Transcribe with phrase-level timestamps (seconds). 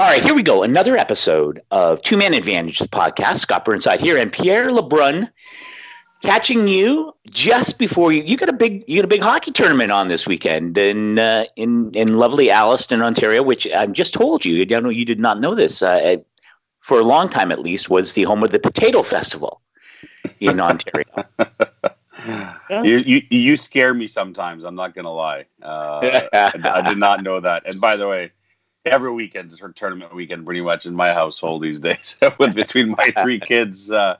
[0.00, 0.62] All right, here we go.
[0.62, 3.36] Another episode of Two Man Advantage, the podcast.
[3.36, 5.30] Scott Burnside here, and Pierre LeBrun
[6.22, 8.22] catching you just before you.
[8.22, 11.44] You got a big, you got a big hockey tournament on this weekend in uh,
[11.56, 14.62] in in lovely Alliston, Ontario, which I just told you.
[14.74, 15.82] I know you did not know this.
[15.82, 16.16] Uh,
[16.78, 19.60] for a long time, at least, was the home of the Potato Festival
[20.40, 21.04] in Ontario.
[22.70, 24.64] You, you you scare me sometimes.
[24.64, 25.44] I'm not gonna lie.
[25.62, 26.00] Uh,
[26.32, 27.66] I, I did not know that.
[27.66, 28.32] And by the way,
[28.84, 32.16] every weekend is her tournament weekend pretty much in my household these days.
[32.38, 34.16] With between my three kids uh,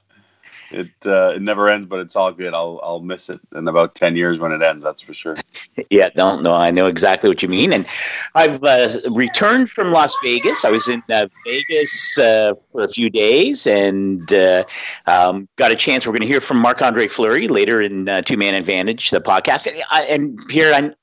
[0.71, 2.55] it uh, it never ends but it's all good.
[2.55, 5.37] I'll i'll miss it in about 10 years when it ends that's for sure.
[5.91, 7.73] Yeah don't know i know exactly what you mean.
[7.73, 7.87] And
[8.35, 10.65] i've uh, returned from las vegas.
[10.65, 14.65] I was in uh, vegas uh, for a few days and uh,
[15.07, 16.07] um, got a chance.
[16.07, 19.67] We're going to hear from marc-andre fleury later in two man advantage the podcast.
[19.67, 20.95] And, and here i'm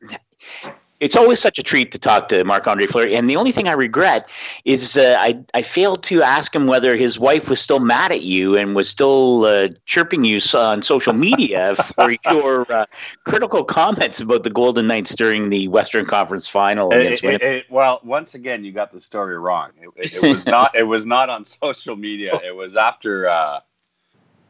[0.99, 3.15] it's always such a treat to talk to Marc Andre Fleury.
[3.15, 4.27] And the only thing I regret
[4.65, 8.23] is uh, I, I failed to ask him whether his wife was still mad at
[8.23, 12.85] you and was still uh, chirping you on social media for your uh,
[13.25, 16.91] critical comments about the Golden Knights during the Western Conference Final.
[16.91, 19.71] It, it, it, well, once again, you got the story wrong.
[19.79, 20.75] It, was not.
[20.75, 22.39] It was not on social media.
[22.43, 23.29] It was after.
[23.29, 23.59] Uh,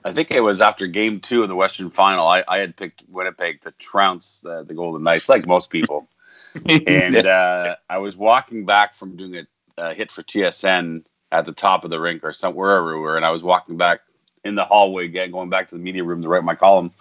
[0.05, 2.27] I think it was after Game Two of the Western Final.
[2.27, 6.07] I, I had picked Winnipeg to trounce the, the Golden Knights, like most people
[6.65, 11.51] and uh, I was walking back from doing a, a, hit for TSN at the
[11.51, 14.01] top of the rink or somewhere wherever we were, and I was walking back
[14.43, 16.91] in the hallway again, going back to the media room to write my column.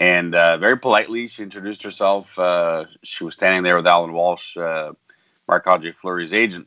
[0.00, 2.38] And uh, very politely, she introduced herself.
[2.38, 4.92] Uh, she was standing there with Alan Walsh, uh,
[5.48, 6.66] Marc Andre Fleury's agent.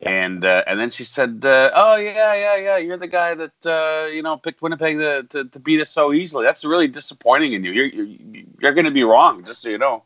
[0.00, 2.76] And uh, and then she said, uh, "Oh yeah, yeah, yeah.
[2.76, 6.44] You're the guy that you know picked Winnipeg to, to, to, beat us so easily.
[6.44, 7.72] That's really disappointing in you.
[7.72, 10.02] You're you're, you're going to be wrong, just so you know."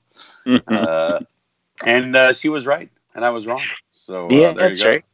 [1.85, 3.63] And uh, she was right, and I was wrong.
[3.91, 5.05] So uh, yeah, that's right.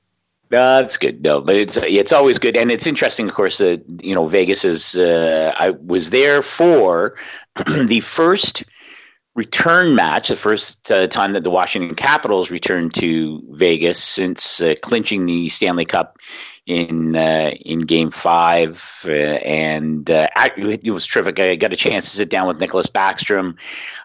[0.53, 1.23] Uh, that's good.
[1.23, 3.59] No, but it's it's always good, and it's interesting, of course.
[3.59, 4.97] That you know, Vegas is.
[4.97, 7.17] Uh, I was there for
[7.67, 8.65] the first
[9.35, 14.75] return match, the first uh, time that the Washington Capitals returned to Vegas since uh,
[14.83, 16.19] clinching the Stanley Cup
[16.67, 21.39] in uh, in Game Five, uh, and uh, it was terrific.
[21.39, 23.59] I got a chance to sit down with Nicklas Backstrom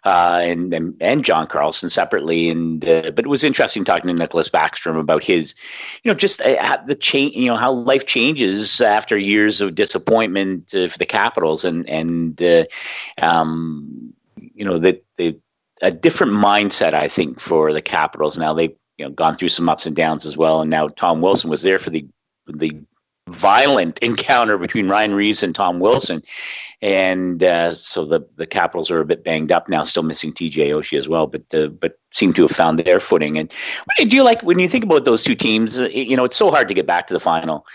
[0.03, 4.50] uh, and, and, and John Carlson separately, and but it was interesting talking to Nicklas
[4.50, 5.56] Backstrom about his,
[6.03, 10.97] you know, just the change, you know, how life changes after years of disappointment for
[10.97, 12.68] the Capitals, and and
[13.22, 14.13] um,
[14.59, 15.37] you know that they
[15.81, 18.53] a different mindset, I think, for the Capitals now.
[18.53, 21.49] They've you know gone through some ups and downs as well, and now Tom Wilson
[21.49, 22.05] was there for the
[22.45, 22.77] the
[23.29, 26.21] violent encounter between Ryan Reaves and Tom Wilson.
[26.81, 30.69] And uh, so the, the Capitals are a bit banged up now, still missing TJ
[30.73, 33.37] Oshie as well, but uh, but seem to have found their footing.
[33.37, 33.51] And
[33.97, 35.79] do you like when you think about those two teams?
[35.79, 37.65] You know, it's so hard to get back to the final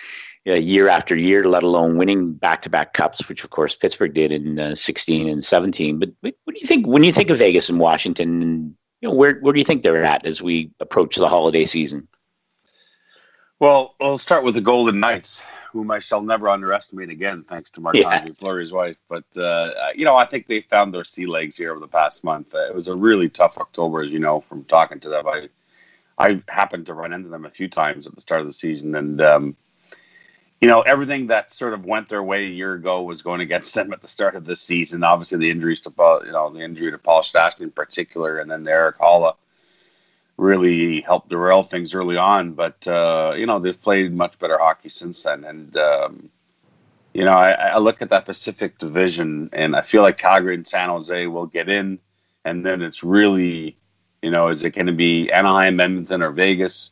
[0.46, 4.12] uh, year after year, let alone winning back to back cups, which of course Pittsburgh
[4.12, 5.98] did in uh, 16 and 17.
[5.98, 8.42] But what do you think when you think of Vegas and Washington?
[8.42, 11.64] And, you know, where where do you think they're at as we approach the holiday
[11.64, 12.08] season?
[13.60, 17.80] Well, I'll start with the Golden Knights, whom I shall never underestimate again, thanks to
[17.80, 18.26] Marc yeah.
[18.38, 18.96] Fleury's wife.
[19.08, 22.24] But uh, you know, I think they found their sea legs here over the past
[22.24, 22.54] month.
[22.54, 25.26] Uh, it was a really tough October, as you know from talking to them.
[25.26, 25.48] I
[26.18, 28.94] I happened to run into them a few times at the start of the season,
[28.94, 29.56] and um,
[30.64, 33.74] you know, everything that sort of went their way a year ago was going against
[33.74, 35.04] them at the start of this season.
[35.04, 38.50] Obviously, the injuries to Paul, you know, the injury to Paul Stastny in particular, and
[38.50, 39.34] then the Erik Haula
[40.38, 42.52] really helped derail things early on.
[42.52, 46.30] But uh, you know they've played much better hockey since then, and um,
[47.12, 50.66] you know I, I, look at that Pacific Division, and I feel like Calgary and
[50.66, 51.98] San Jose will get in,
[52.46, 53.76] and then it's really
[54.22, 56.88] you know is it going to be Anaheim, Edmonton, or Vegas?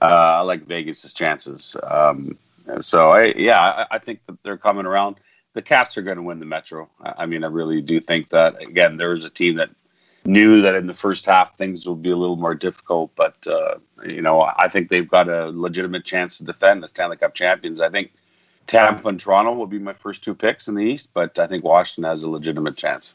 [0.00, 0.04] Uh,
[0.36, 1.74] I like Vegas's chances.
[1.82, 2.38] Um,
[2.80, 5.16] so I yeah I, I, think that they're coming around.
[5.54, 6.88] The Caps are going to win the Metro.
[7.02, 8.60] I, I mean I really do think that.
[8.62, 9.70] Again, there was a team that
[10.24, 13.76] knew that in the first half things would be a little more difficult, but uh,
[14.04, 17.80] you know I think they've got a legitimate chance to defend the Stanley Cup champions.
[17.80, 18.12] I think
[18.66, 21.64] Tampa and Toronto will be my first two picks in the East, but I think
[21.64, 23.14] Washington has a legitimate chance.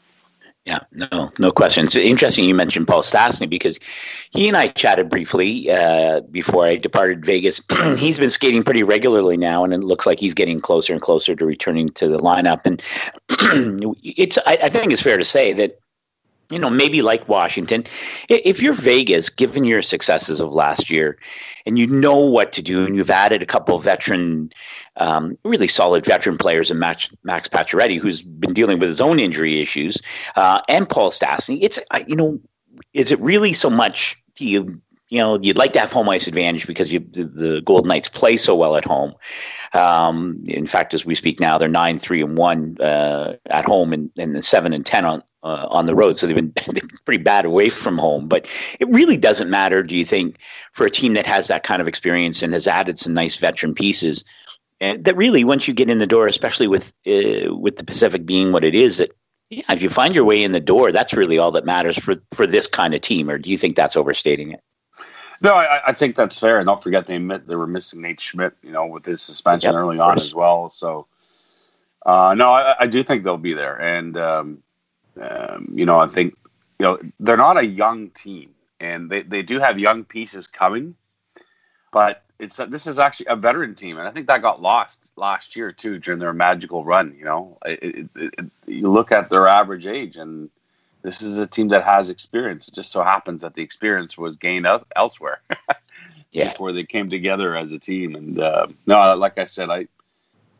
[0.64, 1.84] Yeah, no, no question.
[1.84, 3.78] It's interesting you mentioned Paul Stastny because
[4.30, 7.60] he and I chatted briefly uh, before I departed Vegas.
[7.98, 11.36] he's been skating pretty regularly now, and it looks like he's getting closer and closer
[11.36, 12.64] to returning to the lineup.
[12.64, 12.82] And
[14.02, 15.80] it's, I, I think it's fair to say that
[16.50, 17.84] you know, maybe like Washington,
[18.28, 21.18] if you're Vegas, given your successes of last year,
[21.66, 24.52] and you know what to do, and you've added a couple of veteran,
[24.96, 29.18] um, really solid veteran players in Max, Max Pacioretty, who's been dealing with his own
[29.18, 29.98] injury issues,
[30.36, 32.38] uh, and Paul Stastny, it's you know,
[32.92, 34.16] is it really so much?
[34.36, 37.60] Do you you know, you'd like to have home ice advantage because you, the, the
[37.60, 39.14] Golden Knights play so well at home.
[39.72, 43.92] Um, in fact, as we speak now, they're nine, three, and one uh, at home,
[43.92, 46.16] and, and seven and ten on uh, on the road.
[46.16, 48.28] So they've been, they've been pretty bad away from home.
[48.28, 48.46] But
[48.80, 50.38] it really doesn't matter, do you think,
[50.72, 53.74] for a team that has that kind of experience and has added some nice veteran
[53.74, 54.24] pieces?
[54.80, 58.26] And that really, once you get in the door, especially with uh, with the Pacific
[58.26, 59.12] being what it is, that
[59.50, 62.16] yeah, if you find your way in the door, that's really all that matters for
[62.32, 63.30] for this kind of team.
[63.30, 64.60] Or do you think that's overstating it?
[65.40, 66.58] No, I, I, think that's fair.
[66.58, 69.72] And don't forget they admit they were missing Nate Schmidt, you know, with his suspension
[69.72, 70.70] yep, early on as well.
[70.70, 71.06] So,
[72.06, 73.78] uh, no, I, I, do think they'll be there.
[73.78, 74.62] And, um,
[75.20, 76.36] um, you know, I think,
[76.78, 80.94] you know, they're not a young team and they, they do have young pieces coming,
[81.92, 83.98] but it's a, this is actually a veteran team.
[83.98, 87.14] And I think that got lost last year too, during their magical run.
[87.16, 90.50] You know, it, it, you look at their average age and,
[91.04, 92.66] this is a team that has experience.
[92.66, 94.66] It just so happens that the experience was gained
[94.96, 95.42] elsewhere.
[96.32, 96.52] yeah.
[96.52, 99.86] Before they came together as a team, and uh, no, like I said, I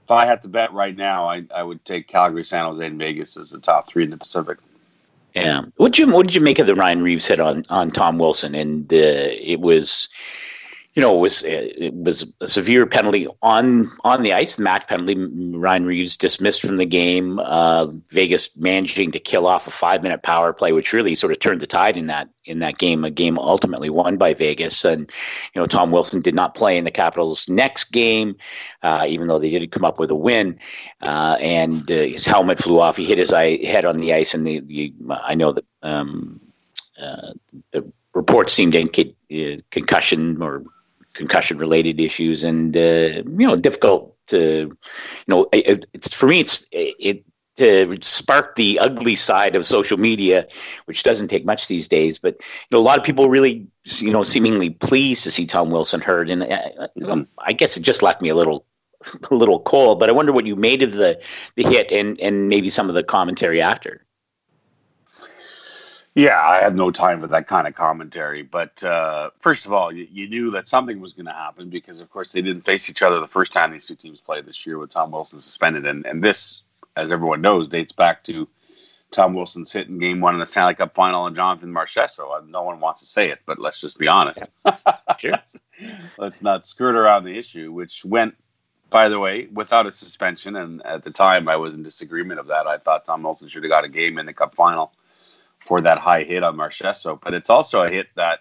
[0.04, 2.98] if I had to bet right now, I, I would take Calgary, San Jose, and
[2.98, 4.58] Vegas as the top three in the Pacific.
[5.34, 5.62] Yeah.
[5.76, 8.18] What did you What did you make of the Ryan Reaves hit on on Tom
[8.18, 8.54] Wilson?
[8.54, 10.08] And it was
[10.94, 14.86] you know, it was it was a severe penalty on on the ice, the match
[14.86, 15.16] penalty.
[15.16, 17.40] Ryan Reaves dismissed from the game.
[17.40, 21.40] Uh, Vegas managing to kill off a five minute power play, which really sort of
[21.40, 23.04] turned the tide in that in that game.
[23.04, 25.10] A game ultimately won by Vegas, and
[25.52, 28.36] you know Tom Wilson did not play in the Capitals' next game,
[28.84, 30.60] uh, even though they did come up with a win.
[31.02, 32.96] Uh, and uh, his helmet flew off.
[32.96, 36.40] He hit his eye, head on the ice, and the, the I know that um,
[37.02, 37.32] uh,
[37.72, 40.62] the reports seemed to indicate uh, concussion or
[41.14, 46.40] concussion related issues and uh, you know difficult to you know it, it's for me
[46.40, 47.24] it's it
[47.56, 50.46] to spark the ugly side of social media,
[50.86, 52.18] which doesn't take much these days.
[52.18, 53.66] But you know, a lot of people really,
[53.98, 58.02] you know, seemingly pleased to see Tom Wilson hurt, and uh, I guess it just
[58.02, 58.66] left me a little,
[59.30, 60.00] a little cold.
[60.00, 61.22] But I wonder what you made of the
[61.54, 64.03] the hit and and maybe some of the commentary after.
[66.14, 68.42] Yeah, I had no time for that kind of commentary.
[68.42, 71.98] But uh, first of all, you, you, knew that something was going to happen because,
[71.98, 74.64] of course, they didn't face each other the first time these two teams played this
[74.64, 75.84] year with Tom Wilson suspended.
[75.86, 76.62] And, and this,
[76.94, 78.48] as everyone knows, dates back to
[79.10, 82.48] Tom Wilson's hit in game one in the Stanley Cup final on Jonathan Marchessault.
[82.48, 84.48] No one wants to say it, but let's just be honest.
[85.16, 85.30] Sure.
[85.30, 85.56] let's,
[86.18, 88.34] let's not skirt around the issue, which went,
[88.90, 90.56] by the way, without a suspension.
[90.56, 92.66] And at the time, I was in disagreement of that.
[92.66, 94.92] I thought Tom Wilson should have got a game in the Cup final
[95.64, 97.20] for that high hit on Marchessault.
[97.22, 98.40] But it's also a hit that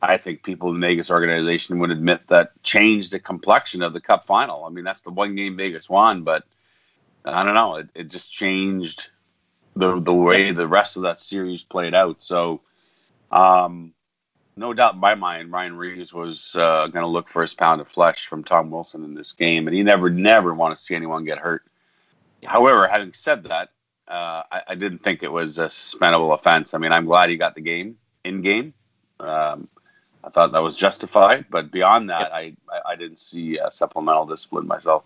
[0.00, 4.00] I think people in the Vegas organization would admit that changed the complexion of the
[4.00, 4.64] Cup final.
[4.64, 6.44] I mean, that's the one game Vegas won, but
[7.24, 7.76] I don't know.
[7.76, 9.10] It, it just changed
[9.76, 12.22] the the way the rest of that series played out.
[12.22, 12.62] So,
[13.30, 13.92] um,
[14.56, 17.80] no doubt in my mind, Ryan Reaves was uh, going to look for his pound
[17.80, 20.94] of flesh from Tom Wilson in this game, and he never, never want to see
[20.94, 21.62] anyone get hurt.
[22.44, 23.70] However, having said that,
[24.10, 26.74] uh, I, I, didn't think it was a suspendable offense.
[26.74, 28.74] I mean, I'm glad he got the game in game.
[29.20, 29.68] Um,
[30.24, 34.26] I thought that was justified, but beyond that, I, I, I didn't see a supplemental
[34.26, 35.04] discipline myself.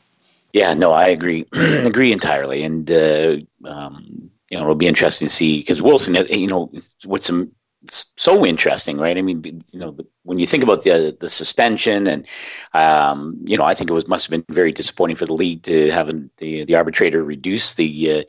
[0.53, 5.35] Yeah, no, I agree, agree entirely, and uh, um, you know it'll be interesting to
[5.35, 6.71] see because Wilson, you know,
[7.05, 7.51] what's some
[7.91, 9.17] so interesting, right?
[9.17, 12.27] I mean, you know, when you think about the the suspension, and
[12.73, 15.63] um, you know, I think it was must have been very disappointing for the league
[15.65, 18.23] to have the the arbitrator reduce the uh,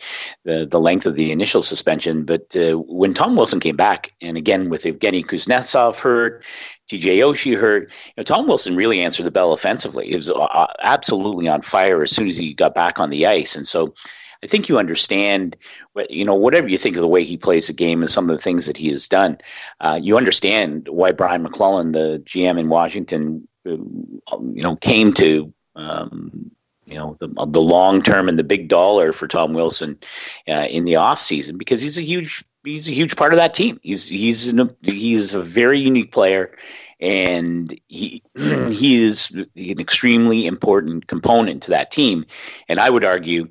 [0.44, 2.24] the the length of the initial suspension.
[2.24, 6.44] But uh, when Tom Wilson came back, and again with Evgeny Kuznetsov hurt,
[6.90, 10.08] TJ Oshie hurt, you know, Tom Wilson really answered the bell offensively.
[10.08, 13.56] He was uh, absolutely on fire as soon as he got back on the ice,
[13.56, 13.94] and so.
[14.46, 15.58] I think you understand,
[16.08, 18.36] you know, whatever you think of the way he plays the game and some of
[18.38, 19.40] the things that he has done,
[19.82, 25.52] uh, you understand why Brian MacLellan, the GM in Washington, uh, you know, came to,
[25.76, 26.52] um,
[26.86, 29.98] you know, the, the long term and the big dollar for Tom Wilson
[30.48, 33.56] uh, in the off season because he's a huge he's a huge part of that
[33.56, 33.80] team.
[33.82, 36.56] He's he's an, he's a very unique player
[37.00, 42.28] and he he is an extremely important component to that team.
[42.70, 43.50] And I would argue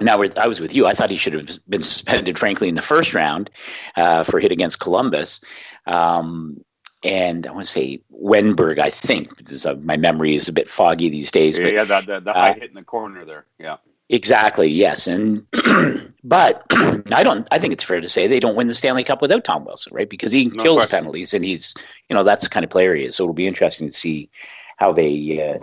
[0.00, 0.86] now I was with you.
[0.86, 3.50] I thought he should have been suspended, frankly, in the first round
[3.96, 5.40] uh, for hit against Columbus.
[5.86, 6.64] Um,
[7.04, 10.70] and I want to say Wennberg, I think, because uh, my memory is a bit
[10.70, 11.58] foggy these days.
[11.58, 13.44] Yeah, but, yeah, the, the, the high uh, hit in the corner there.
[13.58, 13.76] Yeah.
[14.10, 14.68] Exactly.
[14.68, 15.46] Yes, and
[16.24, 16.62] but
[17.12, 17.48] I don't.
[17.50, 19.94] I think it's fair to say they don't win the Stanley Cup without Tom Wilson,
[19.94, 20.08] right?
[20.08, 20.98] Because he no kills question.
[20.98, 21.72] penalties, and he's
[22.10, 23.16] you know that's the kind of player he is.
[23.16, 24.28] So it'll be interesting to see
[24.76, 25.58] how they uh,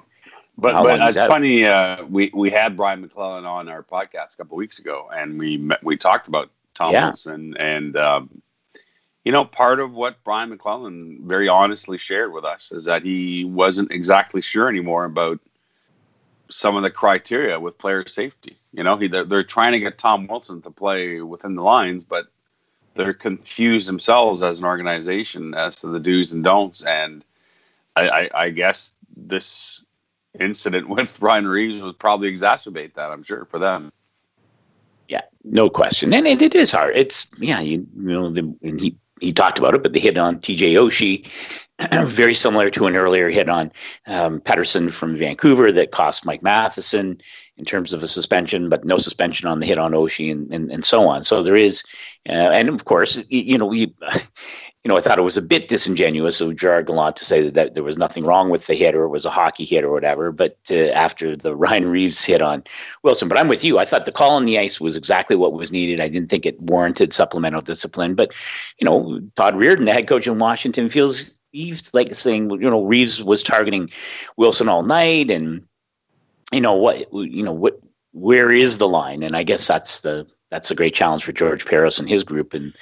[0.62, 1.65] but but it's funny.
[1.65, 5.58] Uh, we we had Brian MacLellan on our podcast a couple weeks ago, and we
[5.58, 7.34] met, we talked about Thomas yeah.
[7.34, 8.41] and and um,
[9.24, 13.46] you know, part of what Brian MacLellan very honestly shared with us is that he
[13.46, 15.39] wasn't exactly sure anymore about
[16.50, 18.56] some of the criteria with player safety.
[18.74, 22.03] You know, he, they're, they're trying to get Tom Wilson to play within the lines,
[22.03, 22.27] but
[22.96, 26.84] they're confused themselves as an organization as to the do's and don'ts.
[26.84, 27.24] And
[27.96, 29.86] I, I, I guess this
[30.39, 33.11] incident with Ryan Reaves would probably exacerbate that.
[33.11, 33.91] I'm sure for them.
[35.07, 36.95] Yeah, no question, and it, it is hard.
[36.95, 40.17] It's yeah, you, you know, the, and he he talked about it, but the hit
[40.17, 41.27] on TJ Oshie,
[42.07, 43.71] very similar to an earlier hit on
[44.07, 47.21] um, Pettersson from Vancouver that cost Mike Matheson
[47.57, 50.71] in terms of a suspension, but no suspension on the hit on Oshie and, and,
[50.71, 51.21] and so on.
[51.21, 51.83] So there is,
[52.27, 53.93] uh, and of course, you know, we,
[54.83, 57.53] you know, I thought it was a bit disingenuous of Gerard Gallant to say that,
[57.53, 59.91] that, there was nothing wrong with the hit or it was a hockey hit or
[59.91, 60.31] whatever.
[60.31, 62.63] But uh, after the Ryan Reaves hit on
[63.03, 63.77] Wilson, but I'm with you.
[63.77, 66.00] I thought the call on the ice was exactly what was needed.
[66.00, 68.15] I didn't think it warranted supplemental discipline.
[68.15, 68.33] But
[68.79, 72.83] you know, Todd Reirden, the head coach in Washington, feels he's like saying, you know,
[72.83, 73.88] Reaves was targeting
[74.38, 75.63] Wilson all night, and
[76.51, 77.79] you know what, you know what,
[78.13, 79.21] where is the line?
[79.21, 82.53] And I guess that's the that's a great challenge for George Parros and his group
[82.53, 82.74] in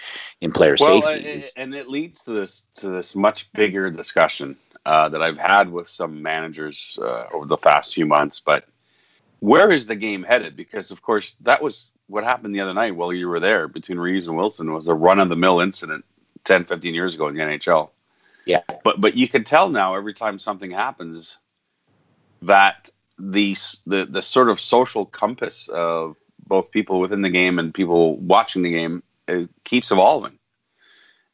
[0.42, 1.44] in player well, safety.
[1.56, 5.88] and it leads to this to this much bigger discussion uh, that I've had with
[5.88, 8.42] some managers uh, over the past few months.
[8.42, 8.66] But
[9.40, 10.58] where is the game headed?
[10.58, 14.00] Because of course that was what happened the other night while you were there between
[14.00, 16.04] Reaves and Wilson was a run of the mill incident
[16.46, 17.90] 10, 15 years ago in the NHL.
[18.46, 18.62] Yeah.
[18.84, 21.38] But but you can tell now every time something happens
[22.42, 26.16] that the the the sort of social compass of
[26.50, 30.38] both people within the game and people watching the game it keeps evolving.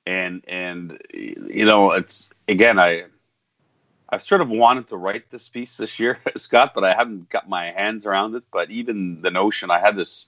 [0.06, 3.06] And and you know it's again i
[4.10, 7.50] i've sort of wanted to write this piece this year scott but i haven't got
[7.50, 8.44] my hands around it.
[8.52, 10.28] But even the notion i had this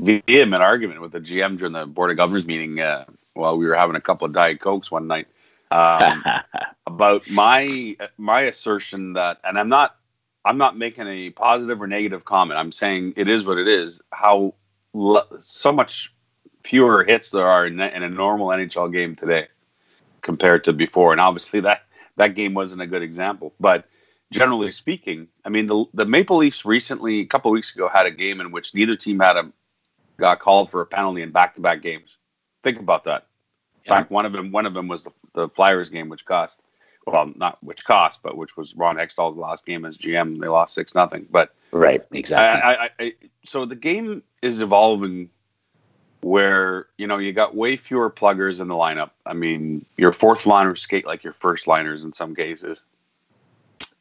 [0.00, 3.04] vehement argument with the gm during the board of governors meeting uh,
[3.34, 5.28] while we were having a couple of diet cokes one night
[5.70, 6.24] um,
[6.88, 9.98] about my my assertion that and i'm not
[10.46, 12.58] I'm not making a positive or negative comment.
[12.58, 14.00] I'm saying it is what it is.
[14.12, 14.54] How
[15.40, 16.14] so much
[16.62, 19.48] fewer hits there are in, in, a normal NHL game today
[20.22, 21.82] compared to before, and obviously that
[22.16, 23.52] that game wasn't a good example.
[23.58, 23.86] But
[24.32, 28.10] generally speaking, I mean the the Maple Leafs recently, a couple weeks ago, had a
[28.10, 29.52] game in which neither team had a
[30.16, 32.18] got called for a penalty in back to back games.
[32.62, 33.26] Think about that.
[33.84, 36.62] In fact, one of them one of them was the, the Flyers game, which cost
[37.06, 40.40] well, not which cost, but which was Ron Hextall's last game as GM.
[40.40, 41.26] They lost six nothing.
[41.30, 42.62] But right, exactly.
[42.62, 45.30] I, I, I, so the game is evolving
[46.22, 49.10] where you know you got way fewer pluggers in the lineup.
[49.24, 52.82] I mean, your fourth liners skate like your first liners in some cases,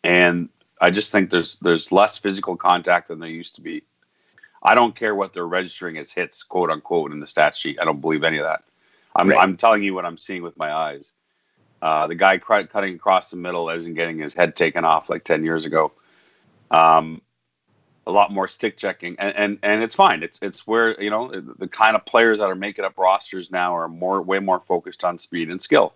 [0.04, 0.50] and
[0.82, 3.84] I just think there's there's less physical contact than there used to be.
[4.64, 7.80] I don't care what they're registering as hits, quote unquote, in the stat sheet.
[7.80, 8.64] I don't believe any of that.
[9.16, 9.40] I'm right.
[9.40, 11.12] I'm telling you what I'm seeing with my eyes.
[11.86, 15.46] Uh, the guy cutting across the middle isn't getting his head taken off like 10
[15.46, 15.92] years ago.
[16.72, 17.22] Um,
[18.08, 20.24] a lot more stick checking, and, and and it's fine.
[20.24, 23.76] It's it's where you know the kind of players that are making up rosters now
[23.76, 25.94] are more way more focused on speed and skill.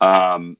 [0.00, 0.56] Um,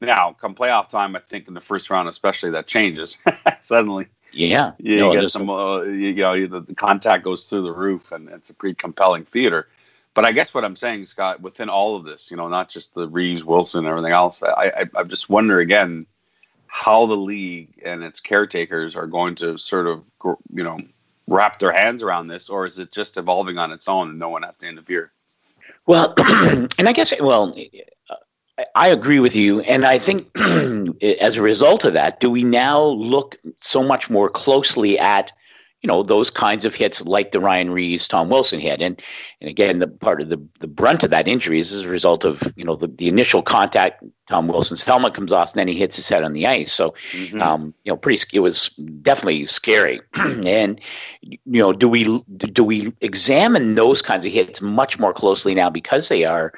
[0.00, 3.16] now, come playoff time, I think in the first round, especially, that changes
[3.62, 4.06] suddenly.
[4.32, 5.50] Yeah, you, no, get some.
[5.50, 8.76] Uh, you, you know, the, the, contact goes through the roof, and it's a pretty
[8.76, 9.66] compelling theater.
[10.14, 12.94] But I guess what I'm saying, Scott, within all of this, you know, not just
[12.94, 16.04] the Reaves, Wilson, and everything else, I, I, I just wonder again
[16.68, 20.04] how the league and its caretakers are going to sort of,
[20.52, 20.78] you know,
[21.26, 24.28] wrap their hands around this, or is it just evolving on its own and no
[24.28, 25.12] one has to interfere?
[25.86, 27.54] Well, and I guess, well,
[28.74, 29.60] I agree with you.
[29.62, 30.30] And I think
[31.20, 35.32] as a result of that, do we now look so much more closely at
[35.84, 39.02] you know those kinds of hits like the Ryan Reaves, Tom Wilson hit, and
[39.42, 42.24] and again the part of the the brunt of that injury is as a result
[42.24, 44.02] of you know the, the initial contact.
[44.26, 46.72] Tom Wilson's helmet comes off, and then he hits his head on the ice.
[46.72, 47.42] So, mm-hmm.
[47.42, 48.68] um, you know, pretty it was
[49.02, 50.00] definitely scary.
[50.46, 50.80] and
[51.20, 55.68] you know, do we do we examine those kinds of hits much more closely now
[55.68, 56.54] because they are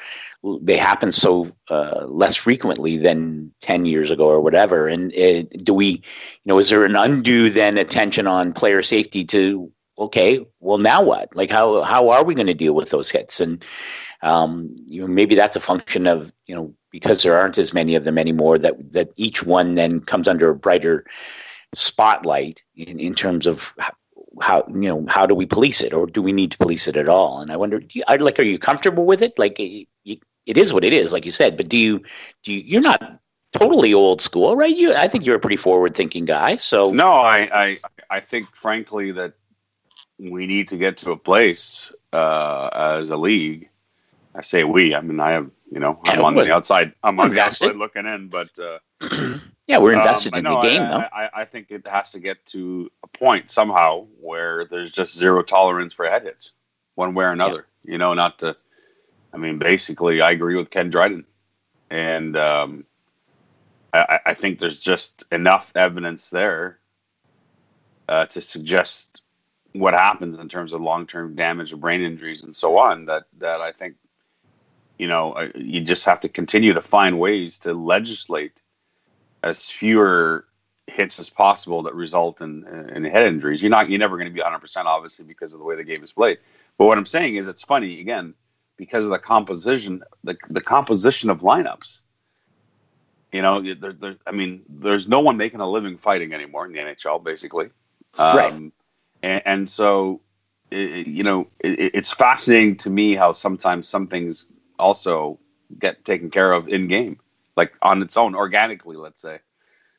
[0.62, 4.88] they happen so uh, less frequently than 10 years ago or whatever.
[4.88, 6.02] And it, uh, do we you
[6.46, 11.34] know is there an undue then attention on player safety to okay well now what?
[11.34, 13.40] Like how how are we going to deal with those hits?
[13.40, 13.64] And
[14.22, 17.94] um, you know maybe that's a function of you know because there aren't as many
[17.94, 21.04] of them anymore that that each one then comes under a brighter
[21.74, 23.74] spotlight in, in terms of
[24.40, 26.96] how you know how do we police it or do we need to police it
[26.96, 27.40] at all?
[27.40, 29.38] And i wonder you, like are you comfortable with it?
[29.38, 29.86] Like you,
[30.46, 31.56] it is what it is, like you said.
[31.56, 32.02] But do you
[32.42, 33.20] do you, you're not
[33.52, 34.74] totally old school, right?
[34.74, 36.56] You, I think you're a pretty forward thinking guy.
[36.56, 37.76] So no, I, I,
[38.10, 39.34] I think frankly that
[40.18, 43.68] we need to get to a place uh, as a league.
[44.34, 44.94] I say we.
[44.94, 46.92] I mean, I have You know, I'm on the outside.
[47.02, 47.66] I'm on invested.
[47.66, 50.82] the outside looking in, but uh, yeah, we're invested um, in no, the game.
[50.82, 50.96] I, though.
[50.96, 55.42] I, I, think it has to get to a point somehow where there's just zero
[55.42, 56.52] tolerance for head hits,
[56.94, 57.66] one way or another.
[57.82, 57.92] Yeah.
[57.92, 58.56] You know, not to.
[59.36, 61.26] I mean, basically, I agree with Ken Dryden,
[61.90, 62.86] and um,
[63.92, 66.78] I, I, think there's just enough evidence there
[68.08, 69.20] uh, to suggest
[69.74, 73.04] what happens in terms of long-term damage or brain injuries and so on.
[73.04, 73.96] That that I think
[74.98, 78.62] you know, uh, you just have to continue to find ways to legislate
[79.42, 80.46] as fewer
[80.86, 83.60] hits as possible that result in in head injuries.
[83.60, 85.84] You're not you're never going to be 100 percent obviously because of the way the
[85.84, 86.38] game is played.
[86.78, 88.32] But what I'm saying is it's funny again
[88.76, 91.98] because of the composition the the composition of lineups.
[93.32, 96.72] You know, there, there, I mean, there's no one making a living fighting anymore in
[96.72, 97.70] the NHL, basically.
[98.18, 98.52] Um, right.
[99.22, 100.20] And, and so,
[100.70, 104.46] it, you know, it, it's fascinating to me how sometimes some things
[104.78, 105.38] also
[105.78, 107.16] get taken care of in game,
[107.56, 109.40] like on its own, organically, let's say.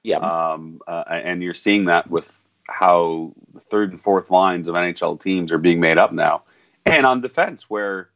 [0.04, 0.18] Yeah.
[0.18, 2.36] Um, uh, and you're seeing that with
[2.68, 6.44] how the third and fourth lines of NHL teams are being made up now.
[6.86, 8.10] And on defense, where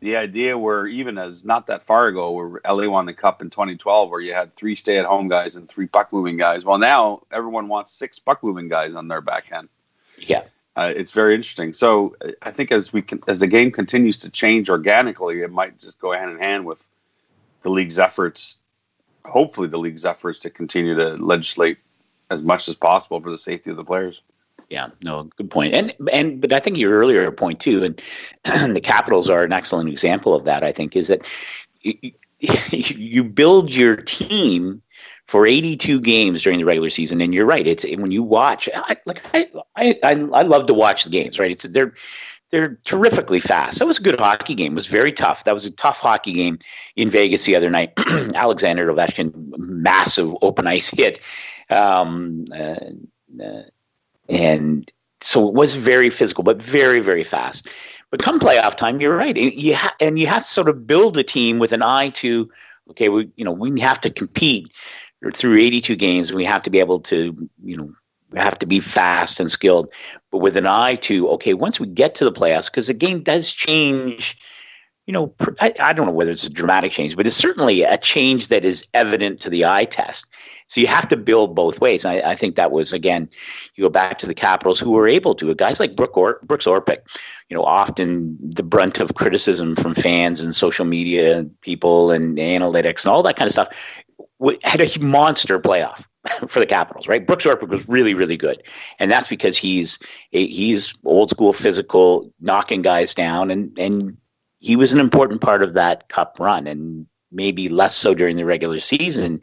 [0.00, 3.50] the idea where even as not that far ago, where LA won the cup in
[3.50, 6.64] 2012, where you had three stay at home guys and three puck moving guys.
[6.64, 9.68] Well, now everyone wants six puck moving guys on their backhand.
[10.18, 10.44] Yeah
[10.76, 11.72] uh, it's very interesting.
[11.72, 15.78] So I think as we can, as the game continues to change organically, it might
[15.78, 16.86] just go hand in hand with
[17.62, 18.56] the league's efforts.
[19.24, 21.78] Hopefully, the league's efforts to continue to legislate
[22.30, 24.22] as much as possible for the safety of the players.
[24.70, 25.74] Yeah, no, good point.
[25.74, 28.02] And and but I think your earlier point too, and
[28.74, 30.62] the Capitals are an excellent example of that.
[30.62, 31.26] I think is that
[31.82, 32.12] you,
[32.70, 34.80] you build your team
[35.26, 37.20] for 82 games during the regular season.
[37.20, 37.64] And you're right.
[37.64, 41.38] It's when you watch, I, like I, I, I love to watch the games.
[41.38, 41.52] Right?
[41.52, 41.94] It's they're
[42.50, 43.78] they're terrifically fast.
[43.78, 44.72] That was a good hockey game.
[44.72, 45.44] It was very tough.
[45.44, 46.58] That was a tough hockey game
[46.96, 47.92] in Vegas the other night.
[48.34, 51.20] Alexander Ovechkin, massive open ice hit,
[51.70, 52.74] um, uh,
[53.40, 53.62] uh,
[54.30, 57.68] and so it was very physical, but very very fast.
[58.10, 59.36] But come playoff time, you're right.
[59.36, 62.50] You ha- and you have to sort of build a team with an eye to
[62.90, 64.72] okay, we you know we have to compete
[65.34, 67.92] through 82 games, we have to be able to, you know,
[68.30, 69.92] we have to be fast and skilled,
[70.30, 73.22] but with an eye to, okay, once we get to the playoffs, because the game
[73.22, 74.38] does change,
[75.10, 77.98] you know, I, I, don't know whether it's a dramatic change, but it's certainly a
[77.98, 80.26] change that is evident to the eye test.
[80.68, 82.04] So you have to build both ways.
[82.04, 83.28] I, I, think that was, again,
[83.74, 86.64] you go back to the Capitals who were able to, guys like Brooke or, Brooks
[86.64, 86.98] Orpik,
[87.48, 93.04] you know, often the brunt of criticism from fans and social media people and analytics
[93.04, 93.68] and all that kind of stuff
[94.62, 96.04] had a monster playoff
[96.46, 97.26] for the Capitals, right?
[97.26, 98.62] Brooks Orpik was really, really good,
[99.00, 99.98] and that's because he's
[100.30, 104.16] he's old school, physical, knocking guys down, and and
[104.60, 108.44] he was an important part of that Cup run, and maybe less so during the
[108.44, 109.42] regular season.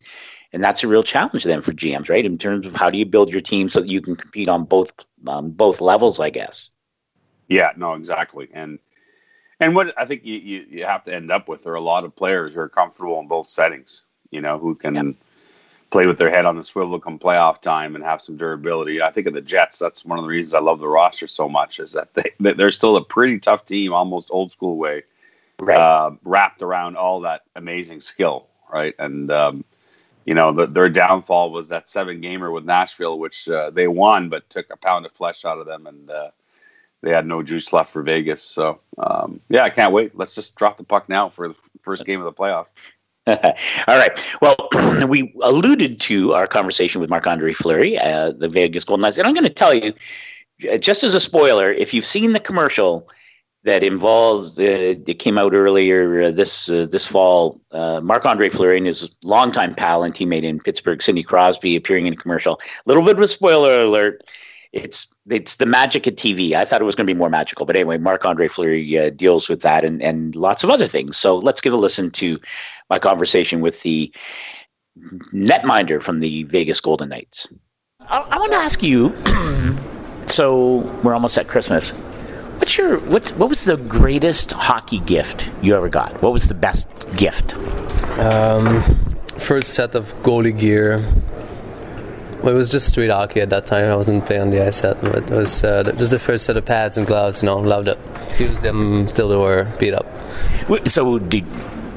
[0.53, 2.25] And that's a real challenge then for GMs, right?
[2.25, 4.63] In terms of how do you build your team so that you can compete on
[4.63, 4.93] both
[5.27, 6.69] um, both levels, I guess.
[7.49, 8.79] Yeah, no, exactly, and
[9.59, 12.05] and what I think you, you, you have to end up with are a lot
[12.05, 15.15] of players who are comfortable in both settings you know, who can yep.
[15.89, 19.01] Play with their head on the swivel come playoff time and have some durability.
[19.01, 19.79] I think of the Jets.
[19.79, 22.71] That's one of the reasons I love the roster so much is that they they're
[22.71, 25.03] still a pretty tough team, almost old school way,
[25.59, 25.77] right.
[25.77, 28.95] uh, wrapped around all that amazing skill, right?
[28.99, 29.63] And um,
[30.25, 34.27] you know, the, their downfall was that seven gamer with Nashville, which uh, they won,
[34.27, 36.31] but took a pound of flesh out of them, and uh,
[37.01, 38.43] they had no juice left for Vegas.
[38.43, 40.17] So, um, yeah, I can't wait.
[40.17, 42.65] Let's just drop the puck now for the first game of the playoff.
[43.87, 44.23] All right.
[44.41, 44.55] Well,
[45.07, 49.17] we alluded to our conversation with Marc Andre Fleury, uh, the Vegas Golden Knights.
[49.17, 49.93] And I'm going to tell you,
[50.79, 53.09] just as a spoiler, if you've seen the commercial
[53.63, 58.49] that involves, uh, it came out earlier uh, this uh, this fall, uh, Marc Andre
[58.49, 62.53] Fleury and his longtime pal and teammate in Pittsburgh, Sidney Crosby, appearing in a commercial.
[62.53, 64.23] A little bit of a spoiler alert
[64.73, 66.53] it's it's the magic of TV.
[66.53, 69.09] I thought it was going to be more magical, but anyway, Marc Andre Fleury uh,
[69.09, 71.17] deals with that and and lots of other things.
[71.17, 72.39] So let's give a listen to
[72.89, 74.13] my conversation with the
[75.33, 77.47] netminder from the Vegas Golden Knights.
[78.01, 79.15] I, I want to ask you.
[80.27, 81.89] so we're almost at Christmas.
[82.59, 86.21] What's your what's what was the greatest hockey gift you ever got?
[86.23, 87.53] What was the best gift?
[88.19, 88.81] Um,
[89.37, 91.05] first set of goalie gear
[92.43, 93.85] well, it was just street hockey at that time.
[93.85, 96.65] I wasn't playing the ice yet, but it was uh, just the first set of
[96.65, 97.41] pads and gloves.
[97.41, 97.97] You know, loved it.
[98.39, 100.05] Used them till they were beat up.
[100.87, 101.45] So, did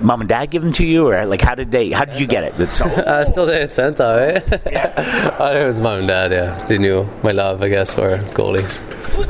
[0.03, 1.91] mom and dad give them to you, or like how did they?
[1.91, 2.75] How did you get it?
[2.75, 4.63] So, uh, still there at Santa, right?
[4.67, 5.37] Yeah.
[5.39, 6.33] oh, it was mom and dad.
[6.33, 8.81] Yeah, they knew my love, I guess, for goalies.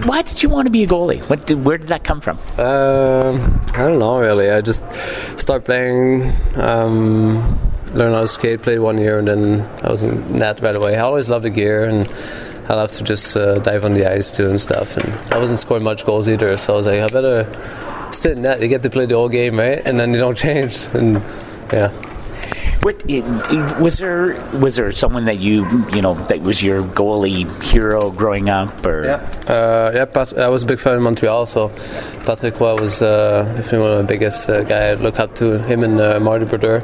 [0.06, 1.20] Why did you want to be a goalie?
[1.28, 2.38] What did, where did that come from?
[2.58, 4.50] Um, I don't know really.
[4.50, 4.84] I just
[5.38, 6.32] started playing.
[6.56, 7.36] Um,
[7.94, 8.62] learned how to skate.
[8.62, 10.96] Played one year, and then I was in net right away.
[10.96, 12.08] I always loved the gear and.
[12.68, 14.96] I love to just uh, dive on the ice too and stuff.
[14.96, 17.42] And I wasn't scoring much goals either, so I was like, I better
[18.26, 18.60] in net.
[18.60, 19.80] You get to play the whole game, right?
[19.84, 20.82] And then you don't change.
[20.94, 21.22] And
[21.72, 21.92] yeah.
[22.82, 23.04] What
[23.78, 24.40] was there?
[24.58, 28.86] Was there someone that you you know that was your goalie hero growing up?
[28.86, 30.06] Or yeah, uh, yeah.
[30.06, 31.68] Pat, I was a big fan in Montreal, so
[32.24, 35.62] Patrick Roy was uh, definitely one of the biggest uh, guy I look up to.
[35.62, 36.82] Him and uh, Marty Brodeur.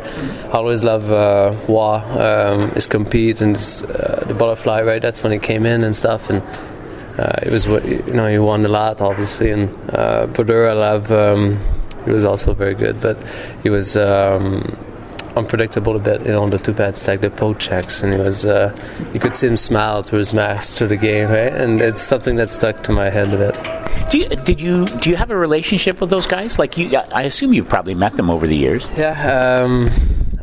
[0.48, 4.82] I always love uh, Roy, um, his compete and his, uh, the butterfly.
[4.82, 6.42] Right, that's when he came in and stuff and.
[7.18, 11.58] Uh, it was what you know he won a lot obviously and uh, I um,
[12.04, 13.16] he was also very good but
[13.62, 14.76] he was um,
[15.36, 18.18] unpredictable a bit, you know, on the two pad stack, the poke checks, and he
[18.18, 18.74] was, uh,
[19.12, 21.52] you could see him smile through his mask through the game, right?
[21.52, 24.10] And it's something that stuck to my head a bit.
[24.10, 26.58] Do you, did you do you have a relationship with those guys?
[26.58, 28.86] Like you, I assume you've probably met them over the years.
[28.96, 29.90] Yeah, um,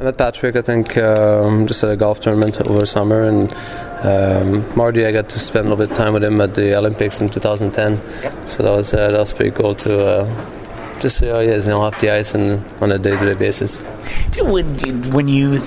[0.03, 0.55] met Patrick.
[0.55, 3.53] I think um, just at a golf tournament over summer, and
[4.03, 5.05] um, Marty.
[5.05, 7.29] I got to spend a little bit of time with him at the Olympics in
[7.29, 8.47] 2010.
[8.47, 10.05] So that was uh, that was pretty cool to.
[10.05, 10.49] Uh,
[10.99, 13.79] just see how he is, you know, off the ice and on a day-to-day basis.
[14.37, 14.65] When,
[15.11, 15.57] when you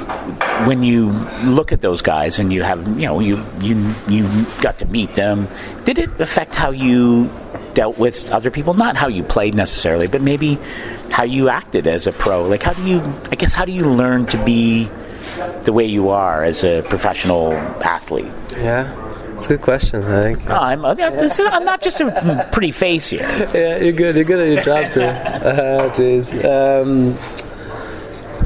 [0.65, 1.11] when you
[1.45, 5.15] look at those guys and you have you know you you you got to meet
[5.15, 5.47] them,
[5.85, 7.29] did it affect how you
[7.77, 8.75] dealt with other people?
[8.75, 10.59] Not how you played necessarily, but maybe
[11.13, 12.45] how you acted as a pro.
[12.45, 13.01] Like how do you?
[13.31, 14.91] I guess how do you learn to be
[15.63, 17.53] the way you are as a professional
[17.85, 18.33] athlete?
[18.53, 19.05] Yeah.
[19.37, 20.03] It's a good question.
[20.03, 20.45] I think.
[20.47, 23.29] No, I'm, uh, I'm not just a pretty face here.
[23.55, 24.17] Yeah, you're good.
[24.17, 25.03] You're good at your job too.
[25.47, 26.33] Uh, jeez.
[26.45, 27.13] Um,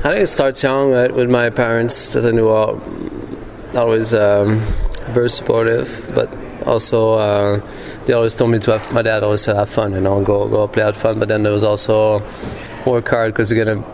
[0.02, 2.80] I think it starts young, right, with my parents that I knew all
[3.74, 4.58] always um,
[5.10, 6.28] very supportive, but
[6.66, 7.60] also uh,
[8.04, 8.92] they always told me to have.
[8.92, 11.18] My dad always said have fun, you know, go go play, have fun.
[11.18, 12.22] But then there was also
[12.86, 13.84] work hard because you're gonna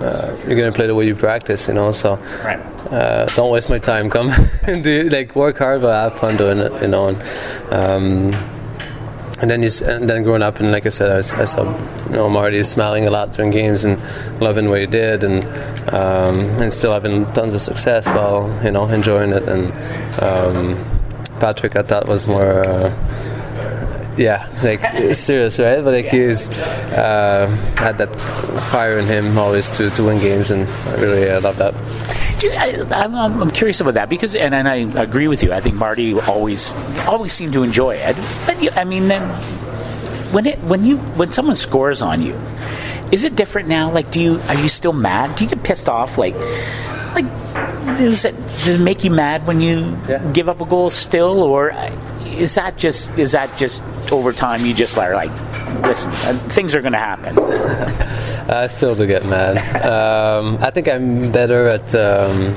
[0.00, 1.90] uh, you're gonna play the way you practice, you know.
[1.90, 2.58] So right.
[2.90, 4.10] uh, don't waste my time.
[4.10, 4.30] Come
[4.66, 7.08] and do like work hard, but have fun doing it, you know.
[7.08, 7.22] And,
[7.72, 8.52] um,
[9.40, 11.64] and then you and then growing up, and like I said, I, I, saw
[12.06, 14.00] you know Marty smiling a lot during games and
[14.40, 15.44] loving what he did, and
[15.92, 19.42] um, and still having tons of success while you know enjoying it.
[19.48, 19.72] And
[20.22, 20.91] um,
[21.42, 22.62] Patrick, I thought was more.
[22.62, 22.94] Uh,
[24.16, 25.82] yeah, like serious, right?
[25.82, 28.14] But like he was, uh, had that
[28.70, 31.74] fire in him always to, to win games, and I really love that.
[32.44, 35.52] I, am curious about that because, and, and I agree with you.
[35.52, 36.72] I think Marty always
[37.08, 38.14] always seemed to enjoy it.
[38.46, 39.28] But you, I mean, then
[40.32, 42.38] when it when you when someone scores on you,
[43.10, 43.90] is it different now?
[43.90, 45.34] Like, do you are you still mad?
[45.34, 46.18] Do you get pissed off?
[46.18, 46.36] Like,
[47.16, 47.26] like
[47.98, 50.18] does it, does it make you mad when you yeah.
[50.32, 51.72] give up a goal still, or
[52.36, 55.30] is that just is that just over time you just are like
[55.82, 57.38] listen uh, things are going to happen.
[58.50, 59.56] I still do get mad.
[59.82, 62.54] Um, i think i'm better at um,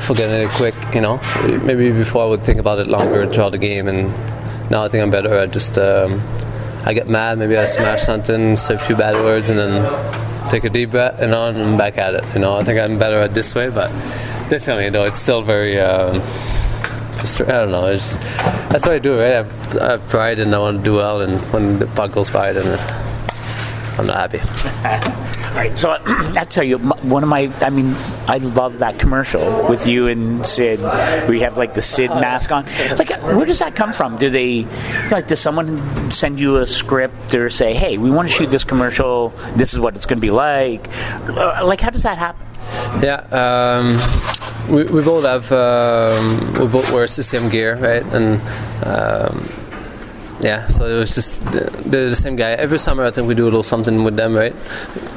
[0.00, 1.20] forgetting it quick you know?
[1.62, 4.08] Maybe before i would think about it longer throughout the game and
[4.70, 6.20] now i think i'm better at just um,
[6.84, 10.64] i get mad maybe i smash something say a few bad words and then take
[10.64, 13.18] a deep breath and on and back at it you know i think i'm better
[13.18, 13.88] at this way but
[14.48, 16.20] definitely though it's still very um,
[17.20, 17.86] I don't know.
[17.88, 18.16] It's,
[18.72, 19.26] that's what I do, right?
[19.26, 22.12] I have, I have, pride and I want to do well, and when the puck
[22.12, 22.78] goes by, then
[23.98, 25.36] I'm not happy.
[25.50, 27.94] All right, so I tell you, one of my, I mean,
[28.28, 30.78] I love that commercial with you and Sid,
[31.28, 32.66] We have like the Sid mask on.
[32.96, 34.16] Like, where does that come from?
[34.16, 34.64] Do they,
[35.10, 38.62] like, does someone send you a script or say, hey, we want to shoot this
[38.62, 40.88] commercial, this is what it's going to be like?
[41.28, 42.46] Uh, like, how does that happen?
[43.02, 48.04] Yeah, um, we, we both have um, we both wear CCM gear, right?
[48.14, 48.40] And
[48.86, 49.59] um,
[50.40, 52.52] yeah, so it was just the, the, same guy.
[52.52, 54.54] Every summer, I think we do a little something with them, right,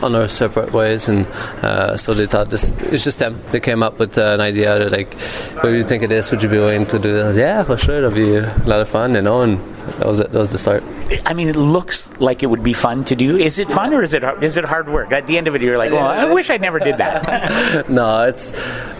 [0.02, 1.08] on our separate ways.
[1.08, 1.26] And
[1.64, 3.42] uh, so they thought this it's just them.
[3.52, 4.78] They came up with uh, an idea.
[4.80, 5.14] They're like,
[5.56, 6.30] "What do you think of this?
[6.32, 8.02] Would you be willing to do that?" Yeah, for sure.
[8.02, 9.42] That'd be a lot of fun, you know.
[9.42, 9.60] And
[10.00, 10.32] that was it.
[10.32, 10.84] That was the start.
[11.26, 13.38] I mean, it looks like it would be fun to do.
[13.38, 15.14] Is it fun or is it is it hard work?
[15.14, 18.24] At the end of it, you're like, "Well, I wish I never did that." no,
[18.24, 18.52] it's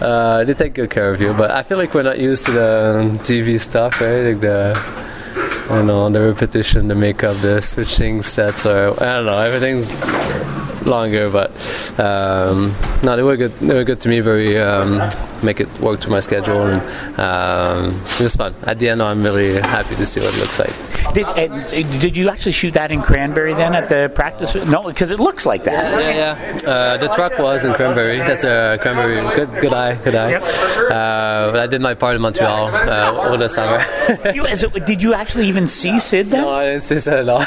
[0.02, 2.54] uh, they take good care of you, but I feel like we're not used to
[2.54, 4.22] the TV stuff, right?
[4.22, 5.03] Like the
[5.70, 9.90] you know the repetition, the makeup, the switching sets, or I don't know, everything's
[10.86, 11.30] longer.
[11.30, 11.52] But
[12.00, 13.58] um, no, they were good.
[13.60, 14.20] They were good to me.
[14.20, 15.02] Very um,
[15.44, 18.54] make it work to my schedule, and um, it was fun.
[18.64, 20.93] At the end, I'm really happy to see what it looks like.
[21.14, 21.48] Did uh,
[22.00, 24.56] did you actually shoot that in Cranberry then at the practice?
[24.56, 26.00] No, because it looks like that.
[26.00, 26.58] Yeah, yeah.
[26.64, 26.70] yeah.
[26.70, 28.20] Uh, the truck was in Cranberry.
[28.20, 29.22] That's a Cranberry.
[29.36, 30.34] Good, good eye, good eye.
[30.34, 33.84] Uh, but I did my part in Montreal uh, over the summer.
[34.86, 36.42] did you actually even see Sid then?
[36.42, 37.46] No, I didn't see Sid at all.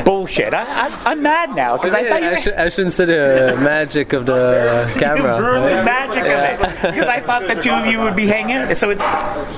[0.04, 0.54] bullshit.
[0.54, 2.28] I, am mad now because I thought you.
[2.28, 5.40] I, sh- I, shouldn't say the magic of the camera.
[5.40, 5.76] Right?
[5.76, 6.54] the magic yeah.
[6.54, 8.74] of it because I thought the two of you would be hanging.
[8.74, 9.02] So it's.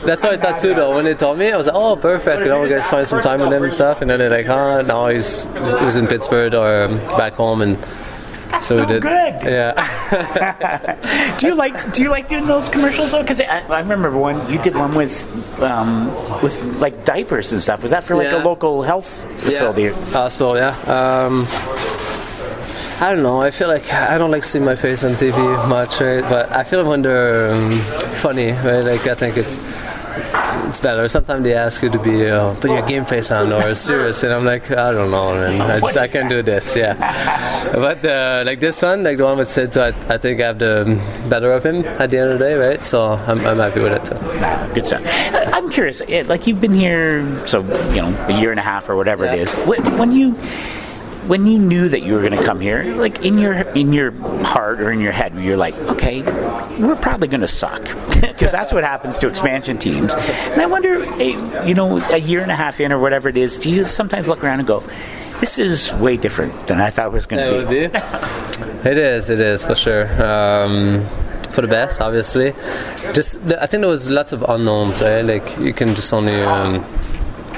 [0.03, 0.95] That's what I thought too, though.
[0.95, 3.41] When they told me, I was like, "Oh, perfect." You know, we're gonna some time
[3.41, 4.03] with him and stuff.
[4.03, 7.79] And then they're like, "Oh, no, he's he was in Pittsburgh or back home," and
[8.61, 9.03] so we did.
[9.03, 9.35] Good.
[9.45, 11.37] Yeah.
[11.39, 13.23] do you like Do you like doing those commercials though?
[13.23, 15.15] Because I, I, remember one you did one with
[15.61, 16.09] um,
[16.43, 17.83] with like diapers and stuff.
[17.83, 18.43] Was that for like yeah.
[18.43, 19.83] a local health facility?
[19.83, 20.05] Yeah.
[20.11, 20.57] Hospital.
[20.57, 20.77] Yeah.
[20.83, 21.47] Um,
[23.01, 23.41] I don't know.
[23.41, 25.35] I feel like I don't like seeing my face on TV
[25.69, 26.23] much, right?
[26.23, 27.73] But I feel when they're um,
[28.23, 28.81] funny, right?
[28.81, 29.59] Like I think it's
[30.69, 31.09] it's better.
[31.09, 34.33] Sometimes they ask you to be, uh, put your game face on or serious, and
[34.33, 35.61] I'm like, I don't know, man.
[35.61, 36.95] I, just, I can do this, yeah.
[37.75, 40.59] But uh, like this one, like the one with Sid, I, I think I have
[40.59, 42.85] the better of him at the end of the day, right?
[42.85, 44.75] So I'm, I'm happy with it too.
[44.75, 45.03] Good stuff.
[45.53, 48.97] I'm curious, like you've been here, so you know, a year and a half or
[48.97, 49.35] whatever yeah.
[49.35, 49.55] it is.
[49.55, 50.37] When you
[51.27, 54.11] when you knew that you were going to come here, like in your in your
[54.43, 56.23] heart or in your head, you're like, okay,
[56.79, 57.83] we're probably going to suck
[58.21, 60.15] because that's what happens to expansion teams.
[60.15, 61.05] And I wonder,
[61.65, 64.27] you know, a year and a half in or whatever it is, do you sometimes
[64.27, 64.83] look around and go,
[65.41, 67.79] this is way different than I thought it was going to be.
[68.89, 69.29] it is.
[69.29, 70.07] It is for sure.
[70.23, 71.05] Um,
[71.51, 72.53] for the best, obviously.
[73.13, 75.23] Just, I think there was lots of unknowns, right?
[75.23, 76.41] Like you can just only.
[76.41, 76.85] Um,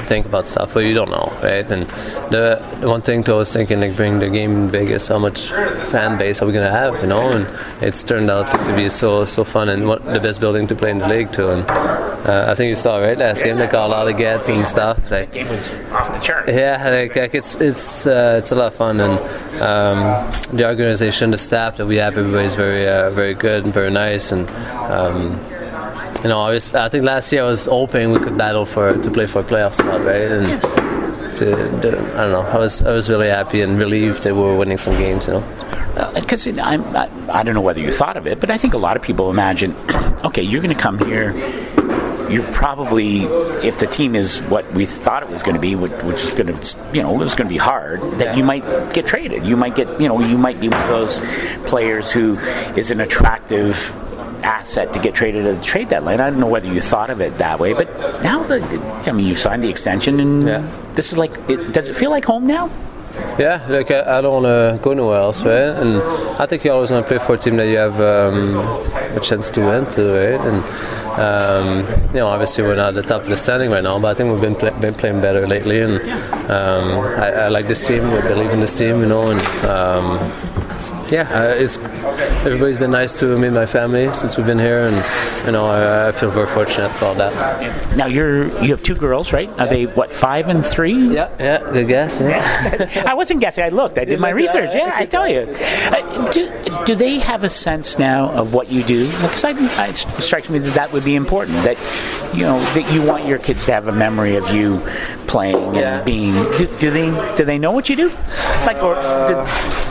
[0.05, 1.71] think about stuff, but you don't know, right?
[1.71, 1.87] And
[2.31, 5.19] the, the one thing too, I was thinking, like, bring the game in Vegas, how
[5.19, 7.31] much fan base are we gonna have, you know?
[7.31, 7.47] And
[7.83, 10.91] it's turned out to be so so fun and what the best building to play
[10.91, 11.49] in the league too.
[11.49, 14.49] And uh, I think you saw right last game, like got a lot of gets
[14.49, 14.99] and stuff.
[15.11, 16.51] Like, game was off the charts.
[16.51, 19.19] Yeah, like, like it's it's uh, it's a lot of fun and
[19.61, 23.91] um, the organization, the staff that we have, everybody's very uh, very good and very
[23.91, 24.49] nice and.
[24.91, 25.41] Um,
[26.25, 28.97] you know, I, was, I think last year I was hoping we could battle for
[28.97, 30.23] to play for a playoff spot, right?
[30.23, 30.63] And
[31.37, 31.51] to,
[31.83, 34.57] to, I don't know, I was I was really happy and relieved that we were
[34.57, 36.13] winning some games, you know.
[36.15, 38.79] Because uh, I, I don't know whether you thought of it, but I think a
[38.79, 39.77] lot of people imagine,
[40.25, 41.33] okay, you're going to come here
[42.31, 43.25] you're probably
[43.67, 46.59] if the team is what we thought it was going to be, which is going
[46.59, 48.37] to you know it was going to be hard, that yeah.
[48.37, 49.45] you might get traded.
[49.45, 51.21] You might get you know you might be one of those
[51.69, 52.39] players who
[52.77, 53.93] is an attractive
[54.45, 56.21] asset to get traded at the trade deadline.
[56.21, 57.89] I don't know whether you thought of it that way, but
[58.23, 58.63] now that
[59.09, 60.71] I mean, you signed the extension, and yeah.
[60.93, 62.71] this is like, it, does it feel like home now?
[63.39, 65.71] Yeah, like I, I don't want to go nowhere else, right?
[65.71, 66.01] And
[66.41, 68.57] I think you always want to play for a team that you have um,
[69.17, 70.41] a chance to win, to, right?
[70.41, 70.65] And
[71.15, 74.09] um, you know, obviously we're not at the top of the standing right now, but
[74.09, 76.01] I think we've been, play, been playing better lately, and
[76.51, 78.11] um, I, I, like this team.
[78.11, 80.19] We believe in this team, you know, and um,
[81.11, 81.79] yeah, uh, it's
[82.47, 84.97] everybody's been nice to me and my family since we've been here, and
[85.47, 87.97] you know I, I feel very fortunate for all that.
[87.97, 89.49] Now you're you have two girls, right?
[89.59, 91.15] Are they what five and three?
[91.15, 92.19] Yeah, yeah, good guess.
[92.21, 93.05] Yeah.
[93.07, 93.65] I wasn't guessing.
[93.65, 93.99] I looked.
[93.99, 94.71] I did my research.
[94.75, 95.41] Yeah, I tell you.
[95.41, 99.07] Uh, do, do they have a sense now of what you do?
[99.07, 101.57] Because it strikes me that that would be important.
[101.65, 101.79] That
[102.35, 104.81] you know that you want your kids to have a memory of you
[105.35, 105.97] playing yeah.
[105.97, 106.33] and being.
[106.59, 108.09] Do, do, they do they know what you do?
[108.69, 108.95] Like or.
[109.29, 109.39] Did,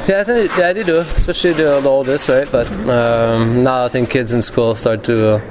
[0.07, 2.49] yeah, I think yeah, they do, especially the, the oldest, right?
[2.49, 5.35] But um, now I think kids in school start to.
[5.35, 5.41] Uh,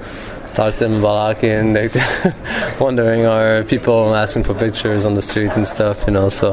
[0.54, 1.88] talk to them about hockey and they
[2.78, 6.52] wondering are people asking for pictures on the street and stuff you know so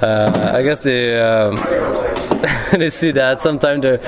[0.00, 1.56] uh, I guess they um,
[2.70, 3.98] they see that sometimes they're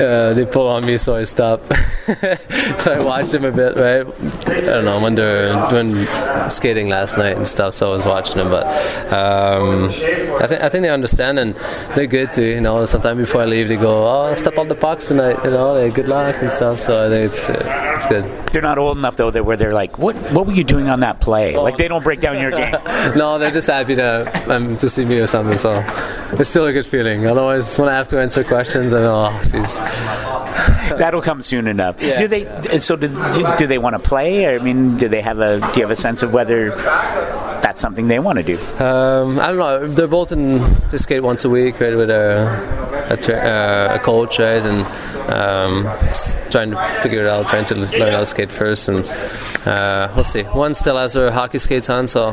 [0.00, 1.62] uh, they pull on me, so I stop.
[2.78, 4.06] so I watched them a bit, right?
[4.46, 6.06] I don't know when they're doing
[6.50, 8.50] skating last night and stuff, so I was watching them.
[8.50, 8.66] But
[9.12, 9.90] um,
[10.40, 11.54] I think I think they understand and
[11.94, 12.44] they're good too.
[12.44, 15.50] You know, sometimes before I leave, they go, "Oh, step on the pucks tonight," you
[15.50, 16.80] know, like, good luck and stuff.
[16.80, 18.24] So I think it's uh, it's good.
[18.52, 21.00] They're not old enough though, that where they're like, "What what were you doing on
[21.00, 22.72] that play?" Like they don't break down your game.
[23.16, 25.58] no, they're just happy to um, to see me or something.
[25.58, 25.84] So
[26.32, 27.26] it's still a good feeling.
[27.26, 29.78] Otherwise, when I have to answer questions, and oh, jeez.
[30.98, 32.00] That'll come soon enough.
[32.00, 32.18] Yeah.
[32.18, 32.78] Do they?
[32.78, 33.08] So do,
[33.58, 34.54] do they want to play?
[34.54, 35.60] I mean, do they have a?
[35.60, 38.58] Do you have a sense of whether that's something they want to do?
[38.82, 39.86] Um, I don't know.
[39.86, 40.58] They're both in
[40.90, 44.86] to skate once a week, right, with a a, tra- uh, a coach, right, and
[45.30, 45.84] um,
[46.50, 49.06] trying to figure it out, trying to learn how to skate first, and
[49.66, 50.42] uh, we'll see.
[50.42, 52.32] One still has her hockey skates on, so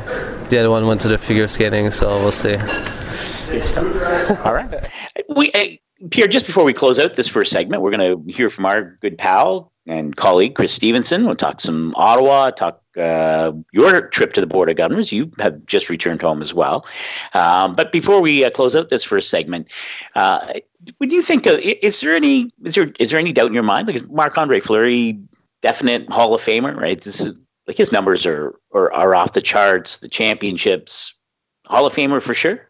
[0.49, 2.55] the other one went to the figure skating, so we'll see.
[2.55, 4.89] All right.
[5.35, 5.65] We uh,
[6.11, 8.97] Pierre, just before we close out this first segment, we're going to hear from our
[9.01, 11.25] good pal and colleague Chris Stevenson.
[11.25, 15.11] We'll talk some Ottawa, talk uh, your trip to the Board of Governors.
[15.11, 16.85] You have just returned home as well.
[17.33, 19.69] Um, but before we uh, close out this first segment,
[20.15, 20.53] uh,
[20.99, 23.63] would you think uh, is there any is there is there any doubt in your
[23.63, 23.87] mind?
[23.87, 25.19] Like is Marc Andre Fleury,
[25.61, 26.99] definite Hall of Famer, right?
[27.01, 29.99] This is, like his numbers are, are are off the charts.
[29.99, 31.13] The championships,
[31.67, 32.69] Hall of Famer for sure.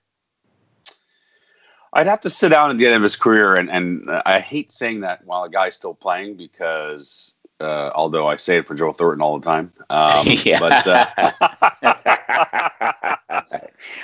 [1.96, 4.72] I'd have to sit down at the end of his career, and, and I hate
[4.72, 8.92] saying that while a guy's still playing because uh, although I say it for Joe
[8.92, 9.72] Thornton all the time.
[9.90, 10.60] Um, yeah.
[10.60, 11.06] But, uh,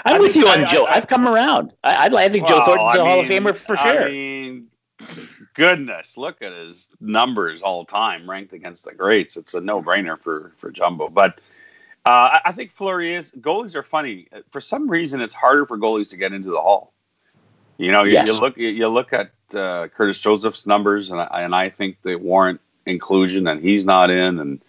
[0.05, 0.85] I'm I with you on I, Joe.
[0.85, 1.73] I, have come around.
[1.83, 4.05] I, I think well, Joe Thornton's a Hall of Famer for sure.
[4.05, 4.67] I mean,
[5.53, 9.35] goodness, look at his numbers all time ranked against the greats.
[9.35, 11.09] It's a no brainer for for Jumbo.
[11.09, 11.41] But
[12.05, 14.27] uh, I think Fleury is goalies are funny.
[14.49, 16.90] For some reason, it's harder for goalies to get into the Hall.
[17.77, 18.27] You know, you, yes.
[18.27, 22.15] you look you look at uh, Curtis Joseph's numbers, and I, and I think they
[22.15, 24.61] warrant inclusion, and he's not in, and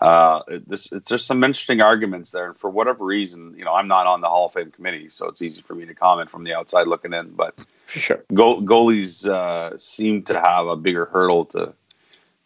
[0.00, 2.46] uh, this it's just some interesting arguments there.
[2.46, 5.26] And for whatever reason, you know, I'm not on the Hall of Fame committee, so
[5.26, 7.30] it's easy for me to comment from the outside looking in.
[7.30, 7.54] But
[7.86, 11.74] sure, go, goalies uh, seem to have a bigger hurdle to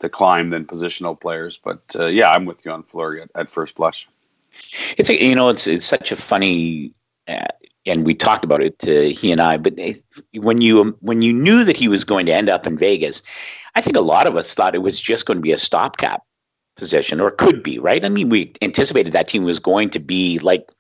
[0.01, 1.59] to climb than positional players.
[1.63, 4.09] But uh, yeah, I'm with you on Fleury at, at first blush.
[4.97, 6.93] It's a, you know it's it's such a funny
[7.29, 7.47] uh,
[7.87, 9.57] and we talked about it, uh, he and I.
[9.57, 9.75] But
[10.35, 13.23] when you when you knew that he was going to end up in Vegas,
[13.75, 16.23] I think a lot of us thought it was just going to be a stopgap
[16.77, 18.05] position, or could be, right?
[18.05, 20.71] I mean, we anticipated that team was going to be like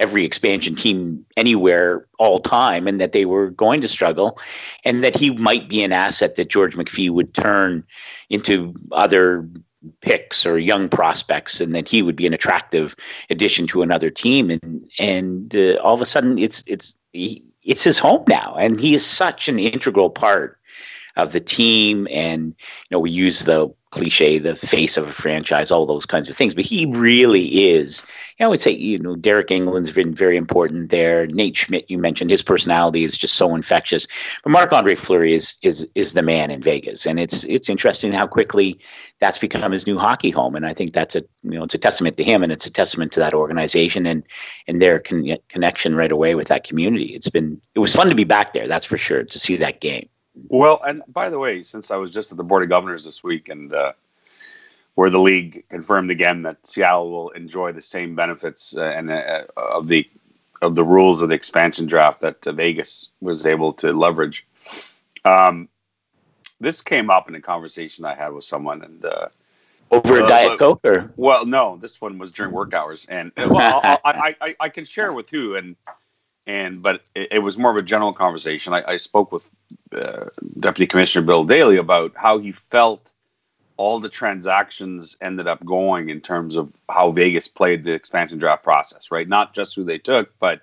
[0.00, 4.38] every expansion team anywhere all time and that they were going to struggle
[4.84, 7.84] and that he might be an asset that George McPhee would turn
[8.30, 9.48] into other
[10.00, 12.94] picks or young prospects, and that he would be an attractive
[13.30, 14.50] addition to another team.
[14.50, 18.80] And and uh, all of a sudden, it's it's he, it's his home now, and
[18.80, 20.58] he is such an integral part
[21.16, 22.06] of the team.
[22.10, 26.28] And you know, we use the cliche, the face of a franchise, all those kinds
[26.28, 26.54] of things.
[26.54, 28.02] But he really is.
[28.40, 31.26] I would say, you know, Deryk Engelland's been very important there.
[31.26, 34.06] Nate Schmidt, you mentioned, his personality is just so infectious.
[34.44, 38.12] But Marc Andre Fleury is is is the man in Vegas, and it's it's interesting
[38.12, 38.78] how quickly
[39.20, 40.54] that's become his new hockey home.
[40.54, 42.72] And I think that's a you know it's a testament to him, and it's a
[42.72, 44.22] testament to that organization and
[44.68, 47.14] and their con- connection right away with that community.
[47.14, 49.80] It's been it was fun to be back there, that's for sure, to see that
[49.80, 50.08] game.
[50.48, 53.24] Well, and by the way, since I was just at the Board of Governors this
[53.24, 53.92] week and uh,
[54.94, 59.44] where the league confirmed again that Seattle will enjoy the same benefits uh, and uh,
[59.56, 60.08] of the
[60.60, 64.44] of the rules of the expansion draft that uh, Vegas was able to leverage.
[65.24, 65.68] Um,
[66.60, 69.28] this came up in a conversation I had with someone, and uh,
[69.90, 73.30] over a uh, diet coke, or well, no, this one was during work hours, and
[73.36, 75.76] well, I, I, I, I, can share with who, and
[76.46, 78.72] and but it, it, was more of a general conversation.
[78.72, 79.44] I, I spoke with
[79.92, 80.26] uh,
[80.60, 83.12] Deputy Commissioner Bill Daly about how he felt
[83.76, 88.64] all the transactions ended up going in terms of how Vegas played the expansion draft
[88.64, 89.28] process, right?
[89.28, 90.62] Not just who they took, but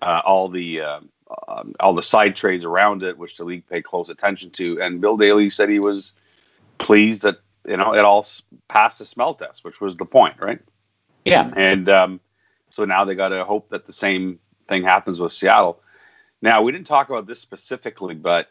[0.00, 1.00] uh, all the uh,
[1.46, 4.80] um, all the side trades around it, which the league paid close attention to.
[4.80, 6.12] And Bill Daly said he was
[6.78, 8.26] pleased that you know it all
[8.68, 10.60] passed the smell test, which was the point, right?
[11.24, 11.52] Yeah.
[11.54, 12.20] And um,
[12.70, 15.80] so now they got to hope that the same thing happens with Seattle.
[16.40, 18.48] Now, we didn't talk about this specifically, but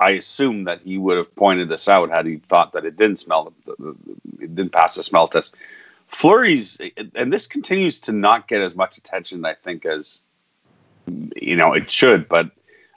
[0.00, 3.18] I assume that he would have pointed this out had he thought that it didn't
[3.18, 3.52] smell,
[4.40, 5.54] it didn't pass the smell test.
[6.06, 6.78] Fleury's,
[7.14, 10.20] and this continues to not get as much attention, I think, as
[11.36, 12.28] you know it should.
[12.28, 12.50] But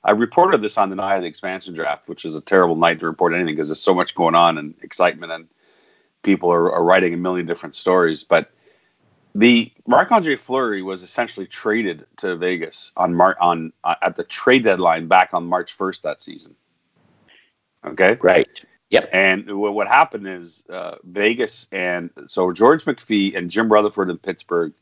[0.04, 3.00] I reported this on the night of the expansion draft, which is a terrible night
[3.00, 5.48] to report anything because there's so much going on and excitement, and
[6.24, 8.24] people are, are writing a million different stories.
[8.24, 8.52] But
[9.38, 14.24] the Marc Andre Fleury was essentially traded to Vegas on Mar- on uh, at the
[14.24, 16.56] trade deadline back on March 1st that season.
[17.86, 18.48] Okay, right.
[18.90, 19.10] Yep.
[19.14, 24.74] And what happened is uh, Vegas and so George McPhee and Jim Rutherford in Pittsburgh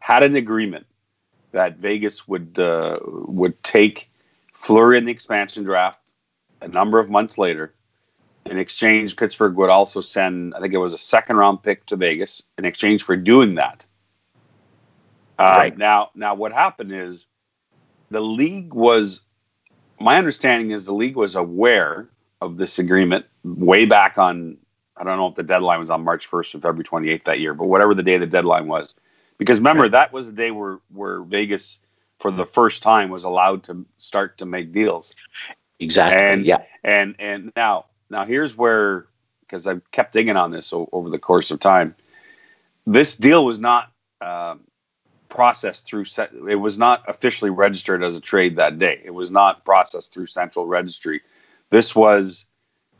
[0.00, 0.86] had an agreement
[1.52, 4.10] that Vegas would uh, would take
[4.52, 6.00] Fleury in the expansion draft
[6.62, 7.74] a number of months later.
[8.46, 11.96] In exchange, Pittsburgh would also send, I think it was a second round pick to
[11.96, 13.86] Vegas in exchange for doing that.
[15.40, 15.78] Uh, right.
[15.78, 17.26] Now, now what happened is
[18.10, 19.20] the league was.
[19.98, 22.08] My understanding is the league was aware
[22.40, 24.56] of this agreement way back on.
[24.96, 27.54] I don't know if the deadline was on March 1st or February 28th that year,
[27.54, 28.94] but whatever the day the deadline was,
[29.38, 29.92] because remember right.
[29.92, 31.78] that was the day where where Vegas
[32.18, 35.14] for the first time was allowed to start to make deals.
[35.80, 36.22] Exactly.
[36.22, 36.62] And yeah.
[36.84, 39.06] And and now now here's where
[39.40, 41.94] because I've kept digging on this o- over the course of time.
[42.86, 44.60] This deal was not um,
[45.30, 46.04] processed through
[46.48, 50.26] it was not officially registered as a trade that day it was not processed through
[50.26, 51.20] central registry
[51.70, 52.44] this was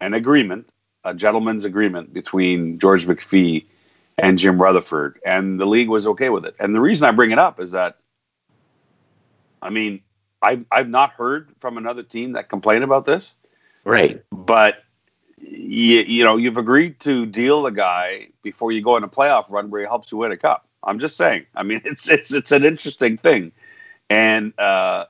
[0.00, 0.72] an agreement
[1.04, 3.66] a gentleman's agreement between george mcphee
[4.20, 6.54] and Jim Rutherford, and the league was okay with it.
[6.60, 7.96] And the reason I bring it up is that,
[9.62, 10.02] I mean,
[10.42, 13.34] I've I've not heard from another team that complained about this,
[13.84, 14.22] right?
[14.30, 14.84] But
[15.38, 19.50] you, you know, you've agreed to deal the guy before you go in a playoff
[19.50, 20.66] run where he helps you win a cup.
[20.82, 21.46] I'm just saying.
[21.54, 23.52] I mean, it's it's it's an interesting thing,
[24.08, 25.06] and uh,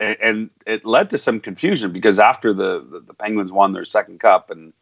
[0.00, 4.20] and it led to some confusion because after the, the, the Penguins won their second
[4.20, 4.72] cup and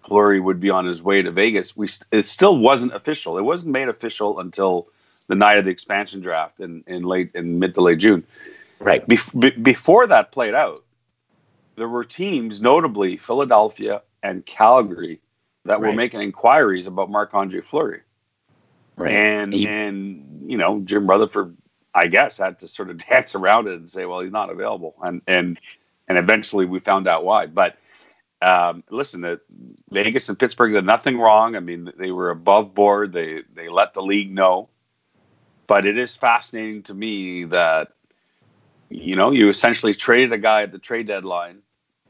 [0.00, 3.38] Fleury would be on his way to Vegas, we it still wasn't official.
[3.38, 4.88] It wasn't made official until
[5.28, 8.24] the night of the expansion draft in, in late in mid to late June.
[8.80, 9.06] Right.
[9.08, 10.84] Bef- before that played out,
[11.76, 15.20] there were teams, notably Philadelphia and Calgary,
[15.64, 15.88] that right.
[15.88, 18.00] were making inquiries about Marc Andre Fleury.
[18.96, 19.12] Right.
[19.12, 21.56] And and you know Jim Rutherford
[21.94, 24.94] I guess, had to sort of dance around it and say, well, he's not available.
[25.02, 25.58] And and
[26.08, 27.46] and eventually we found out why.
[27.46, 27.76] But
[28.42, 29.40] um, listen, the
[29.90, 31.56] Vegas and Pittsburgh did nothing wrong.
[31.56, 33.12] I mean, they were above board.
[33.12, 34.68] They they let the league know.
[35.66, 37.92] But it is fascinating to me that
[38.90, 41.60] you know you essentially traded a guy at the trade deadline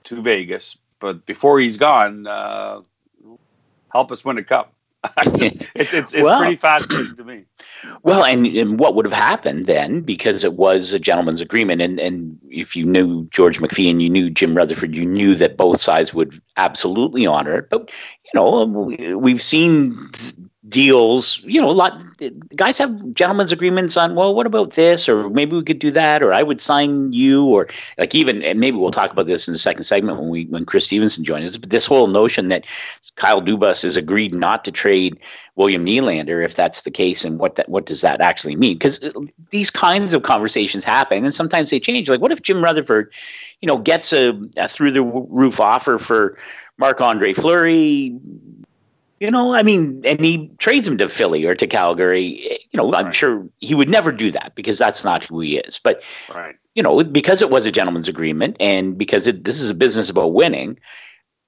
[0.04, 2.82] to Vegas, but before he's gone, uh,
[3.92, 4.74] help us win a cup.
[5.16, 7.44] it's it's, it's well, pretty fascinating to me.
[8.02, 12.00] Well, and, and what would have happened then, because it was a gentleman's agreement, and,
[12.00, 15.80] and if you knew George McPhee and you knew Jim Rutherford, you knew that both
[15.80, 17.68] sides would absolutely honor it.
[17.68, 17.90] But
[18.24, 18.64] you know,
[19.18, 20.10] we've seen
[20.68, 21.42] deals.
[21.44, 22.02] You know, a lot
[22.56, 24.14] guys have gentlemen's agreements on.
[24.14, 27.44] Well, what about this, or maybe we could do that, or I would sign you,
[27.44, 30.46] or like even and maybe we'll talk about this in the second segment when we
[30.46, 31.56] when Chris Stevenson joins us.
[31.56, 32.64] But this whole notion that
[33.16, 35.18] Kyle Dubas has agreed not to trade
[35.56, 38.76] William Nylander, if that's the case, and what that what does that actually mean?
[38.76, 39.10] Because uh,
[39.50, 42.08] these kinds of conversations happen, and sometimes they change.
[42.08, 43.12] Like, what if Jim Rutherford,
[43.60, 46.38] you know, gets a, a through the roof offer for
[46.78, 48.18] Marc Andre Fleury?
[49.20, 52.58] You know, I mean, and he trades him to Philly or to Calgary.
[52.70, 55.78] You know, I'm sure he would never do that because that's not who he is.
[55.78, 56.02] But
[56.34, 56.56] right.
[56.74, 60.10] you know, because it was a gentleman's agreement and because it, this is a business
[60.10, 60.78] about winning,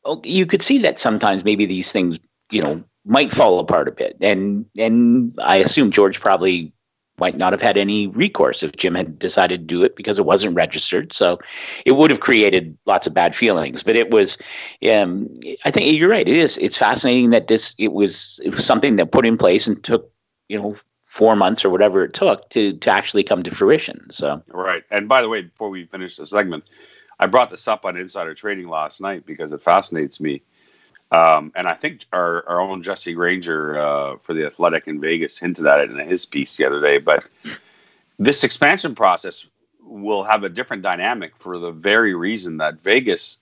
[0.04, 2.18] oh, you could see that sometimes maybe these things,
[2.50, 4.16] you know, might fall apart a bit.
[4.20, 6.72] And and I assume George probably
[7.18, 10.24] might not have had any recourse if Jim had decided to do it because it
[10.24, 11.12] wasn't registered.
[11.12, 11.38] So
[11.84, 13.82] it would have created lots of bad feelings.
[13.82, 14.38] But it was,
[14.90, 15.28] um,
[15.64, 16.28] I think you're right.
[16.28, 16.58] It is.
[16.58, 20.10] It's fascinating that this it was it was something that put in place and took
[20.48, 24.10] you know four months or whatever it took to to actually come to fruition.
[24.10, 24.84] So right.
[24.90, 26.64] And by the way, before we finish the segment,
[27.18, 30.42] I brought this up on Insider Trading last night because it fascinates me.
[31.12, 35.38] Um, and I think our, our own Jesse Granger uh, for the Athletic in Vegas
[35.38, 36.98] hinted at it in his piece the other day.
[36.98, 37.24] But
[38.18, 39.46] this expansion process
[39.80, 43.38] will have a different dynamic for the very reason that Vegas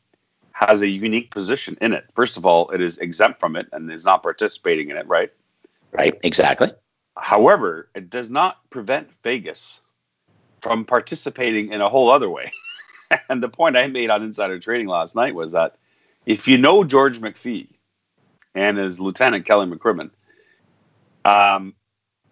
[0.52, 2.04] has a unique position in it.
[2.14, 5.32] First of all, it is exempt from it and is not participating in it, right?
[5.92, 6.70] Right, exactly.
[7.16, 9.80] However, it does not prevent Vegas
[10.60, 12.52] from participating in a whole other way.
[13.28, 15.76] and the point I made on insider trading last night was that
[16.27, 17.68] if you know George McPhee
[18.55, 20.11] and his lieutenant Kelly McCrimmon,
[21.25, 21.75] um,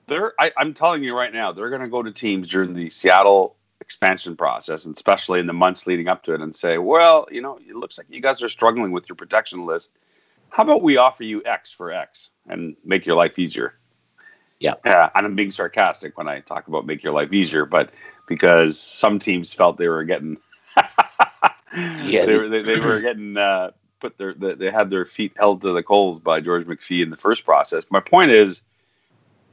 [0.06, 2.90] they're I, am telling you right now, they're going to go to teams during the
[2.90, 7.26] Seattle expansion process, and especially in the months leading up to it, and say, well,
[7.30, 9.92] you know, it looks like you guys are struggling with your protection list.
[10.50, 13.74] How about we offer you X for X and make your life easier?
[14.60, 14.74] Yeah.
[14.84, 17.90] Yeah, and I'm being sarcastic when I talk about make your life easier, but
[18.28, 20.36] because some teams felt they were getting
[22.04, 23.70] yeah, they were they, they were getting uh,
[24.02, 27.16] put their they had their feet held to the coals by George McPhee in the
[27.16, 27.84] first process.
[27.90, 28.60] My point is,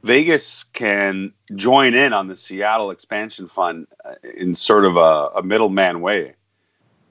[0.02, 5.42] Vegas can join in on the Seattle expansion fund uh, in sort of a, a
[5.42, 6.34] middleman way,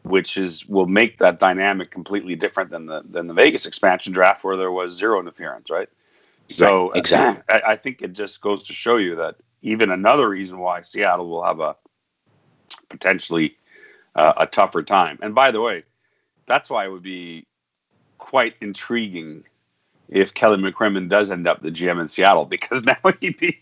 [0.03, 4.43] which is will make that dynamic completely different than the than the Vegas expansion draft
[4.43, 5.89] where there was zero interference, right?
[6.49, 10.27] So right, exactly, I, I think it just goes to show you that even another
[10.27, 11.75] reason why Seattle will have a
[12.89, 13.55] potentially
[14.15, 15.17] uh, a tougher time.
[15.21, 15.83] And by the way,
[16.49, 17.45] that's why it would be
[18.17, 19.45] quite intriguing
[20.09, 23.57] if Kelly McCrimmon does end up the GM in Seattle because now he'd be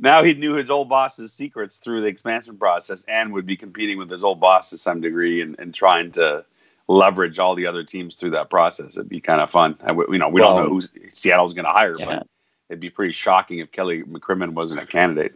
[0.00, 3.98] now he knew his old boss's secrets through the expansion process and would be competing
[3.98, 6.44] with his old boss to some degree and, and trying to
[6.88, 8.92] leverage all the other teams through that process.
[8.92, 9.76] It'd be kind of fun.
[9.84, 12.06] I, you know, we well, don't know who Seattle's going to hire, yeah.
[12.06, 12.26] but
[12.68, 15.34] it'd be pretty shocking if Kelly McCrimmon wasn't a candidate.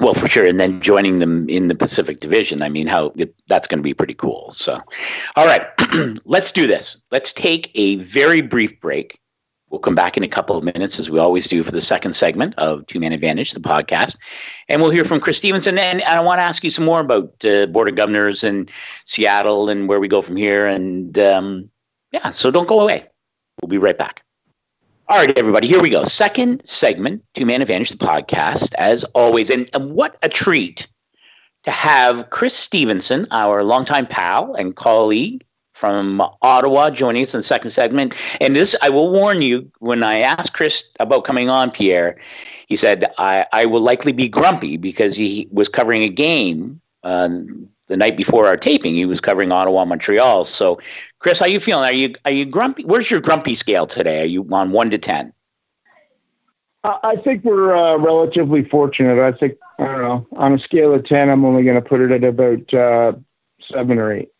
[0.00, 2.62] Well, for sure, and then joining them in the Pacific Division.
[2.62, 4.50] I mean, how it, that's going to be pretty cool.
[4.50, 4.80] So,
[5.36, 5.62] all right,
[6.24, 6.96] let's do this.
[7.10, 9.18] Let's take a very brief break.
[9.68, 12.14] We'll come back in a couple of minutes, as we always do, for the second
[12.14, 14.18] segment of Two Man Advantage, the podcast,
[14.68, 15.78] and we'll hear from Chris Stevenson.
[15.78, 18.70] And I want to ask you some more about uh, Board of Governors and
[19.04, 20.66] Seattle and where we go from here.
[20.66, 21.70] And um,
[22.12, 23.06] yeah, so don't go away.
[23.60, 24.22] We'll be right back.
[25.12, 26.04] All right, everybody, here we go.
[26.04, 29.50] Second segment, Two Man Advantage, the podcast, as always.
[29.50, 30.88] And, and what a treat
[31.64, 35.44] to have Chris Stevenson, our longtime pal and colleague
[35.74, 38.14] from Ottawa, joining us in the second segment.
[38.40, 42.18] And this, I will warn you, when I asked Chris about coming on, Pierre,
[42.66, 47.68] he said, I, I will likely be grumpy because he was covering a game um,
[47.88, 48.94] the night before our taping.
[48.94, 50.44] He was covering Ottawa, Montreal.
[50.44, 50.80] So,
[51.18, 51.84] Chris, how you feeling?
[51.84, 52.84] Are you are you grumpy?
[52.84, 54.22] Where's your grumpy scale today?
[54.22, 55.32] Are you on one to ten?
[56.84, 59.18] I think we're uh, relatively fortunate.
[59.20, 62.00] I think I don't know on a scale of ten, I'm only going to put
[62.00, 63.12] it at about uh,
[63.70, 64.30] seven or eight.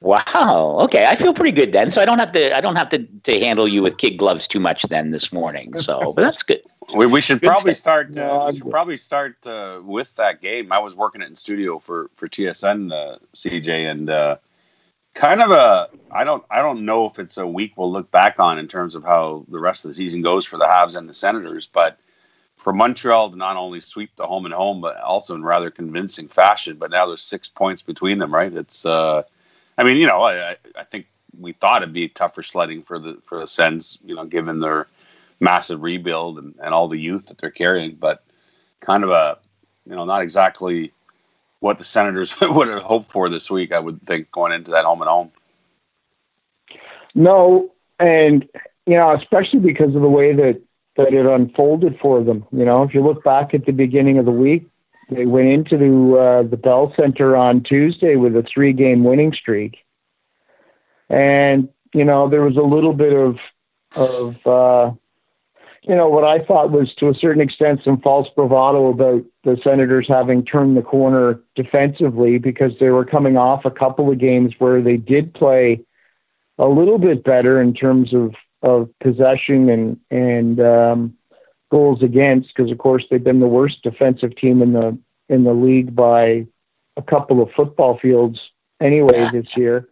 [0.00, 0.78] Wow.
[0.82, 1.90] Okay, I feel pretty good then.
[1.90, 4.46] So I don't have to I don't have to, to handle you with kid gloves
[4.46, 5.76] too much then this morning.
[5.78, 6.62] So, but that's good.
[6.94, 8.16] We, we should probably start.
[8.16, 10.70] Uh, we should probably start uh, with that game.
[10.70, 14.36] I was working it in studio for for TSN, uh, CJ, and uh,
[15.14, 15.88] kind of a.
[16.10, 16.44] I don't.
[16.50, 19.44] I don't know if it's a week we'll look back on in terms of how
[19.48, 21.98] the rest of the season goes for the Habs and the Senators, but
[22.56, 26.28] for Montreal to not only sweep the home and home, but also in rather convincing
[26.28, 26.76] fashion.
[26.76, 28.52] But now there's six points between them, right?
[28.52, 29.24] It's uh,
[29.76, 31.06] I mean, you know, I, I think
[31.38, 34.86] we thought it'd be tougher sledding for the for the Sens, you know, given their
[35.40, 38.24] massive rebuild and, and all the youth that they're carrying, but
[38.80, 39.38] kind of a
[39.88, 40.92] you know not exactly
[41.60, 43.72] what the Senators would have hoped for this week.
[43.72, 45.32] I would think going into that home and home.
[47.14, 48.48] No, and
[48.86, 50.60] you know, especially because of the way that
[50.96, 52.44] that it unfolded for them.
[52.52, 54.66] You know, if you look back at the beginning of the week,
[55.10, 59.32] they went into the, uh, the Bell Center on Tuesday with a three game winning
[59.32, 59.84] streak.
[61.08, 63.38] And, you know, there was a little bit of,
[63.94, 64.92] of, uh,
[65.86, 69.56] you know, what I thought was to a certain extent some false bravado about the
[69.62, 74.54] Senators having turned the corner defensively because they were coming off a couple of games
[74.58, 75.80] where they did play
[76.58, 81.16] a little bit better in terms of, of possession and, and, um,
[81.70, 84.96] goals against because of course they've been the worst defensive team in the
[85.28, 86.46] in the league by
[86.96, 89.88] a couple of football fields anyway this year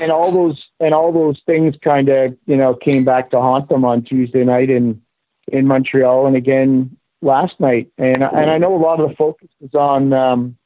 [0.00, 3.68] and all those and all those things kind of you know came back to haunt
[3.68, 5.00] them on Tuesday night in
[5.48, 9.48] in Montreal and again last night and and I know a lot of the focus
[9.60, 10.56] is on um,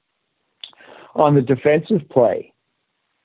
[1.14, 2.54] on the defensive play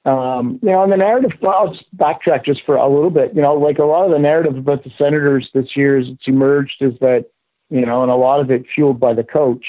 [0.05, 3.35] um, you know, and the narrative, I'll backtrack just for a little bit.
[3.35, 6.27] You know, like a lot of the narrative about the Senators this year as it's
[6.27, 7.25] emerged is that,
[7.69, 9.65] you know, and a lot of it fueled by the coach,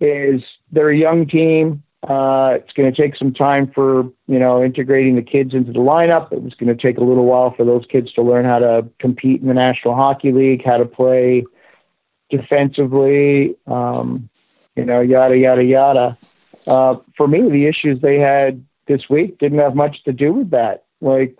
[0.00, 0.42] is
[0.72, 1.82] they're a young team.
[2.08, 5.80] Uh, it's going to take some time for, you know, integrating the kids into the
[5.80, 6.32] lineup.
[6.32, 8.88] It was going to take a little while for those kids to learn how to
[8.98, 11.44] compete in the National Hockey League, how to play
[12.30, 14.30] defensively, um,
[14.76, 16.16] you know, yada, yada, yada.
[16.66, 20.50] Uh, for me, the issues they had this week didn't have much to do with
[20.50, 20.84] that.
[21.02, 21.38] Like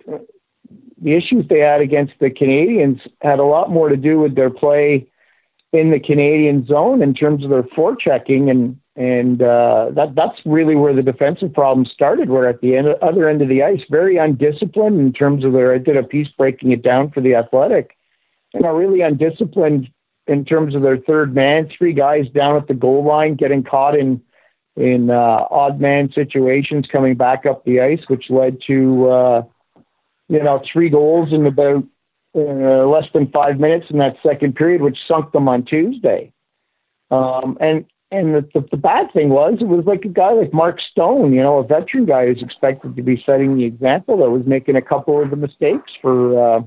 [1.01, 4.51] the issues they had against the Canadiens had a lot more to do with their
[4.51, 5.07] play
[5.73, 10.75] in the Canadian zone in terms of their forechecking and and uh, that that's really
[10.75, 12.29] where the defensive problem started.
[12.29, 15.73] Where at the end, other end of the ice, very undisciplined in terms of their.
[15.73, 17.97] I did a piece breaking it down for the Athletic,
[18.53, 19.89] and are really undisciplined
[20.27, 23.97] in terms of their third man, three guys down at the goal line, getting caught
[23.97, 24.21] in
[24.75, 29.43] in uh, odd man situations coming back up the ice, which led to uh,
[30.29, 31.83] you know three goals in about
[32.35, 36.31] uh, less than five minutes in that second period, which sunk them on Tuesday.
[37.09, 40.53] Um, and and the, the, the, bad thing was it was like a guy like
[40.53, 44.29] Mark Stone, you know, a veteran guy who's expected to be setting the example that
[44.29, 46.61] was making a couple of the mistakes for uh,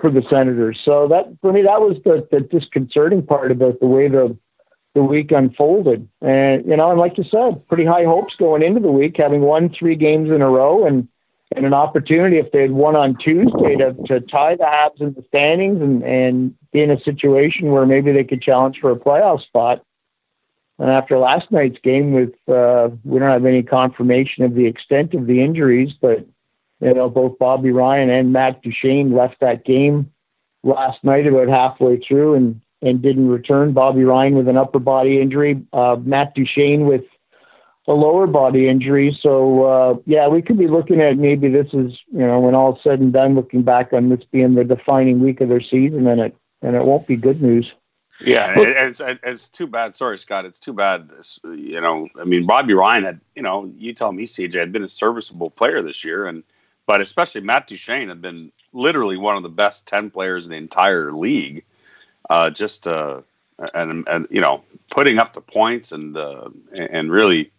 [0.00, 0.80] for the Senators.
[0.80, 4.36] So that for me that was the, the disconcerting part about the way the
[4.96, 6.08] the week unfolded.
[6.22, 9.42] And, you know, and like you said, pretty high hopes going into the week, having
[9.42, 11.06] won three games in a row and,
[11.54, 15.12] and an opportunity if they had won on Tuesday to, to tie the Habs in
[15.12, 18.96] the standings and, and be in a situation where maybe they could challenge for a
[18.96, 19.84] playoff spot.
[20.78, 25.14] And after last night's game with, uh, we don't have any confirmation of the extent
[25.14, 26.26] of the injuries, but,
[26.80, 30.12] you know, both Bobby Ryan and Matt Duchene left that game
[30.62, 33.72] last night about halfway through and and didn't return.
[33.72, 37.04] Bobby Ryan with an upper body injury, uh, Matt Duchene with
[37.88, 39.16] a lower body injury.
[39.18, 42.78] So uh, yeah, we could be looking at maybe this is you know when all
[42.82, 46.20] said and done, looking back on this being the defining week of their season, and
[46.20, 47.72] it and it won't be good news.
[48.20, 49.94] Yeah, it's, it's too bad.
[49.94, 50.44] Sorry, Scott.
[50.44, 51.08] It's too bad.
[51.08, 54.72] This, You know, I mean, Bobby Ryan had, you know, you tell me, CJ had
[54.72, 56.42] been a serviceable player this year, and
[56.86, 60.56] but especially Matt Duchene had been literally one of the best ten players in the
[60.56, 61.64] entire league
[62.30, 63.20] uh, just uh,
[63.74, 67.50] and and you know putting up the points and uh, and really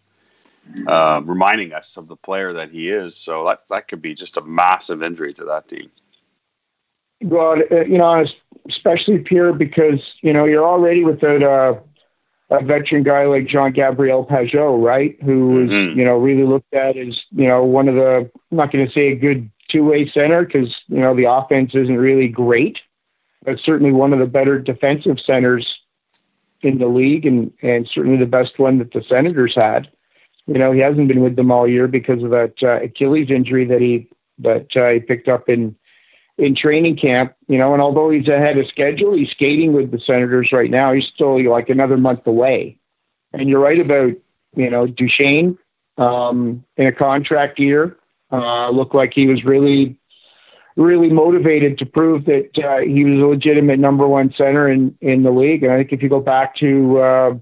[0.86, 3.16] uh, reminding us of the player that he is.
[3.16, 5.90] So that that could be just a massive injury to that team.
[7.26, 8.24] Go out, uh, you know,
[8.68, 11.80] especially Pierre, because you know you're already without a,
[12.50, 15.20] a veteran guy like Jean Gabriel Pageau, right?
[15.22, 15.98] Who is mm-hmm.
[15.98, 18.92] you know really looked at as you know one of the I'm not going to
[18.92, 22.80] say a good two way center because you know the offense isn't really great,
[23.44, 25.80] but certainly one of the better defensive centers
[26.62, 29.88] in the league, and and certainly the best one that the Senators had.
[30.46, 33.66] You know, he hasn't been with them all year because of that uh, Achilles injury
[33.66, 34.08] that he
[34.38, 35.76] that uh, he picked up in
[36.38, 37.34] in training camp.
[37.48, 40.92] You know, and although he's ahead of schedule, he's skating with the Senators right now.
[40.92, 42.78] He's still like another month away.
[43.32, 44.12] And you're right about
[44.56, 45.58] you know Duchene
[45.98, 47.96] um, in a contract year.
[48.30, 49.98] Uh, looked like he was really
[50.76, 55.22] really motivated to prove that uh, he was a legitimate number one center in in
[55.24, 55.64] the league.
[55.64, 57.34] And I think if you go back to uh,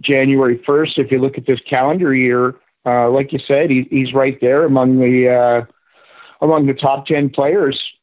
[0.00, 2.54] January 1st, if you look at this calendar year,
[2.86, 5.64] uh, like you said, he, he's right there among the uh,
[6.40, 7.94] among the top 10 players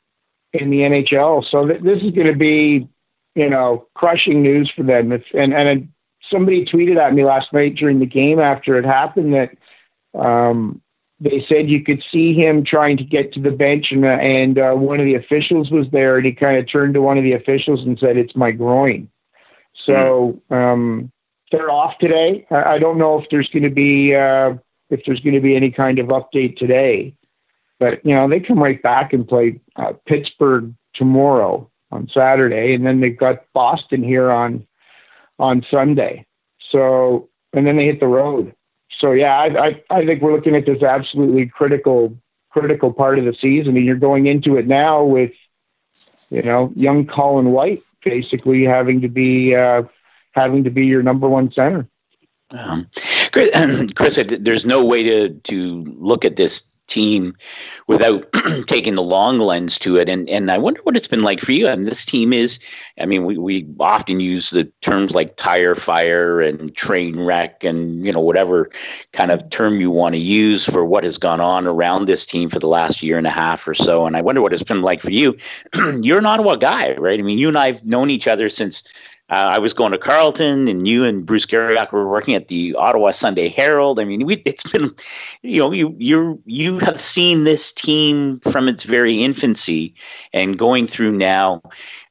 [0.54, 1.46] in the NHL.
[1.46, 2.88] So th- this is going to be,
[3.36, 5.12] you know, crushing news for them.
[5.12, 5.90] If, and and
[6.30, 9.52] somebody tweeted at me last night during the game after it happened that
[10.14, 10.82] um,
[11.20, 14.58] they said you could see him trying to get to the bench, and uh, and
[14.58, 17.24] uh, one of the officials was there, and he kind of turned to one of
[17.24, 19.10] the officials and said, "It's my groin."
[19.74, 20.42] So.
[20.50, 21.12] Um,
[21.52, 22.48] they're off today.
[22.50, 24.54] I don't know if there's going to be uh,
[24.90, 27.14] if there's going to be any kind of update today,
[27.82, 32.86] but you know they come right back and play uh, Pittsburgh tomorrow on Saturday, and
[32.86, 34.68] then they've got Boston here on
[35.40, 36.28] on Sunday.
[36.60, 38.54] So and then they hit the road.
[38.96, 42.16] So yeah, I I, I think we're looking at this absolutely critical
[42.52, 45.32] critical part of the season, and you're going into it now with
[46.30, 49.82] you know young Colin White basically having to be uh,
[50.34, 51.88] having to be your number one center.
[52.52, 52.88] Um,
[53.32, 53.50] Chris,
[54.40, 57.36] there's no way to to look at this team
[57.88, 58.26] without
[58.68, 60.10] taking the long lens to it.
[60.10, 61.68] And and I wonder what it's been like for you.
[61.68, 62.60] And this team is,
[63.00, 68.06] I mean, we, we often use the terms like tire fire and train wreck and,
[68.06, 68.70] you know, whatever
[69.14, 72.50] kind of term you want to use for what has gone on around this team
[72.50, 74.06] for the last year and a half or so.
[74.06, 75.38] And I wonder what it's been like for you.
[76.02, 77.20] You're an Ottawa guy, right?
[77.20, 78.84] I mean, you and I have known each other since
[79.32, 83.12] I was going to Carleton, and you and Bruce Garrioch were working at the Ottawa
[83.12, 84.00] Sunday Herald.
[84.00, 84.94] I mean, we, it's been,
[85.42, 89.96] you know, you you you have seen this team from its very infancy,
[90.34, 91.62] and going through now.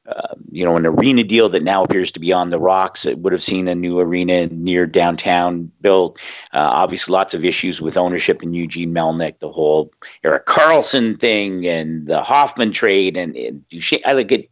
[0.07, 3.05] Uh, you know, an arena deal that now appears to be on the rocks.
[3.05, 6.17] It would have seen a new arena near downtown built.
[6.53, 9.91] Uh, obviously, lots of issues with ownership and Eugene Melnyk, the whole
[10.23, 14.01] Erik Karlsson thing, and the Hoffman trade, and, and Duchene.
[14.03, 14.49] I like it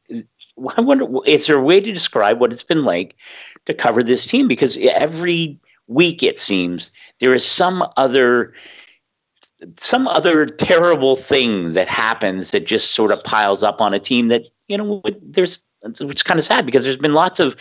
[0.77, 3.15] I wonder, is there a way to describe what it's been like
[3.65, 4.47] to cover this team?
[4.47, 8.53] Because every week it seems there is some other
[9.77, 14.29] some other terrible thing that happens that just sort of piles up on a team
[14.29, 17.57] that you know there's it's kind of sad because there's been lots of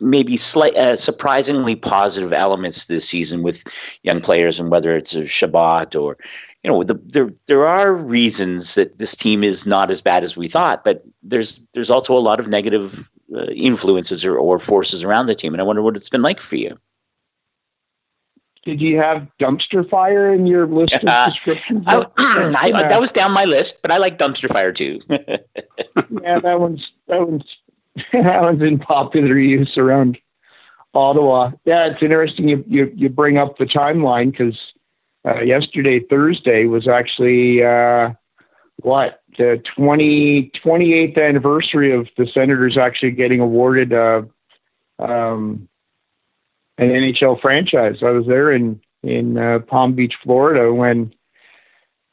[0.00, 3.64] maybe slight, uh, surprisingly positive elements this season with
[4.02, 6.16] young players and whether it's a Chabot or
[6.62, 10.36] you know, the, there there are reasons that this team is not as bad as
[10.36, 15.02] we thought, but there's there's also a lot of negative uh, influences or, or forces
[15.02, 16.76] around the team, and I wonder what it's been like for you.
[18.64, 21.84] Did you have dumpster fire in your list of uh, descriptions?
[21.86, 22.88] I, I, yeah.
[22.88, 25.00] That was down my list, but I like dumpster fire too.
[25.08, 27.56] yeah, that one's that one's
[28.12, 30.18] that one's in popular use around
[30.94, 31.52] Ottawa.
[31.64, 34.72] Yeah, it's interesting you you, you bring up the timeline because
[35.24, 38.12] uh, yesterday, Thursday, was actually uh,
[38.82, 44.22] what the 20, 28th anniversary of the Senators actually getting awarded uh,
[44.98, 45.68] um,
[46.78, 48.02] an NHL franchise.
[48.02, 51.12] I was there in in uh, Palm Beach, Florida, when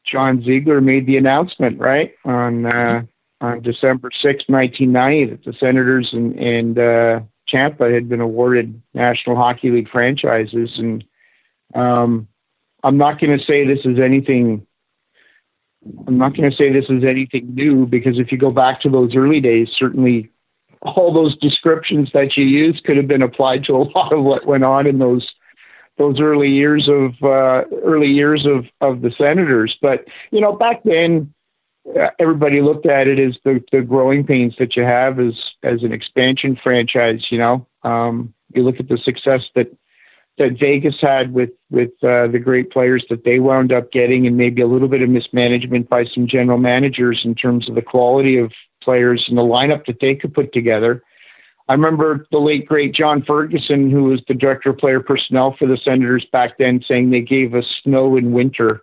[0.03, 1.80] John Ziegler made the announcement.
[1.80, 3.03] Right on uh,
[3.41, 9.36] on December 6, 1990, that the Senators and and uh, Tampa had been awarded National
[9.36, 11.03] Hockey League franchises, and
[11.76, 12.28] um,
[12.84, 14.65] I'm not going to say this is anything.
[16.07, 18.89] I'm not going to say this is anything new because if you go back to
[18.89, 20.30] those early days, certainly
[20.82, 24.45] all those descriptions that you use could have been applied to a lot of what
[24.45, 25.34] went on in those
[25.97, 29.77] those early years of uh, early years of of the Senators.
[29.82, 31.34] But you know, back then,
[31.99, 35.84] uh, everybody looked at it as the the growing pains that you have as as
[35.84, 37.32] an expansion franchise.
[37.32, 39.71] You know, um, you look at the success that
[40.40, 44.36] that Vegas had with with uh, the great players that they wound up getting, and
[44.36, 48.38] maybe a little bit of mismanagement by some general managers in terms of the quality
[48.38, 51.04] of players and the lineup that they could put together.
[51.68, 55.68] I remember the late great John Ferguson, who was the director of player personnel for
[55.68, 58.82] the Senators back then, saying they gave us snow in winter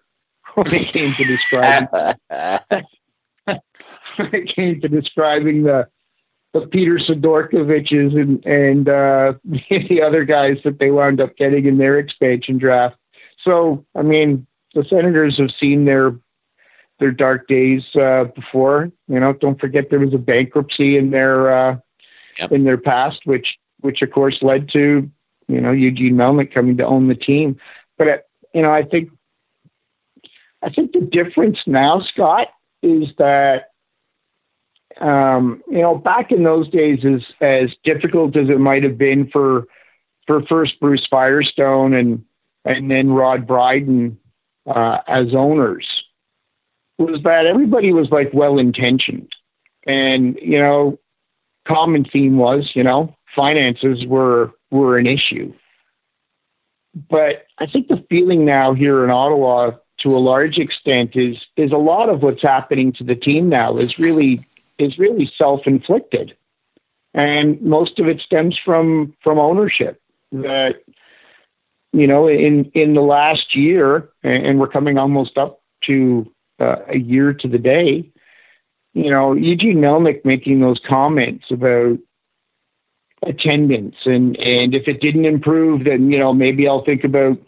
[0.55, 1.89] when they came to describe.
[4.17, 5.89] when it came to describing the
[6.53, 11.78] the Peter Sidorkiewiczes and and uh, the other guys that they wound up getting in
[11.78, 12.97] their expansion draft.
[13.38, 16.18] So I mean, the Senators have seen their
[16.99, 18.90] their dark days uh, before.
[19.09, 21.76] You know, don't forget there was a bankruptcy in their uh,
[22.38, 22.53] yep.
[22.53, 25.11] in their past, which which of course led to
[25.49, 27.59] you know Eugene Melnyk coming to own the team.
[27.99, 28.18] But uh,
[28.55, 29.11] you know, I think
[30.62, 32.49] I think the difference now, Scott,
[32.82, 33.70] is that
[35.01, 39.28] um, you know, back in those days, as as difficult as it might have been
[39.28, 39.66] for
[40.26, 42.24] for first Bruce Firestone and
[42.64, 44.18] and then Rod Bryden
[44.66, 46.05] uh, as owners,
[46.99, 49.34] was that everybody was like well intentioned,
[49.86, 50.99] and you know,
[51.66, 55.53] common theme was you know finances were were an issue.
[57.11, 61.72] But I think the feeling now here in Ottawa, to a large extent, is is
[61.72, 64.40] a lot of what's happening to the team now is really
[64.79, 66.37] is really self-inflicted,
[67.14, 70.01] and most of it stems from from ownership.
[70.33, 70.83] That
[71.93, 76.99] you know, in in the last year, and we're coming almost up to uh, a
[76.99, 78.11] year to the day.
[78.95, 81.99] You know, Eugene Melnyk making those comments about
[83.22, 87.39] attendance and and if it didn't improve then you know maybe I'll think about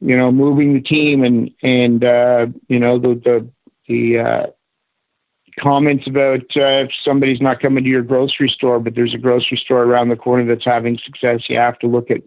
[0.00, 3.48] you know moving the team and and uh, you know the the
[3.88, 4.46] the uh,
[5.58, 9.56] comments about uh, if somebody's not coming to your grocery store, but there's a grocery
[9.56, 12.22] store around the corner that's having success, you have to look at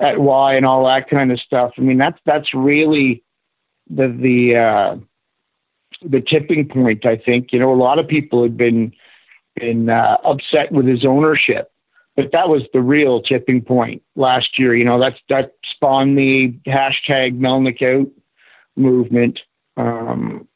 [0.00, 1.72] at why and all that kind of stuff.
[1.76, 3.22] I mean, that's that's really
[3.88, 4.96] the the uh,
[6.02, 7.04] the tipping point.
[7.04, 8.92] I think you know a lot of people had been
[9.56, 11.70] been uh, upset with his ownership,
[12.16, 14.74] but that was the real tipping point last year.
[14.74, 18.10] You know, that's that spawned the hashtag Melnyk out
[18.76, 19.42] movement,
[19.76, 20.48] um,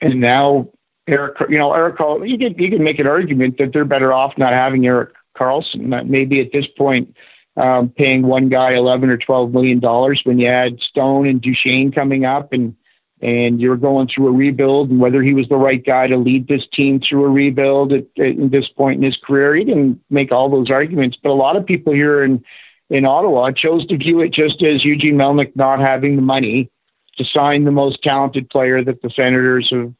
[0.00, 0.68] and now
[1.10, 1.98] Erik, you know, Erik,
[2.28, 6.06] you can you can make an argument that they're better off not having Erik Karlsson.
[6.06, 7.16] Maybe at this point,
[7.56, 11.92] um, paying one guy eleven or twelve million dollars when you had Stone and Duchene
[11.92, 12.76] coming up, and
[13.20, 16.48] and you're going through a rebuild, and whether he was the right guy to lead
[16.48, 20.32] this team through a rebuild at, at this point in his career, he can make
[20.32, 21.18] all those arguments.
[21.22, 22.44] But a lot of people here in
[22.88, 26.70] in Ottawa chose to view it just as Eugene Melnyk not having the money
[27.16, 29.92] to sign the most talented player that the Senators have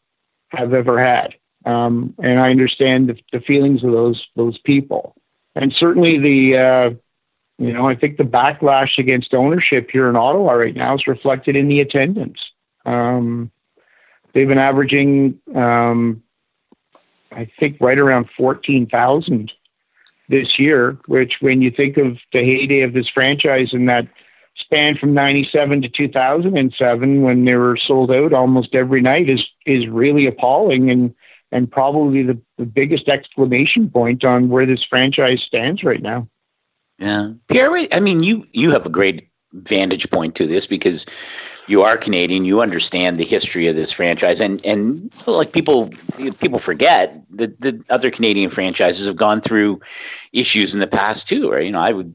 [0.53, 1.35] have ever had.
[1.65, 5.15] Um, and I understand the, the, feelings of those those people.
[5.55, 6.91] And certainly the uh,
[7.59, 11.57] you know I think the backlash against ownership here in Ottawa right now is reflected
[11.57, 12.51] in the attendance.
[12.87, 13.51] Um,
[14.33, 16.23] they've been averaging um,
[17.31, 19.53] I think right around fourteen thousand
[20.31, 24.07] this year, which when you think of the heyday of this franchise and that
[24.61, 29.89] span from 97 to 2007 when they were sold out almost every night is is
[29.89, 31.15] really appalling and
[31.53, 36.29] and probably the, the biggest exclamation point on where this franchise stands right now.
[36.99, 37.33] Yeah.
[37.49, 41.07] Pierre, I mean you you have a great vantage point to this because
[41.67, 45.91] you are Canadian, you understand the history of this franchise, and and like people
[46.41, 49.81] people forget that the other Canadian franchises have gone through
[50.33, 51.51] issues in the past too.
[51.51, 51.67] Right?
[51.67, 52.15] You know, I would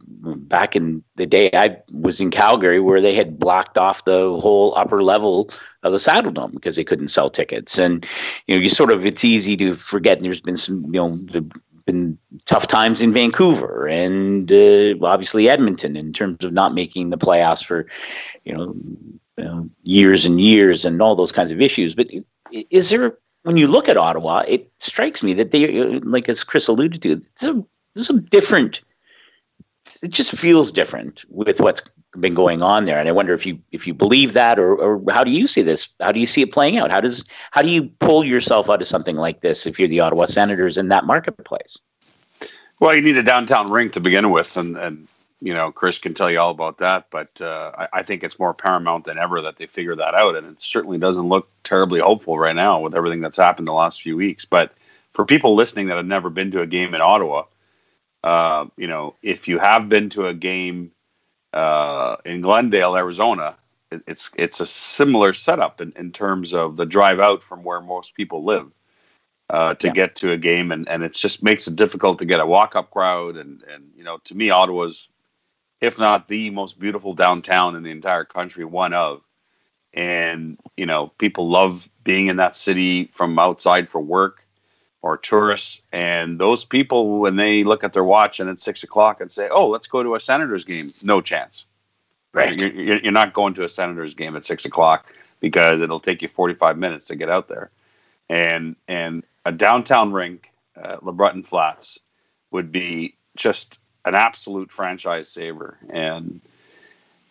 [0.49, 4.75] back in the day I was in Calgary where they had blocked off the whole
[4.75, 5.49] upper level
[5.83, 8.05] of the Saddledome because they couldn't sell tickets, and
[8.47, 10.21] you know, you sort of it's easy to forget.
[10.21, 11.49] There's been some you know the
[11.85, 17.17] been tough times in Vancouver and uh, obviously Edmonton in terms of not making the
[17.17, 17.85] playoffs for,
[18.43, 18.75] you know,
[19.37, 21.95] um, years and years and all those kinds of issues.
[21.95, 22.07] But
[22.51, 25.67] is there, when you look at Ottawa, it strikes me that they,
[25.99, 27.55] like as Chris alluded to, there's,
[27.93, 28.81] there's some different.
[30.01, 31.81] It just feels different with what's
[32.19, 35.01] been going on there, and I wonder if you if you believe that, or or
[35.11, 35.87] how do you see this?
[36.01, 36.91] How do you see it playing out?
[36.91, 39.99] How does how do you pull yourself out of something like this if you're the
[39.99, 41.77] Ottawa Senators in that marketplace?
[42.79, 45.07] Well, you need a downtown rink to begin with, and and
[45.45, 47.05] you know, Chris can tell you all about that.
[47.11, 50.35] But uh, I, I, think it's more paramount than ever that they figure that out,
[50.35, 54.01] and it certainly doesn't look terribly hopeful right now with everything that's happened the last
[54.01, 54.43] few weeks.
[54.43, 54.73] But
[55.13, 57.43] for people listening that have never been to a game in Ottawa,
[58.23, 60.91] uh, you know, if you have been to a game
[61.53, 63.55] uh, in Glendale, Arizona,
[63.91, 67.81] it, it's it's a similar setup in, in terms of the drive out from where
[67.81, 68.71] most people live.
[69.51, 69.93] Uh, to yeah.
[69.93, 72.75] get to a game, and, and it just makes it difficult to get a walk
[72.75, 73.37] up crowd.
[73.37, 75.07] And, and you know, to me, Ottawa's
[75.85, 79.21] if not the most beautiful downtown in the entire country, one of.
[79.93, 84.45] And, you know, people love being in that city from outside for work
[85.01, 85.81] or tourists.
[85.91, 89.47] And those people, when they look at their watch and it's six o'clock and say,
[89.49, 91.65] oh, let's go to a Senators game, no chance.
[92.33, 92.59] Right.
[92.59, 96.27] You're, you're not going to a Senators game at six o'clock because it'll take you
[96.27, 97.69] 45 minutes to get out there.
[98.27, 101.99] And, and a downtown rink uh, at LeBreton Flats
[102.51, 105.77] would be just an absolute franchise saver.
[105.89, 106.39] And,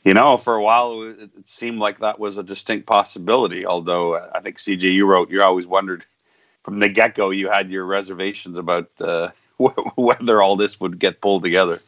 [0.04, 3.64] you know, for a while it, it seemed like that was a distinct possibility.
[3.64, 6.04] Although I think CJ, you wrote, you always wondered
[6.62, 11.20] from the get go, you had your reservations about uh, whether all this would get
[11.20, 11.78] pulled together.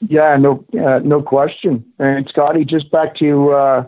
[0.00, 1.84] Yeah, no, uh, no question.
[1.98, 3.86] And Scotty, just back to uh,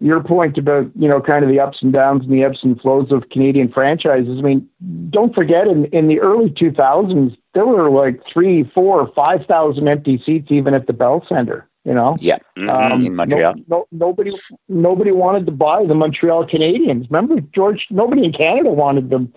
[0.00, 2.80] your point about you know kind of the ups and downs and the ebbs and
[2.80, 4.38] flows of Canadian franchises.
[4.38, 4.68] I mean,
[5.10, 10.22] don't forget in in the early 2000s there were like three, four, five thousand empty
[10.24, 11.68] seats even at the Bell Center.
[11.84, 12.68] You know, yeah, mm-hmm.
[12.68, 13.54] um, in Montreal.
[13.54, 14.32] No, no, nobody,
[14.68, 17.10] nobody wanted to buy the Montreal Canadiens.
[17.10, 17.86] Remember, George?
[17.90, 19.32] Nobody in Canada wanted them.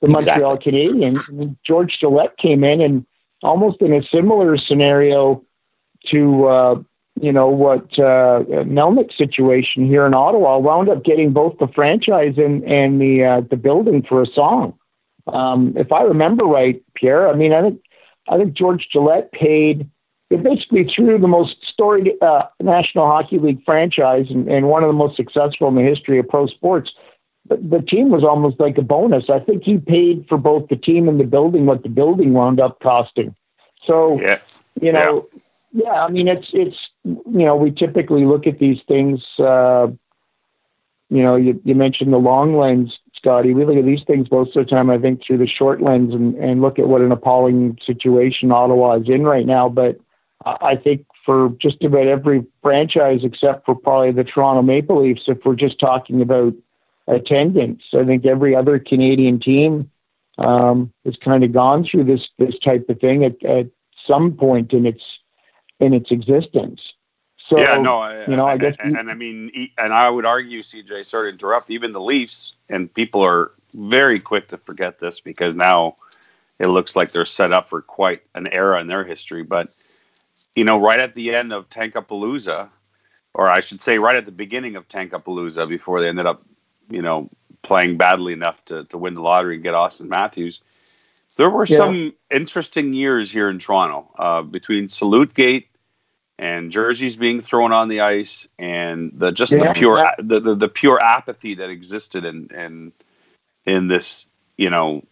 [0.00, 0.72] The Montreal exactly.
[0.72, 1.22] Canadiens.
[1.28, 3.04] I mean, George Gillett came in and
[3.42, 5.44] almost in a similar scenario
[6.06, 6.82] to uh,
[7.20, 12.38] you know what uh, Melnyk situation here in Ottawa wound up getting both the franchise
[12.38, 14.78] and and the uh, the building for a song.
[15.26, 17.82] Um, if I remember right, Pierre, I mean I think
[18.28, 19.88] I think George Gillett paid.
[20.30, 24.88] It basically threw the most storied uh, National Hockey League franchise and, and one of
[24.88, 26.92] the most successful in the history of pro sports.
[27.46, 29.28] But the team was almost like a bonus.
[29.28, 32.60] I think he paid for both the team and the building what the building wound
[32.60, 33.34] up costing.
[33.84, 34.38] So, yeah.
[34.80, 35.40] you know, yeah
[35.72, 39.24] yeah, I mean, it's it's you know we typically look at these things.
[39.38, 39.88] Uh,
[41.10, 43.52] you know, you, you mentioned the long lens, Scotty.
[43.52, 46.14] We look at these things most of the time, I think, through the short lens
[46.14, 49.68] and, and look at what an appalling situation Ottawa is in right now.
[49.68, 49.98] But
[50.44, 55.44] I think for just about every franchise, except for probably the Toronto Maple Leafs, if
[55.44, 56.54] we're just talking about
[57.08, 59.90] attendance, I think every other Canadian team
[60.38, 63.66] um, has kind of gone through this this type of thing at, at
[64.06, 65.02] some point in its
[65.80, 66.80] in its existence.
[67.48, 70.08] So, yeah, no, I, you know, I, I guess, and, and, I mean, and I
[70.08, 74.56] would argue, CJ, sorry to interrupt, even the Leafs, and people are very quick to
[74.56, 75.96] forget this because now
[76.60, 79.42] it looks like they're set up for quite an era in their history.
[79.42, 79.74] But
[80.54, 82.68] you know, right at the end of Tankapalooza,
[83.34, 86.42] or I should say, right at the beginning of Tankapalooza, before they ended up,
[86.88, 87.28] you know,
[87.62, 90.60] playing badly enough to to win the lottery and get Auston Matthews.
[91.36, 91.78] There were yeah.
[91.78, 95.69] some interesting years here in Toronto uh, between Salute Gate
[96.40, 100.14] and jerseys being thrown on the ice and the just yeah, the pure yeah.
[100.18, 102.92] the, the, the pure apathy that existed in in
[103.66, 104.24] in this
[104.56, 105.04] you know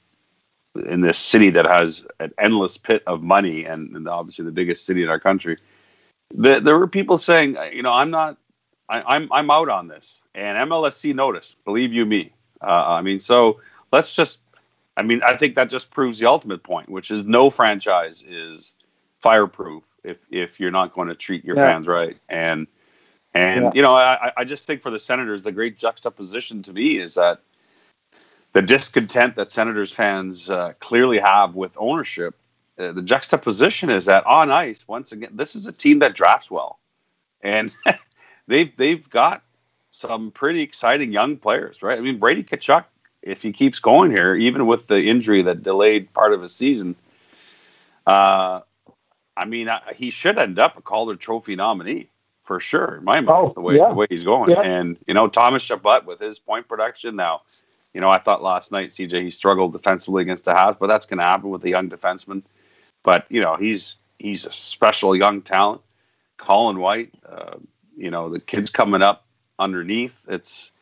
[0.87, 4.87] in this city that has an endless pit of money and, and obviously the biggest
[4.87, 5.59] city in our country.
[6.31, 8.39] The, there were people saying you know i'm not
[8.89, 10.19] I, am I'm, I'm out on this.
[10.35, 12.33] And MLSE noticed believe you me.
[12.63, 13.61] Uh, i mean so
[13.93, 14.39] let's just
[14.97, 18.73] i mean i think that just proves the ultimate point which is no franchise is
[19.19, 21.63] fireproof if if you're not going to treat your yeah.
[21.63, 22.17] fans right.
[22.29, 22.67] And
[23.35, 23.71] and yeah.
[23.75, 27.15] you know, I, I just think for the Senators, the great juxtaposition to me is
[27.15, 27.41] that
[28.53, 32.35] the discontent that Senators fans uh, clearly have with ownership.
[32.79, 36.51] Uh, the juxtaposition is that on ice, once again, this is a team that drafts
[36.51, 36.79] well,
[37.43, 37.77] and
[38.47, 39.43] they've they've got
[39.91, 41.99] some pretty exciting young players, right?
[41.99, 42.85] I mean, Brady Tkachuk,
[43.23, 46.95] if he keeps going here, even with the injury that delayed part of his season,
[48.07, 48.61] uh,
[49.39, 52.09] I mean, I, he should end up a Calder Trophy nominee
[52.43, 53.89] for sure, in my mind, oh, the way yeah.
[53.89, 54.51] the way he's going.
[54.51, 54.63] Yeah.
[54.63, 57.43] And you know, Thomas Chabot with his point production now.
[57.95, 61.07] You know, I thought last night, CJ, he struggled defensively against the Habs, but that's
[61.07, 62.43] going to happen with a young defenseman.
[63.03, 65.83] But you know, he's he's a special young talent.
[66.37, 67.57] Colin White, uh,
[67.97, 69.27] you know, the kids coming up
[69.59, 70.25] underneath.
[70.29, 70.73] It's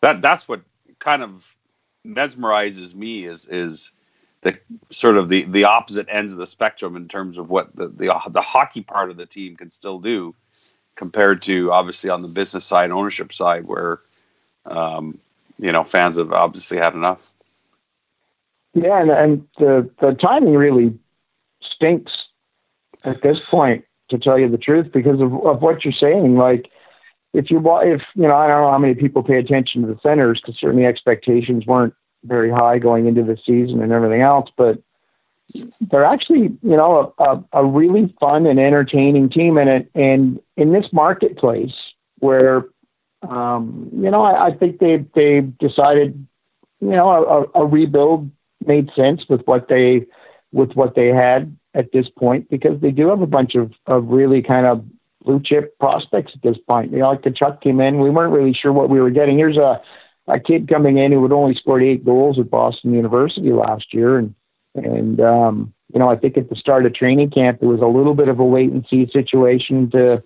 [0.00, 0.62] that that's what
[1.00, 1.44] kind of
[2.06, 3.90] mesmerizes me is is
[4.46, 4.56] the
[4.94, 8.20] sort of the the opposite ends of the spectrum in terms of what the the,
[8.30, 10.34] the hockey part of the team can still do
[10.94, 13.98] compared to obviously on the business side ownership side where
[14.66, 15.18] um,
[15.58, 17.34] you know fans have obviously had enough.
[18.72, 20.96] Yeah and, and the the timing really
[21.60, 22.26] stinks
[23.04, 26.36] at this point to tell you the truth because of, of what you're saying.
[26.36, 26.70] Like
[27.32, 29.98] if you if you know i don't know how many people pay attention to the
[30.00, 31.94] centers because certainly expectations weren't
[32.26, 34.80] very high going into the season and everything else, but
[35.80, 39.58] they're actually, you know, a, a, a really fun and entertaining team.
[39.58, 41.76] And it, and in this marketplace
[42.18, 42.66] where,
[43.22, 46.26] um, you know, I, I think they they decided,
[46.80, 47.08] you know,
[47.54, 48.30] a, a rebuild
[48.64, 50.06] made sense with what they
[50.52, 54.08] with what they had at this point because they do have a bunch of, of
[54.08, 54.84] really kind of
[55.22, 56.92] blue chip prospects at this point.
[56.92, 59.36] You know, like Tkachuk came in, we weren't really sure what we were getting.
[59.36, 59.82] Here's a
[60.28, 64.18] a kid coming in who had only scored eight goals at Boston University last year,
[64.18, 64.34] and
[64.74, 67.86] and um, you know I think at the start of training camp it was a
[67.86, 70.22] little bit of a wait and see situation to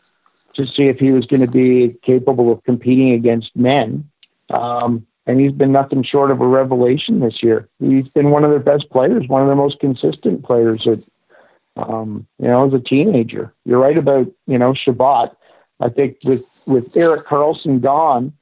[0.54, 4.08] to see if he was going to be capable of competing against men.
[4.50, 7.68] Um, and he's been nothing short of a revelation this year.
[7.78, 10.86] He's been one of their best players, one of their most consistent players.
[10.86, 11.08] At,
[11.76, 15.36] um, you know, as a teenager, you're right about you know Chabot.
[15.78, 18.32] I think with with Erik Karlsson gone,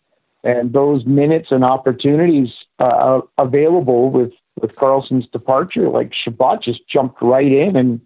[0.49, 7.21] and those minutes and opportunities uh, available with with Karlsson's departure, like Chabot just jumped
[7.21, 8.01] right in and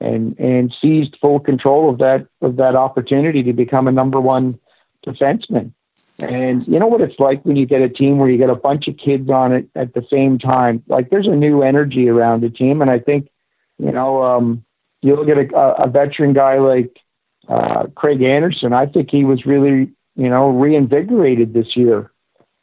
[0.00, 4.58] and and seized full control of that of that opportunity to become a number one
[5.06, 5.72] defenseman.
[6.20, 8.56] And you know what it's like when you get a team where you get a
[8.56, 10.82] bunch of kids on it at the same time.
[10.88, 13.30] Like there's a new energy around the team, and I think
[13.78, 14.64] you know um,
[15.00, 16.98] you look at a, a veteran guy like
[17.46, 18.72] uh, Craig Anderson.
[18.72, 22.10] I think he was really you know reinvigorated this year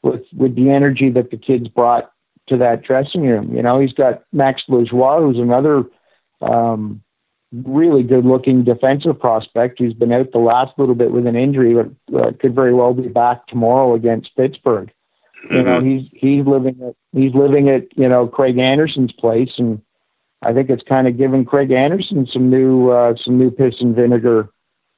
[0.02, 2.12] with with the energy that the kids brought
[2.48, 3.56] to that dressing room.
[3.56, 5.86] You know, he's got Max Lajoie, who's another
[6.42, 7.02] um,
[7.52, 11.74] really good looking defensive prospect who's been out the last little bit with an injury,
[11.74, 14.92] but uh, could very well be back tomorrow against Pittsburgh.
[15.46, 15.56] Mm-hmm.
[15.56, 15.90] You know, mm-hmm.
[15.90, 19.82] he's he's living at he's living at you know Craig Anderson's place, and
[20.42, 23.96] I think it's kind of given Craig Anderson some new uh, some new piss and
[23.96, 24.50] vinegar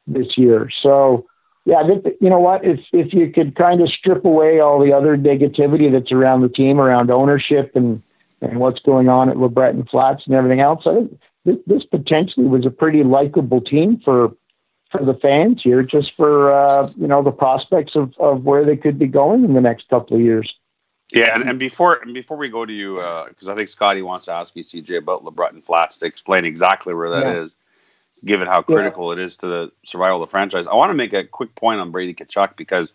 [0.08, 0.70] this year.
[0.70, 1.28] So
[1.66, 4.60] yeah, I think that, you know what if if you could kind of strip away
[4.60, 8.02] all the other negativity that's around the team, around ownership and
[8.42, 12.46] and what's going on at LeBreton Flats and everything else, I think this, this potentially
[12.46, 14.36] was a pretty likable team for
[14.90, 18.78] for the fans here, just for uh, you know the prospects of, of where they
[18.78, 20.54] could be going in the next couple of years.
[21.14, 24.02] Yeah, and, and before and before we go to you, because uh, I think Scotty
[24.02, 27.42] wants to ask you, CJ, about LeBreton Flats to explain exactly where that yeah.
[27.44, 27.56] is,
[28.26, 29.22] given how critical yeah.
[29.22, 30.68] it is to the survival of the franchise.
[30.68, 32.94] I want to make a quick point on Brady Tkachuk because,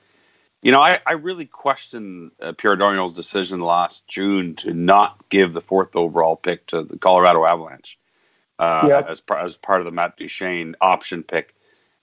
[0.63, 5.53] you know, I, I really question uh, Pierre Dorion's decision last June to not give
[5.53, 7.99] the fourth overall pick to the Colorado Avalanche
[8.59, 9.09] uh, yep.
[9.09, 11.55] as, as part of the Matt Duchene option pick.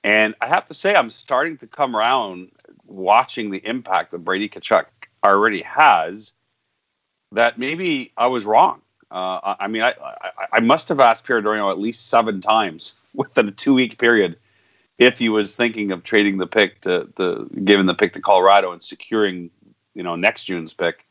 [0.04, 2.52] And I have to say, I'm starting to come around
[2.86, 4.86] watching the impact that Brady Tkachuk
[5.24, 6.32] already has.
[7.32, 8.82] That maybe I was wrong.
[9.16, 13.48] Uh, I mean, I, I, I must have asked Pierre at least seven times within
[13.48, 14.38] a two week period
[14.98, 18.72] if he was thinking of trading the pick to the giving the pick to Colorado
[18.72, 19.50] and securing,
[19.94, 21.06] you know, next June's pick.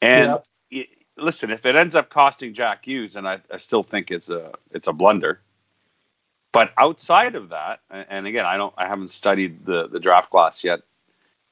[0.00, 0.46] And yep
[1.16, 4.52] listen, if it ends up costing Jack Hughes, and I, I still think it's a
[4.70, 5.40] it's a blunder.
[6.52, 10.62] But outside of that, and again, I don't, I haven't studied the the draft class
[10.62, 10.80] yet.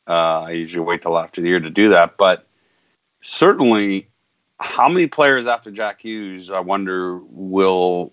[0.07, 2.17] Uh, I usually wait till after the year to do that.
[2.17, 2.47] But
[3.23, 4.09] certainly,
[4.61, 8.13] how many players after Jack Hughes, I wonder, will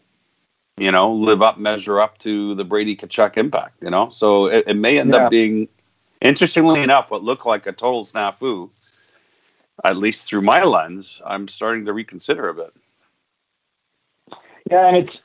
[0.77, 3.81] you know live up, measure up to the Brady Tkachuk impact?
[3.81, 5.25] You know, so it, it may end yeah.
[5.25, 5.67] up being,
[6.21, 8.71] interestingly enough, what looked like a total snafu
[9.83, 12.75] at least through my lens, I'm starting to reconsider a bit.
[14.69, 15.17] Yeah, and it's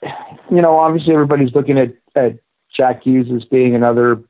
[0.50, 2.38] you know obviously everybody's looking at at
[2.70, 4.22] Jack Hughes as being another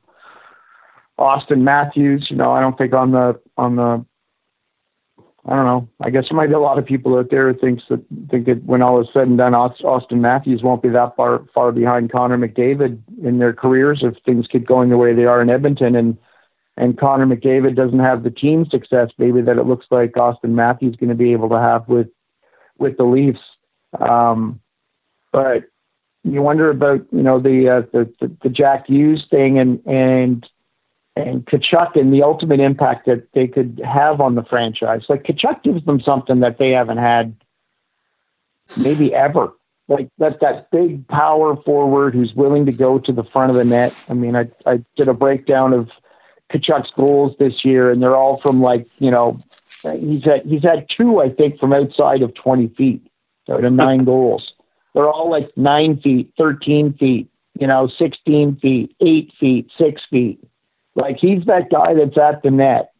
[1.19, 2.31] Auston Matthews.
[2.31, 4.03] You know, I don't think on the on the
[5.45, 5.89] I don't know.
[5.99, 8.45] I guess there might be a lot of people out there who thinks that think
[8.45, 12.11] that when all is said and done, Auston Matthews won't be that far far behind
[12.11, 15.95] Connor McDavid in their careers if things keep going the way they are in Edmonton.
[15.95, 16.17] And
[16.77, 20.95] and Connor McDavid doesn't have the team success maybe that it looks like Auston Matthews
[20.95, 22.07] going to be able to have with
[22.77, 23.41] with the Leafs.
[23.99, 24.61] Um,
[25.33, 25.65] but
[26.23, 30.49] you wonder about you know the, uh, the, the the Jack Hughes thing and and
[31.15, 35.05] and Tkachuk and the ultimate impact that they could have on the franchise.
[35.09, 37.35] Like Tkachuk gives them something that they haven't had
[38.77, 39.53] maybe ever.
[39.87, 43.65] Like that that big power forward who's willing to go to the front of the
[43.65, 43.93] net.
[44.09, 45.91] I mean, I I did a breakdown of
[46.51, 49.37] Tkachuk's goals this year, and they're all from like you know
[49.97, 53.05] he's had he's had two I think from outside of 20 feet
[53.47, 54.53] of nine goals.
[54.93, 57.27] They're all like nine feet, 13 feet,
[57.59, 60.39] you know, 16 feet, eight feet, six feet.
[60.95, 62.91] Like he's that guy that's at the net.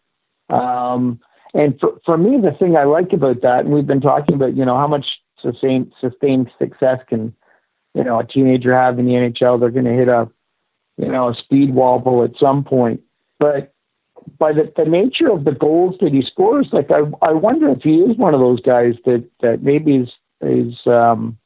[0.49, 1.19] Um,
[1.53, 4.55] and for, for me, the thing I like about that, and we've been talking about,
[4.55, 7.33] you know, how much sustained sustained success can,
[7.93, 9.59] you know, a teenager have in the NHL.
[9.59, 10.29] They're going to hit a,
[10.97, 13.01] you know, a speed wobble at some point.
[13.39, 13.73] But
[14.37, 17.83] by the, the nature of the goals that he scores, like I, I wonder if
[17.83, 20.09] he is one of those guys that, that maybe is,
[20.41, 21.37] is um,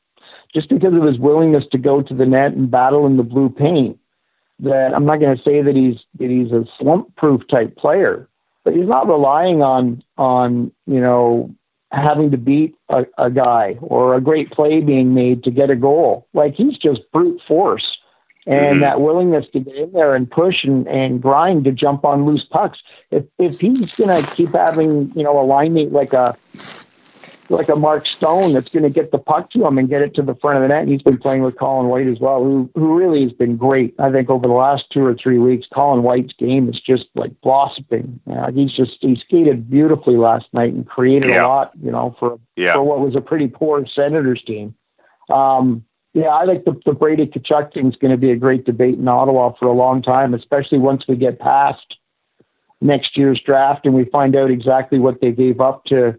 [0.53, 3.49] just because of his willingness to go to the net and battle in the blue
[3.49, 3.99] paint.
[4.59, 8.27] That I'm not going to say that he's that he's a slump proof type player,
[8.63, 11.53] but he's not relying on on you know
[11.91, 15.75] having to beat a, a guy or a great play being made to get a
[15.75, 16.27] goal.
[16.33, 17.97] Like he's just brute force
[18.47, 18.79] and mm-hmm.
[18.81, 22.45] that willingness to get in there and push and, and grind to jump on loose
[22.45, 22.81] pucks.
[23.11, 26.35] If if he's gonna keep having you know a line mate like a
[27.49, 30.13] like a Mark Stone that's going to get the puck to him and get it
[30.15, 30.81] to the front of the net.
[30.81, 33.95] And he's been playing with Colin White as well, who who really has been great.
[33.99, 37.39] I think over the last two or three weeks, Colin White's game is just like
[37.41, 38.19] blossoming.
[38.29, 41.45] Uh, he's just he skated beautifully last night and created yeah.
[41.45, 42.73] a lot, you know, for yeah.
[42.73, 44.75] for what was a pretty poor Senators team.
[45.29, 45.83] Um,
[46.13, 48.95] yeah, I think the, the Brady Tkachuk thing is going to be a great debate
[48.95, 51.97] in Ottawa for a long time, especially once we get past
[52.81, 56.17] next year's draft and we find out exactly what they gave up to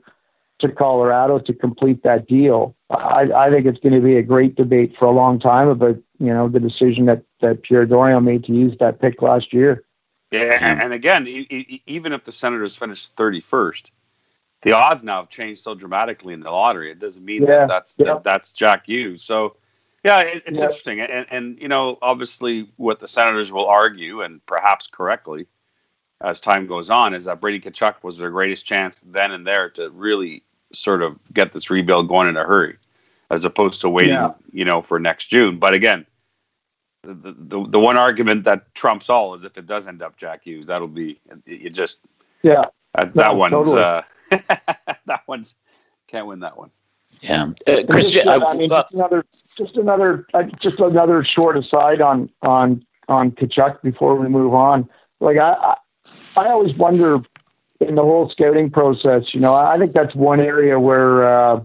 [0.58, 2.74] to Colorado to complete that deal.
[2.90, 5.96] I, I think it's going to be a great debate for a long time about
[6.18, 9.84] you know the decision that that Pierre Dorion made to use that pick last year.
[10.30, 13.92] Yeah, and again, even if the Senators finish thirty first,
[14.62, 16.90] the odds now have changed so dramatically in the lottery.
[16.90, 18.04] It doesn't mean yeah, that that's yeah.
[18.06, 19.24] that, that's Jack Hughes.
[19.24, 19.56] So.
[20.04, 20.66] Yeah, it, it's yeah.
[20.66, 25.48] interesting, and and you know, obviously, what the Senators will argue, and perhaps correctly,
[26.20, 29.68] as time goes on, is that Brady Tkachuk was their greatest chance then and there
[29.70, 32.76] to really sort of get this rebuild going in a hurry,
[33.30, 34.32] as opposed to waiting, yeah.
[34.52, 35.58] you know, for next June.
[35.58, 36.06] But again,
[37.02, 40.44] the, the the one argument that trumps all is if it does end up Jack
[40.44, 42.00] Hughes, that'll be you just
[42.42, 42.64] yeah
[42.94, 43.82] that, that no, one's totally.
[43.82, 44.02] uh,
[45.06, 45.54] that one's
[46.08, 46.70] can't win that one.
[47.22, 48.28] Yeah, uh, Christian.
[48.28, 49.24] I, I, mean, just another,
[49.56, 54.88] just another, uh, just another short aside on on on Tkachuk before we move on.
[55.20, 55.76] Like I, I,
[56.36, 57.20] I always wonder
[57.80, 59.34] in the whole scouting process.
[59.34, 61.60] You know, I think that's one area where uh,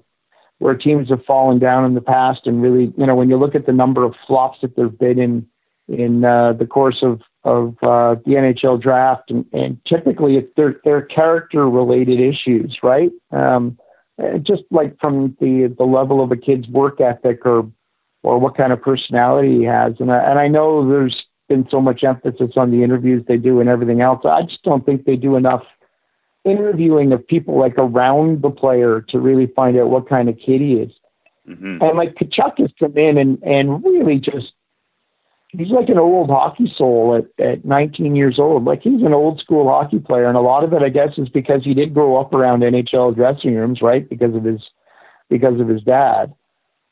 [0.59, 3.55] where teams have fallen down in the past, and really, you know, when you look
[3.55, 5.47] at the number of flops that there've been in
[5.87, 11.01] in uh, the course of of uh, the NHL draft, and, and typically it's they're,
[11.01, 13.11] character related issues, right?
[13.31, 13.77] Um,
[14.41, 17.69] just like from the the level of a kid's work ethic or
[18.21, 21.81] or what kind of personality he has, and I, and I know there's been so
[21.81, 24.25] much emphasis on the interviews they do and everything else.
[24.25, 25.65] I just don't think they do enough
[26.43, 30.61] interviewing of people like around the player to really find out what kind of kid
[30.61, 30.91] he is.
[31.47, 31.81] Mm-hmm.
[31.81, 34.53] And like Tkachuk has come in and, and really just
[35.57, 38.65] he's like an old hockey soul at, at 19 years old.
[38.65, 41.29] Like he's an old school hockey player, and a lot of it, I guess, is
[41.29, 44.07] because he did grow up around NHL dressing rooms, right?
[44.07, 44.69] Because of his
[45.29, 46.33] because of his dad.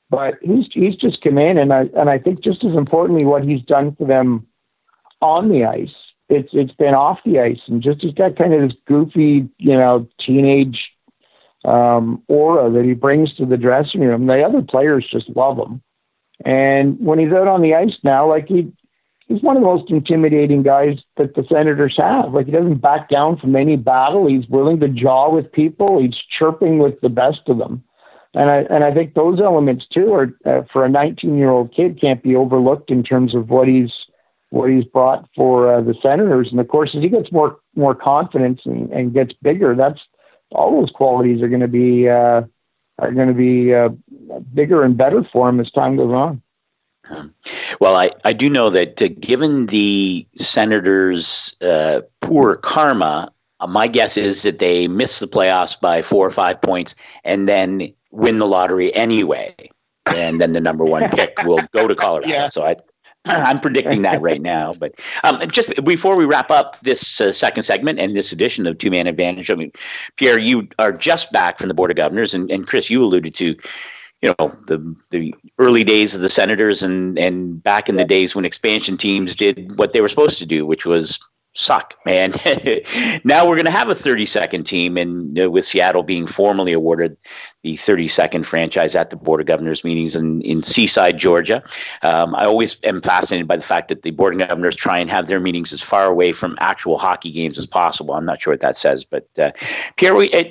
[0.10, 3.44] But he's he's just come in, and I and I think just as importantly, what
[3.44, 4.48] he's done for them
[5.22, 8.62] on the ice it's it's been off the ice and just he's got kind of
[8.62, 10.92] this goofy, you know, teenage
[11.66, 14.26] um, aura that he brings to the dressing room.
[14.26, 15.82] The other players just love him.
[16.44, 18.72] And when he's out on the ice now, like he
[19.28, 22.34] he's one of the most intimidating guys that the Senators have.
[22.34, 24.26] Like he doesn't back down from any battle.
[24.28, 26.00] He's willing to jaw with people.
[26.00, 27.84] He's chirping with the best of them.
[28.34, 31.74] And I and I think those elements too are uh, for a 19 year old
[31.74, 34.08] kid can't be overlooked in terms of what he's
[34.52, 36.52] what he's brought for uh, the Senators.
[36.52, 40.02] And of course, as he gets more more confidence and, and gets bigger, that's
[40.52, 42.44] all those qualities are going to be uh,
[43.00, 43.90] are going to be uh,
[44.54, 46.42] bigger and better for him as time goes on.
[47.80, 53.88] Well, I, I do know that uh, given the Senators' uh, poor karma, uh, my
[53.88, 56.94] guess is that they miss the playoffs by four or five points
[57.24, 59.56] and then win the lottery anyway.
[60.06, 62.28] And then the number one pick will go to Colorado.
[62.28, 62.48] Yeah.
[62.48, 62.76] So I,
[63.26, 64.74] I'm predicting that right now.
[64.74, 68.78] But um, just before we wrap up this uh, second segment and this edition of
[68.78, 69.72] Two Man Advantage, I mean,
[70.16, 73.36] Pierre, you are just back from the Board of Governors, and, and Chris, you alluded
[73.36, 73.56] to,
[74.22, 78.36] you know, the the early days of the Senators, and and back in the days
[78.36, 81.20] when expansion teams did what they were supposed to do, which was
[81.54, 82.32] suck, man.
[83.24, 86.74] now we're going to have a 30 second team, and uh, with Seattle being formally
[86.74, 87.18] awarded
[87.64, 91.64] the 32nd franchise at the Board of Governors meetings in, in Sea Island, Georgia.
[92.02, 95.10] Um, I always am fascinated by the fact that the Board of Governors try and
[95.10, 98.16] have their meetings as far away from actual hockey games as possible.
[98.16, 99.52] I'm not sure what that says, but uh,
[99.98, 100.44] Pierre, we, uh,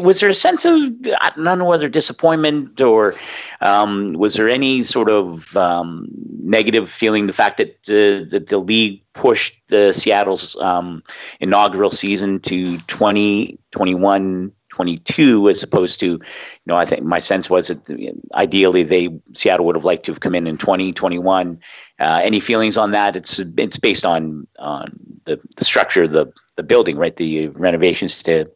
[0.00, 3.14] was there a sense of, don't know whether disappointment or
[3.60, 6.08] um, was there any sort of um,
[6.42, 11.02] negative feeling the fact that, uh, that the league pushed the Seattle's um,
[11.40, 16.20] inaugural season to 2021 22 as opposed to, you
[16.66, 20.18] know, I think my sense was that ideally they Seattle would have liked to have
[20.18, 21.60] come in in 2021.
[22.00, 23.14] Uh, any feelings on that?
[23.14, 26.26] It's it's based on on the, the structure of the
[26.56, 27.14] the building, right?
[27.14, 28.50] The renovations to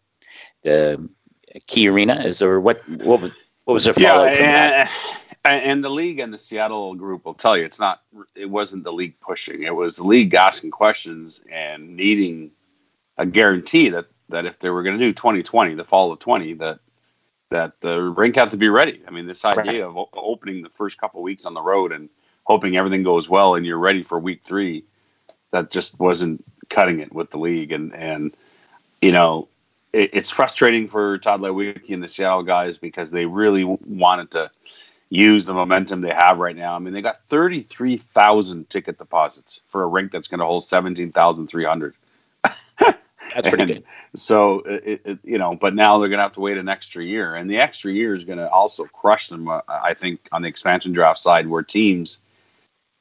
[0.64, 1.08] the
[1.68, 3.32] Key Arena is or what what was
[3.64, 4.90] what was the fallout yeah,
[5.44, 8.02] and, and the league and the Seattle group will tell you it's not
[8.34, 12.50] it wasn't the league pushing it was the league asking questions and needing
[13.18, 16.54] a guarantee that that if they were going to do 2020, the fall of 20,
[16.54, 16.80] that
[17.50, 19.02] that the rink had to be ready.
[19.08, 19.96] I mean, this idea right.
[19.96, 22.10] of opening the first couple weeks on the road and
[22.44, 24.84] hoping everything goes well and you're ready for week three,
[25.50, 27.72] that just wasn't cutting it with the league.
[27.72, 28.36] And and
[29.00, 29.48] you know,
[29.92, 34.50] it, it's frustrating for Tod Leiweke and the Seattle guys because they really wanted to
[35.10, 36.74] use the momentum they have right now.
[36.74, 41.94] I mean, they got 33,000 ticket deposits for a rink that's going to hold 17,300.
[43.34, 43.84] That's pretty good.
[44.14, 47.04] So, it, it, you know, but now they're going to have to wait an extra
[47.04, 47.34] year.
[47.34, 50.48] And the extra year is going to also crush them, uh, I think, on the
[50.48, 52.20] expansion draft side, where teams,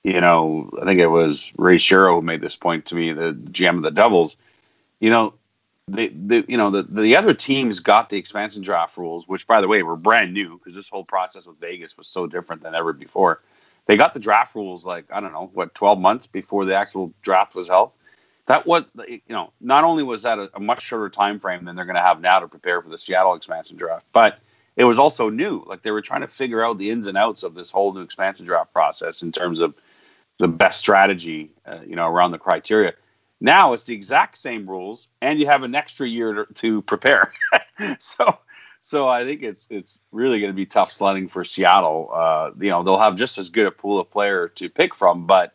[0.04, 3.34] you know, I think it was Ray Shero who made this point to me, the
[3.52, 4.38] GM of the Devils,
[5.00, 5.34] you know,
[5.90, 9.62] the, the you know the, the other teams got the expansion draft rules, which by
[9.62, 12.76] the way were brand new because this whole process with Vegas was so different than
[12.76, 13.42] ever before.
[13.86, 17.14] They got the draft rules like I don't know what twelve months before the actual
[17.22, 17.92] draft was held
[18.48, 21.76] that was you know not only was that a, a much shorter time frame than
[21.76, 24.40] they're going to have now to prepare for the Seattle expansion draft, but
[24.76, 25.64] it was also new.
[25.68, 28.02] Like they were trying to figure out the ins and outs of this whole new
[28.02, 29.76] expansion draft process in terms of
[30.40, 32.94] the best strategy, uh, you know, around the criteria.
[33.42, 37.32] Now it's the exact same rules, and you have an extra year to, to prepare.
[38.00, 38.38] so,
[38.82, 42.10] so I think it's it's really going to be tough sledding for Seattle.
[42.14, 45.28] Uh, you know, they'll have just as good a pool of player to pick from,
[45.28, 45.54] but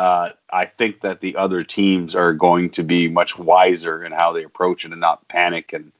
[0.00, 4.32] uh, I think that the other teams are going to be much wiser in how
[4.32, 5.92] they approach it and not panic and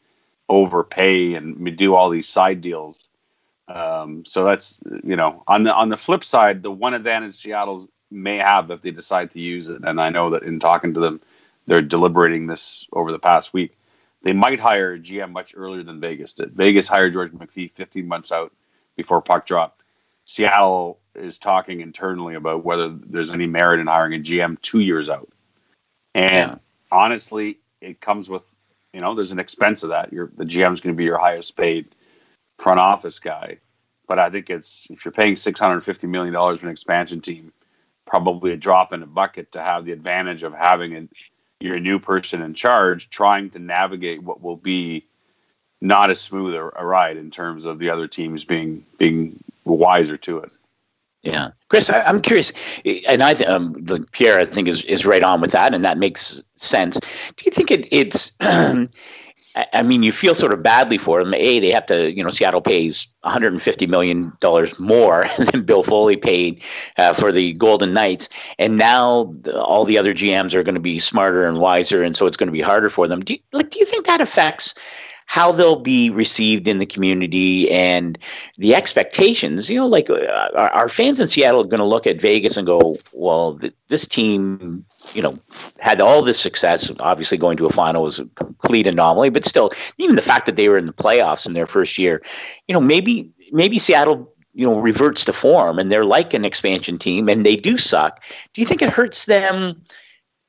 [0.48, 3.10] overpay and do all these side deals.
[3.68, 7.90] Um, so that's you know on the on the flip side, the one advantage Seattle's
[8.10, 11.01] may have if they decide to use it, and I know that in talking to
[11.01, 11.20] them,
[11.66, 13.77] they're deliberating this over the past week.
[14.22, 16.52] They might hire a GM much earlier than Vegas did.
[16.52, 18.51] Vegas hired George McPhee 15 months out
[18.97, 19.80] before puck drop.
[20.31, 25.11] Seattle is talking internally about whether there's any merit in hiring a GM two years
[25.11, 25.28] out.
[26.15, 26.59] And yeah.
[26.93, 28.44] honestly, it comes with
[28.93, 30.12] you know there's an expense of that.
[30.12, 31.97] Your the GM is going to be your highest paid
[32.59, 33.59] front office guy,
[34.07, 37.52] but I think it's if you're paying 650 million dollars for an expansion team,
[38.07, 41.09] probably a drop in a bucket to have the advantage of having a,
[41.59, 45.09] your new person in charge trying to navigate what will be
[45.81, 50.16] not as smooth a, a ride in terms of the other teams being being wiser
[50.16, 50.52] to it.
[51.23, 52.51] Yeah, Chris, I, am curious,
[53.07, 53.74] and I um,
[54.12, 56.98] Pierre, I think is is right on with that, and that makes sense.
[57.36, 58.32] Do you think it, it's?
[59.73, 61.35] I mean, you feel sort of badly for them.
[61.35, 66.16] A, they have to, you know, Seattle pays 150 million dollars more than Bill Foley
[66.16, 66.62] paid
[66.98, 68.28] uh, for the Golden Knights,
[68.59, 72.27] and now all the other GMs are going to be smarter and wiser, and so
[72.27, 73.20] it's going to be harder for them.
[73.23, 74.74] Do you, like, do you think that affects?
[75.31, 78.19] How they'll be received in the community and
[78.59, 79.70] the expectations.
[79.70, 82.66] You know, like uh, our, fans in Seattle are going to look at Vegas and
[82.66, 85.39] go, well, th- this team, you know,
[85.78, 86.90] had all this success.
[86.98, 90.57] Obviously, going to a final was a complete anomaly, but still, even the fact that
[90.57, 92.20] they were in the playoffs in their first year,
[92.66, 96.98] you know, maybe maybe Seattle you know reverts to form and they're like an expansion
[96.98, 98.20] team and they do suck
[98.52, 99.81] do you think it hurts them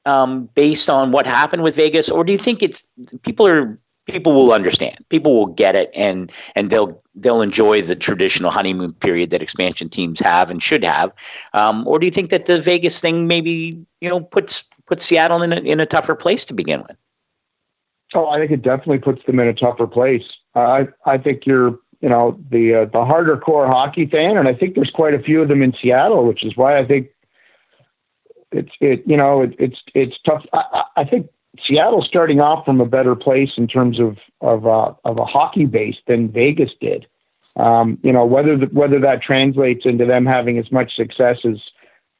[0.07, 2.83] um, based on what happened with vegas or do you think it's
[3.21, 4.97] people are people will understand.
[5.09, 9.89] People will get it, and and they'll they'll enjoy the traditional honeymoon period that expansion
[9.89, 11.11] teams have and should have.
[11.53, 15.41] Um, or do you think that the Vegas thing maybe you know puts puts Seattle
[15.41, 16.97] in a, in a tougher place to begin with?
[18.13, 20.25] Oh, I think it definitely puts them in a tougher place.
[20.55, 24.53] I I think you're you know the uh, the harder core hockey fan, and I
[24.53, 27.09] think there's quite a few of them in Seattle, which is why I think
[28.51, 30.45] it's it you know it, it's it's tough.
[30.53, 31.29] I, I think
[31.59, 35.65] Seattle's starting off from a better place in terms of of uh, of a hockey
[35.65, 37.07] base than Vegas did.
[37.57, 41.61] Um, you know whether the, whether that translates into them having as much success as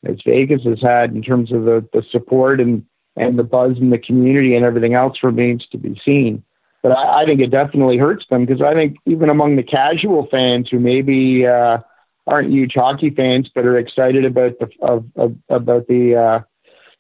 [0.03, 2.85] as Vegas has had in terms of the the support and
[3.15, 6.43] and the buzz in the community and everything else remains to be seen.
[6.81, 10.25] But I, I think it definitely hurts them because I think even among the casual
[10.27, 11.79] fans who maybe uh,
[12.27, 16.41] aren't huge hockey fans but are excited about the of, of about the uh,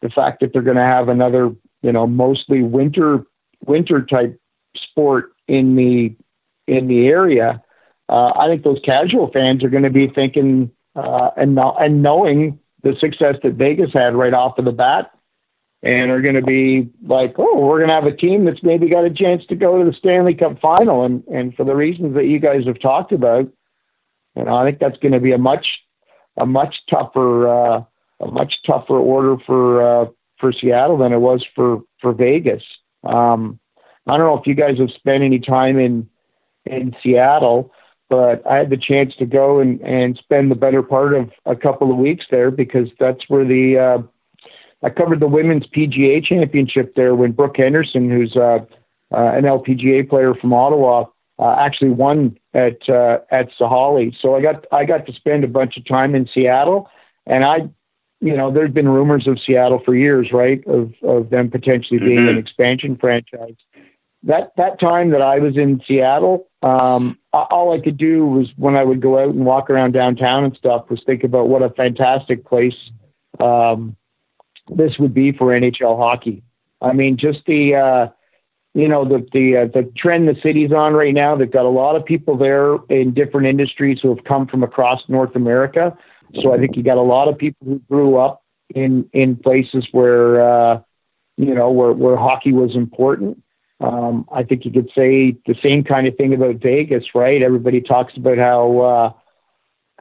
[0.01, 3.25] the fact that they're going to have another you know, mostly winter
[3.65, 4.39] winter type
[4.75, 6.15] sport in the
[6.67, 7.61] in the area.
[8.09, 12.59] Uh, I think those casual fans are going to be thinking uh, and and knowing
[12.83, 15.11] the success that Vegas had right off of the bat,
[15.83, 18.89] and are going to be like, oh, we're going to have a team that's maybe
[18.89, 22.15] got a chance to go to the Stanley Cup final, and and for the reasons
[22.15, 23.49] that you guys have talked about,
[24.35, 25.83] you know, I think that's going to be a much
[26.37, 27.83] a much tougher uh,
[28.19, 30.05] a much tougher order for uh,
[30.41, 32.63] for Seattle than it was for for Vegas.
[33.03, 33.59] Um,
[34.07, 36.09] I don't know if you guys have spent any time in
[36.65, 37.71] in Seattle,
[38.09, 41.55] but I had the chance to go and and spend the better part of a
[41.55, 44.01] couple of weeks there because that's where the uh,
[44.83, 48.65] I covered the women's PGA championship there when Brooke Henderson, who's uh,
[49.11, 51.05] uh, an LPGA player from Ottawa,
[51.37, 54.15] uh, actually won at uh, at Sahalee.
[54.19, 56.89] So I got I got to spend a bunch of time in Seattle,
[57.25, 57.69] and I
[58.21, 60.65] you know, there's been rumors of Seattle for years, right?
[60.67, 62.29] Of of them potentially being mm-hmm.
[62.29, 63.55] an expansion franchise.
[64.23, 68.75] that that time that I was in Seattle, um, all I could do was when
[68.75, 71.71] I would go out and walk around downtown and stuff was think about what a
[71.71, 72.91] fantastic place
[73.39, 73.95] um,
[74.67, 76.43] this would be for NHL hockey.
[76.79, 78.07] I mean, just the uh,
[78.75, 81.35] you know the the uh, the trend the city's on right now.
[81.35, 85.09] They've got a lot of people there in different industries who have come from across
[85.09, 85.97] North America.
[86.35, 88.43] So I think you got a lot of people who grew up
[88.73, 90.81] in in places where uh,
[91.37, 93.43] you know where where hockey was important.
[93.79, 97.41] Um, I think you could say the same kind of thing about Vegas, right?
[97.41, 99.13] Everybody talks about how uh,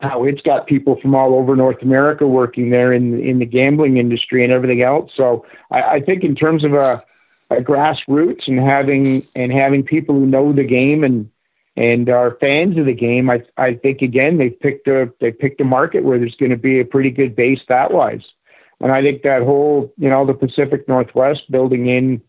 [0.01, 3.97] how it's got people from all over North America working there in in the gambling
[3.97, 5.13] industry and everything else.
[5.15, 7.03] So I, I think in terms of a,
[7.51, 11.31] a grassroots and having and having people who know the game and
[11.81, 15.63] and are fans of the game, I I think again they picked a they picked
[15.63, 18.25] a market where there's going to be a pretty good base that wise.
[18.81, 22.23] And I think that whole, you know, the Pacific Northwest building in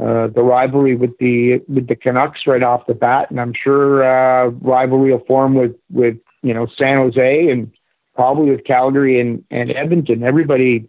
[0.00, 4.04] uh, the rivalry with the with the Canucks right off the bat, and I'm sure
[4.04, 7.72] uh, rivalry will form with with you know San Jose and
[8.14, 10.22] probably with Calgary and and Edmonton.
[10.22, 10.88] Everybody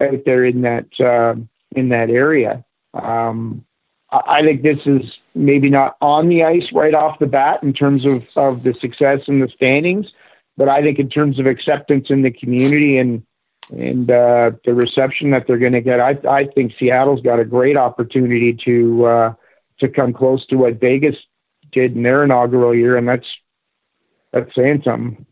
[0.00, 1.36] out there in that uh,
[1.76, 2.64] in that area.
[2.92, 3.64] Um,
[4.10, 8.04] I think this is maybe not on the ice right off the bat in terms
[8.04, 10.12] of, of the success and the standings,
[10.56, 13.24] but I think in terms of acceptance in the community and
[13.70, 17.44] and uh, the reception that they're going to get, I, I think Seattle's got a
[17.44, 19.34] great opportunity to uh,
[19.78, 21.16] to come close to what Vegas
[21.70, 23.32] did in their inaugural year, and that's
[24.32, 25.24] that's saying something.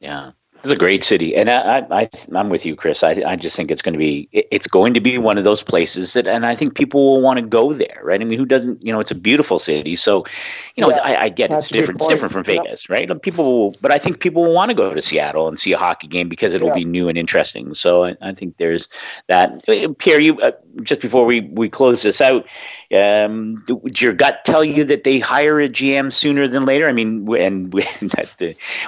[0.00, 0.32] Yeah.
[0.66, 3.04] It's a great city, and I, I, I'm with you, Chris.
[3.04, 5.62] I, I just think it's going to be, it's going to be one of those
[5.62, 8.20] places that, and I think people will want to go there, right?
[8.20, 8.84] I mean, who doesn't?
[8.84, 10.24] You know, it's a beautiful city, so,
[10.74, 12.00] you know, yeah, I, I, get it's different.
[12.00, 13.08] It's different from Vegas, right?
[13.22, 15.78] People, will, but I think people will want to go to Seattle and see a
[15.78, 16.74] hockey game because it'll yeah.
[16.74, 17.72] be new and interesting.
[17.72, 18.88] So I, I, think there's
[19.28, 19.64] that.
[19.98, 20.50] Pierre, you uh,
[20.82, 22.44] just before we we close this out,
[22.94, 26.88] um, would your gut tell you that they hire a GM sooner than later?
[26.88, 27.84] I mean, and we,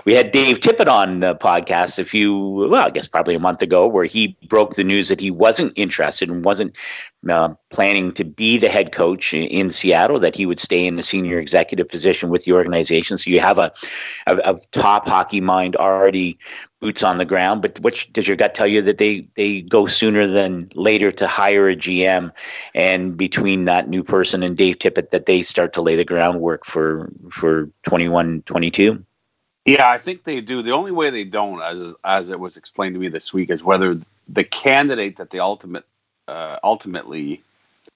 [0.05, 2.37] we had Dave Tippett on the podcast a few,
[2.71, 5.73] well, I guess probably a month ago, where he broke the news that he wasn't
[5.77, 6.77] interested and wasn't
[7.29, 11.03] uh, planning to be the head coach in Seattle, that he would stay in the
[11.03, 13.17] senior executive position with the organization.
[13.19, 13.73] So you have a,
[14.27, 16.39] a, a top hockey mind already
[16.81, 17.63] boots on the ground.
[17.63, 21.27] But which does your gut tell you that they they go sooner than later to
[21.27, 22.33] hire a GM,
[22.75, 26.65] and between that new person and Dave Tippett, that they start to lay the groundwork
[26.65, 29.05] for for 21, 22?
[29.65, 30.63] Yeah, I think they do.
[30.63, 33.63] The only way they don't, as as it was explained to me this week, is
[33.63, 35.85] whether the candidate that they ultimate
[36.27, 37.43] uh, ultimately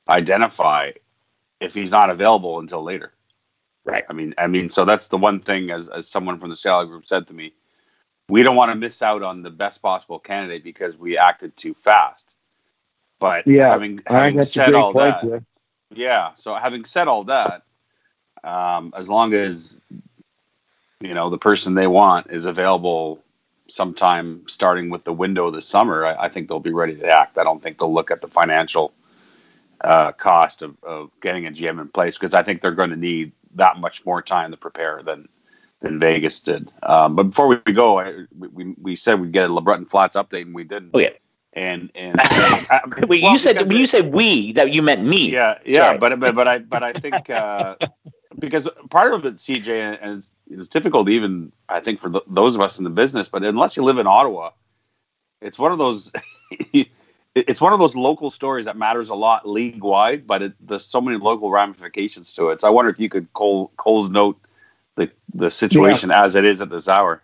[0.09, 0.91] identify,
[1.61, 3.13] if he's not available until later.
[3.85, 4.05] Right.
[4.09, 6.87] I mean, I mean, so that's the one thing, as as someone from the Seattle
[6.87, 7.53] group said to me,
[8.33, 11.75] we don't want to miss out on the best possible candidate because we acted too
[11.75, 12.35] fast.
[13.19, 15.39] But yeah, having, having said all that, yeah.
[15.93, 16.31] yeah.
[16.37, 17.65] So having said all that,
[18.43, 19.77] um, as long as
[21.03, 23.23] you know the person they want is available
[23.69, 27.11] sometime starting with the window of the summer, I, I think they'll be ready to
[27.11, 27.37] act.
[27.37, 28.95] I don't think they'll look at the financial
[29.83, 32.97] uh, cost of, of getting a GM in place because I think they're going to
[32.97, 35.29] need that much more time to prepare than
[35.83, 36.73] than Vegas did.
[36.85, 40.43] Um, but before we go, I, we, we said we'd get a LeBreton Flats update,
[40.43, 40.91] and we didn't.
[40.95, 41.11] Oh yeah.
[41.55, 42.19] And and
[42.71, 45.31] uh, wait, well, you said when you said we that you meant me.
[45.31, 45.99] Yeah, yeah.
[45.99, 47.77] But but but I but I think uh,
[48.39, 52.63] because part of it, CJ, and it's, it's difficult even I think for those of
[52.63, 53.29] us in the business.
[53.29, 54.53] But unless you live in Ottawa,
[55.43, 56.11] it's one of those.
[57.35, 60.85] it's one of those local stories that matters a lot league wide, but it, there's
[60.85, 62.63] so many local ramifications to it.
[62.63, 64.39] So I wonder if you could Cole Cole's note
[64.97, 66.25] the the situation yeah.
[66.25, 67.23] as it is at this hour.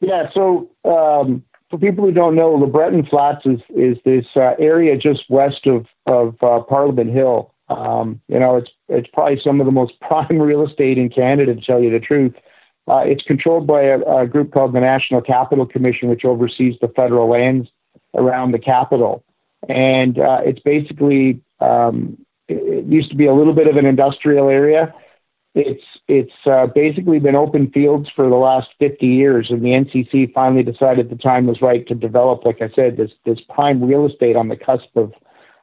[0.00, 0.30] Yeah.
[0.32, 5.28] So um, for people who don't know, LeBreton Flats is is this uh, area just
[5.28, 7.54] west of of uh, Parliament Hill.
[7.68, 11.54] Um, you know, it's it's probably some of the most prime real estate in Canada,
[11.54, 12.34] to tell you the truth.
[12.86, 16.88] Uh, it's controlled by a, a, group called the National Capital Commission, which oversees the
[16.88, 17.68] federal lands
[18.14, 19.22] around the capital.
[19.68, 22.16] And uh, it's basically um,
[22.48, 24.94] it used to be a little bit of an industrial area
[25.58, 30.32] it's it's uh, basically been open fields for the last 50 years, and the NCC
[30.32, 34.06] finally decided the time was right to develop, like I said, this this prime real
[34.06, 35.12] estate on the cusp of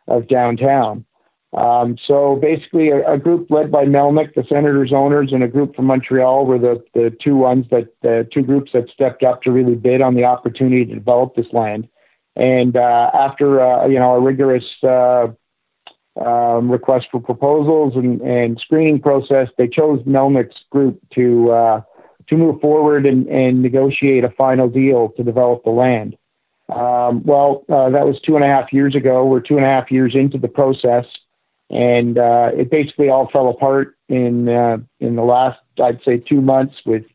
[0.08, 1.06] of downtown.
[1.54, 5.74] Um, so basically, a, a, group led by Melnyk, the Senators owners, and a group
[5.76, 9.52] from Montreal were the the two ones that the two groups that stepped up to
[9.52, 11.88] really bid on the opportunity to develop this land.
[12.36, 15.28] And uh, after uh, you know a rigorous uh,
[16.24, 21.82] um, request for proposals and, and screening process, they chose Melnyk's group to uh,
[22.28, 26.18] to move forward and, and negotiate a final deal to develop the land.
[26.70, 29.26] Um, well, uh, that was two and a half years ago.
[29.26, 31.06] We're two and a half years into the process,
[31.70, 36.42] and uh, it basically all fell apart in uh, in the last, I'd say, two
[36.42, 37.06] months with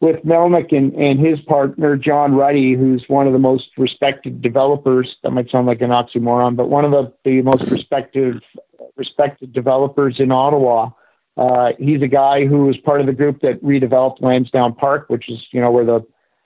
[0.00, 5.16] with Melnyk and, and his partner John Ruddy, who's one of the most respected developers.
[5.22, 8.42] That might sound like an oxymoron, but one of the, the most respected
[8.96, 10.90] respected developers in Ottawa.
[11.36, 15.28] Uh, he's a guy who was part of the group that redeveloped Lansdowne Park, which
[15.28, 16.00] is you know where the,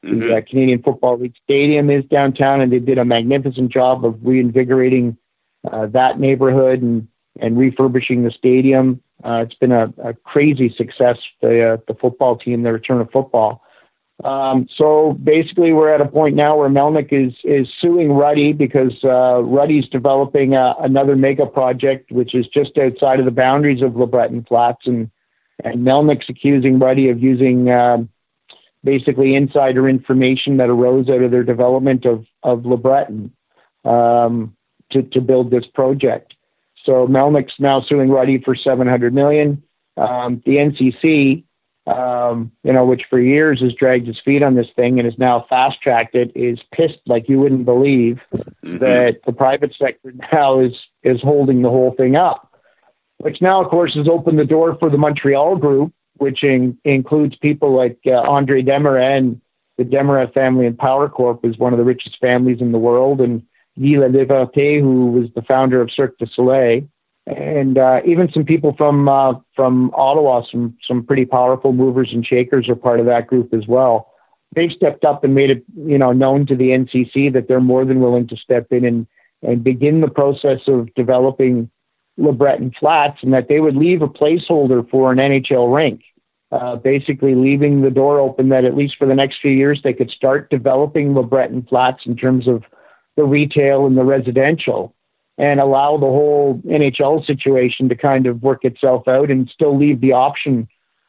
[0.04, 0.20] mm-hmm.
[0.20, 4.18] the uh, Canadian Football League Stadium is downtown, and they did a magnificent job of
[4.22, 5.16] reinvigorating
[5.70, 7.08] uh, that neighborhood and
[7.40, 9.00] and refurbishing the stadium.
[9.24, 11.18] Uh, it's been a, a, crazy success.
[11.40, 13.62] The uh, the football team, the return of football.
[14.24, 19.02] Um, so basically, we're at a point now where Melnyk is is suing Ruddy because
[19.04, 23.92] uh, Ruddy's developing a, another mega project, which is just outside of the boundaries of
[23.92, 25.10] LeBreton Flats, and
[25.64, 28.08] and Melnyk's accusing Ruddy of using um,
[28.84, 33.30] basically insider information that arose out of their development of of LeBreton
[33.84, 34.56] um,
[34.90, 36.34] to to build this project.
[36.82, 39.62] So Melnyk's now suing Ruddy for 700 million.
[39.96, 41.44] Um, the NCC
[41.86, 45.18] um, you know, which for years has dragged its feet on this thing and is
[45.18, 48.78] now fast tracked it, is pissed like you wouldn't believe mm-hmm.
[48.78, 52.46] that the private sector now is is holding the whole thing up.
[53.18, 57.36] Which now, of course, has opened the door for the Montreal group, which in, includes
[57.36, 59.40] people like uh, Andre Desmarais and
[59.76, 63.20] the Desmarais family and Power Corp is one of the richest families in the world,
[63.20, 63.42] and
[63.78, 66.88] Guy Laliberté, who was the founder of Cirque du Soleil
[67.26, 72.26] and uh, even some people from uh, from Ottawa, some some pretty powerful movers and
[72.26, 74.12] shakers are part of that group as well.
[74.52, 77.84] They've stepped up and made it, you know, known to the NCC that they're more
[77.84, 79.06] than willing to step in and
[79.42, 81.70] and begin the process of developing
[82.18, 86.02] LeBreton Flats, and that they would leave a placeholder for an NHL rink,
[86.50, 89.92] uh, basically leaving the door open that at least for the next few years they
[89.92, 92.64] could start developing LeBreton Flats in terms of
[93.20, 94.94] the retail and the residential
[95.36, 100.00] and allow the whole NHL situation to kind of work itself out and still leave
[100.00, 100.66] the option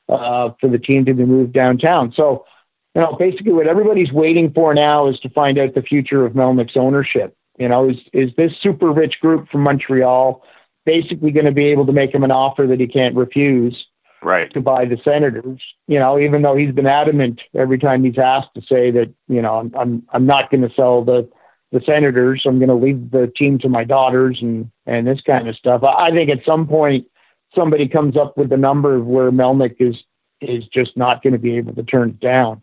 [0.09, 2.11] uh, for the team to be moved downtown.
[2.11, 2.45] So,
[2.93, 6.33] you know, basically what everybody's waiting for now is to find out the future of
[6.33, 7.33] Melnyk's ownership.
[7.57, 10.43] You know, is is this super rich group from Montreal
[10.85, 13.85] basically going to be able to make him an offer that he can't refuse?
[14.21, 14.53] Right.
[14.53, 18.53] To buy the Senators, you know, even though he's been adamant every time he's asked
[18.55, 21.29] to say that, you know, I'm I'm, I'm not going to sell the
[21.71, 22.45] the Senators.
[22.45, 25.83] I'm going to leave the team to my daughters and and this kind of stuff.
[25.83, 27.07] I think at some point
[27.55, 30.03] somebody comes up with the number of where Melnyk is
[30.41, 32.61] is just not going to be able to turn it down,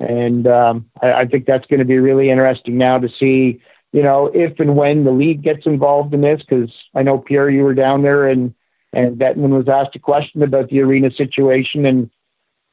[0.00, 3.60] and um, I, I think that's going to be really interesting now to see.
[3.92, 7.48] You know, if and when the league gets involved in this, because I know Pierre,
[7.48, 8.54] you were down there, and
[8.92, 12.10] and Bettman was asked a question about the arena situation, and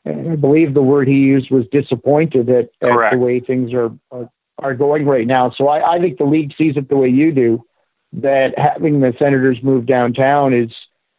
[0.05, 4.29] I believe the word he used was disappointed at, at the way things are, are,
[4.63, 5.51] are going right now.
[5.51, 7.65] So I, I think the league sees it the way you do,
[8.13, 10.71] that having the Senators move downtown is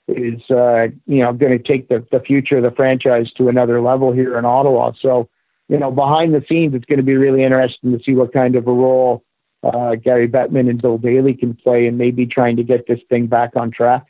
[0.06, 3.80] is uh, you know going to take the, the future of the franchise to another
[3.80, 4.92] level here in Ottawa.
[4.98, 5.28] So
[5.68, 8.56] you know behind the scenes, it's going to be really interesting to see what kind
[8.56, 9.24] of a role
[9.62, 13.26] uh, Gary Bettman and Bill Daly can play, and maybe trying to get this thing
[13.26, 14.06] back on track.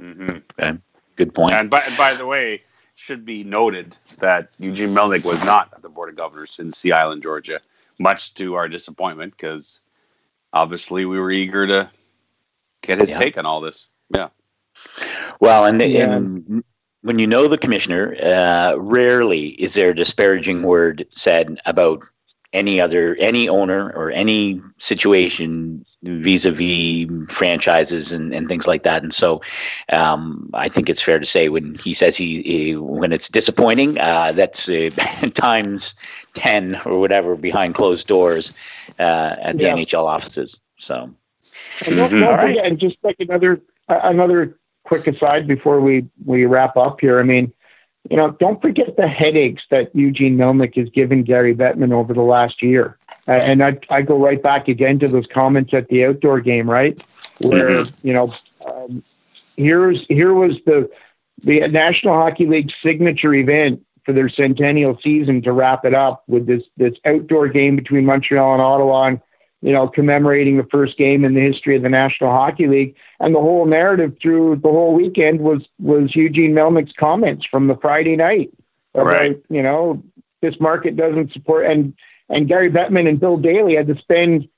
[0.00, 0.38] Mm-hmm.
[0.58, 0.78] Okay.
[1.16, 1.54] Good point.
[1.54, 2.62] And by, by the way,
[2.94, 6.92] should be noted that Eugene Melnyk was not at the Board of Governors in Sea
[6.92, 7.60] Island, Georgia
[8.00, 9.80] much to our disappointment because
[10.52, 11.90] obviously we were eager to
[12.82, 13.18] get his yeah.
[13.18, 13.86] take on all this.
[14.12, 14.30] Yeah.
[15.40, 16.10] Well, and, the, yeah.
[16.10, 16.64] and
[17.02, 22.02] when you know the commissioner, uh, rarely is there a disparaging word said about
[22.52, 29.12] any other any owner or any situation vis-a-vis franchises and, and things like that and
[29.12, 29.40] so
[29.92, 33.98] um, i think it's fair to say when he says he, he when it's disappointing
[33.98, 34.90] uh, that's uh,
[35.34, 35.94] times
[36.34, 38.58] 10 or whatever behind closed doors
[38.98, 39.74] uh, at the yeah.
[39.74, 41.10] nhl offices so
[41.86, 42.56] and, don't right.
[42.58, 47.52] and just like another another quick aside before we we wrap up here i mean
[48.08, 52.22] you know, don't forget the headaches that Eugene Melnyk has given Gary Bettman over the
[52.22, 52.96] last year.
[53.30, 56.68] Uh, and I, I go right back again to those comments at the outdoor game,
[56.68, 57.00] right?
[57.40, 58.08] Where, mm-hmm.
[58.08, 58.30] you know,
[58.68, 59.02] um,
[59.56, 60.90] here's, here was the,
[61.38, 66.46] the National Hockey League signature event for their centennial season to wrap it up with
[66.46, 69.04] this, this outdoor game between Montreal and Ottawa.
[69.04, 69.20] And
[69.62, 72.96] you know, commemorating the first game in the history of the National Hockey League.
[73.20, 77.76] And the whole narrative through the whole weekend was was Eugene Melnyk's comments from the
[77.76, 78.50] Friday night
[78.94, 79.42] about, right.
[79.50, 80.02] you know,
[80.40, 81.94] this market doesn't support and
[82.30, 84.48] and Gary Bettman and Bill Daly had to spend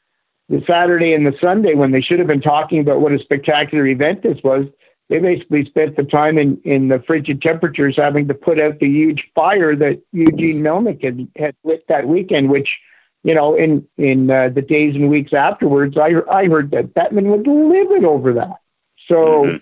[0.49, 3.87] the Saturday and the Sunday when they should have been talking about what a spectacular
[3.87, 4.67] event this was.
[5.09, 8.89] They basically spent the time in, in the frigid temperatures having to put out the
[8.89, 12.79] huge fire that Eugene Melnyk had, had lit that weekend, which
[13.25, 17.27] you know, in in uh, the days and weeks afterwards, I I heard that Bettman
[17.27, 18.57] was livid over that.
[19.07, 19.57] So, mm-hmm.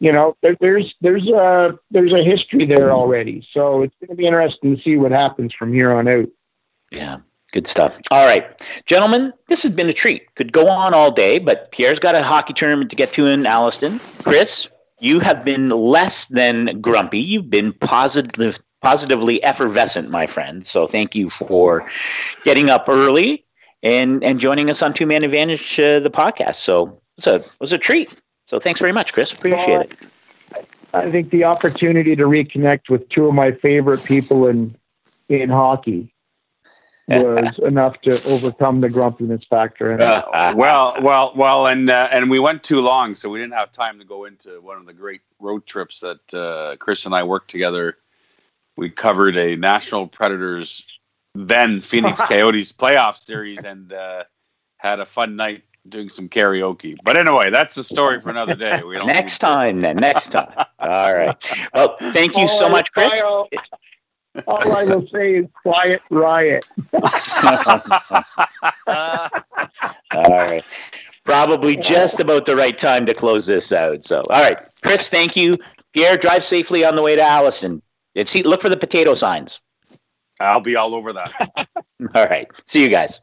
[0.00, 3.46] you know, there, there's there's a there's a history there already.
[3.52, 6.28] So it's going to be interesting to see what happens from here on out.
[6.90, 7.18] Yeah.
[7.54, 7.96] Good stuff.
[8.10, 10.34] All right, gentlemen, this has been a treat.
[10.34, 13.46] Could go on all day, but Pierre's got a hockey tournament to get to in
[13.46, 14.00] Alliston.
[14.24, 14.68] Chris,
[14.98, 17.20] you have been less than grumpy.
[17.20, 20.66] You've been positive, positively effervescent, my friend.
[20.66, 21.88] So thank you for
[22.42, 23.44] getting up early
[23.84, 26.56] and and joining us on Two Man Advantage, uh, the podcast.
[26.56, 28.20] So it's a it was a treat.
[28.48, 29.32] So thanks very much, Chris.
[29.32, 29.92] Appreciate it.
[30.92, 34.74] I think the opportunity to reconnect with two of my favorite people in
[35.28, 36.13] in hockey
[37.08, 40.00] was enough to overcome the grumpiness factor.
[40.00, 43.70] Uh, well, well, well, and uh, and we went too long, so we didn't have
[43.70, 47.22] time to go into one of the great road trips that uh, Chris and I
[47.22, 47.98] worked together.
[48.76, 50.84] We covered a Nashville Predators,
[51.34, 54.24] then Phoenix Coyotes playoff series, and uh,
[54.78, 56.96] had a fun night doing some karaoke.
[57.04, 58.80] But anyway, that's a story for another day.
[59.04, 59.96] next time, then.
[59.96, 60.64] Next time.
[60.78, 61.36] All right.
[61.74, 63.22] Well, thank you so much, Chris.
[64.46, 66.66] All I will say is quiet riot.
[68.92, 69.30] All
[70.12, 70.64] right.
[71.24, 74.04] Probably just about the right time to close this out.
[74.04, 75.56] So, all right, Chris, thank you.
[75.94, 77.80] Pierre, drive safely on the way to Alliston.
[78.14, 79.60] And see, look for the potato signs.
[80.38, 81.32] I'll be all over that.
[82.14, 82.46] all right.
[82.66, 83.20] See you guys.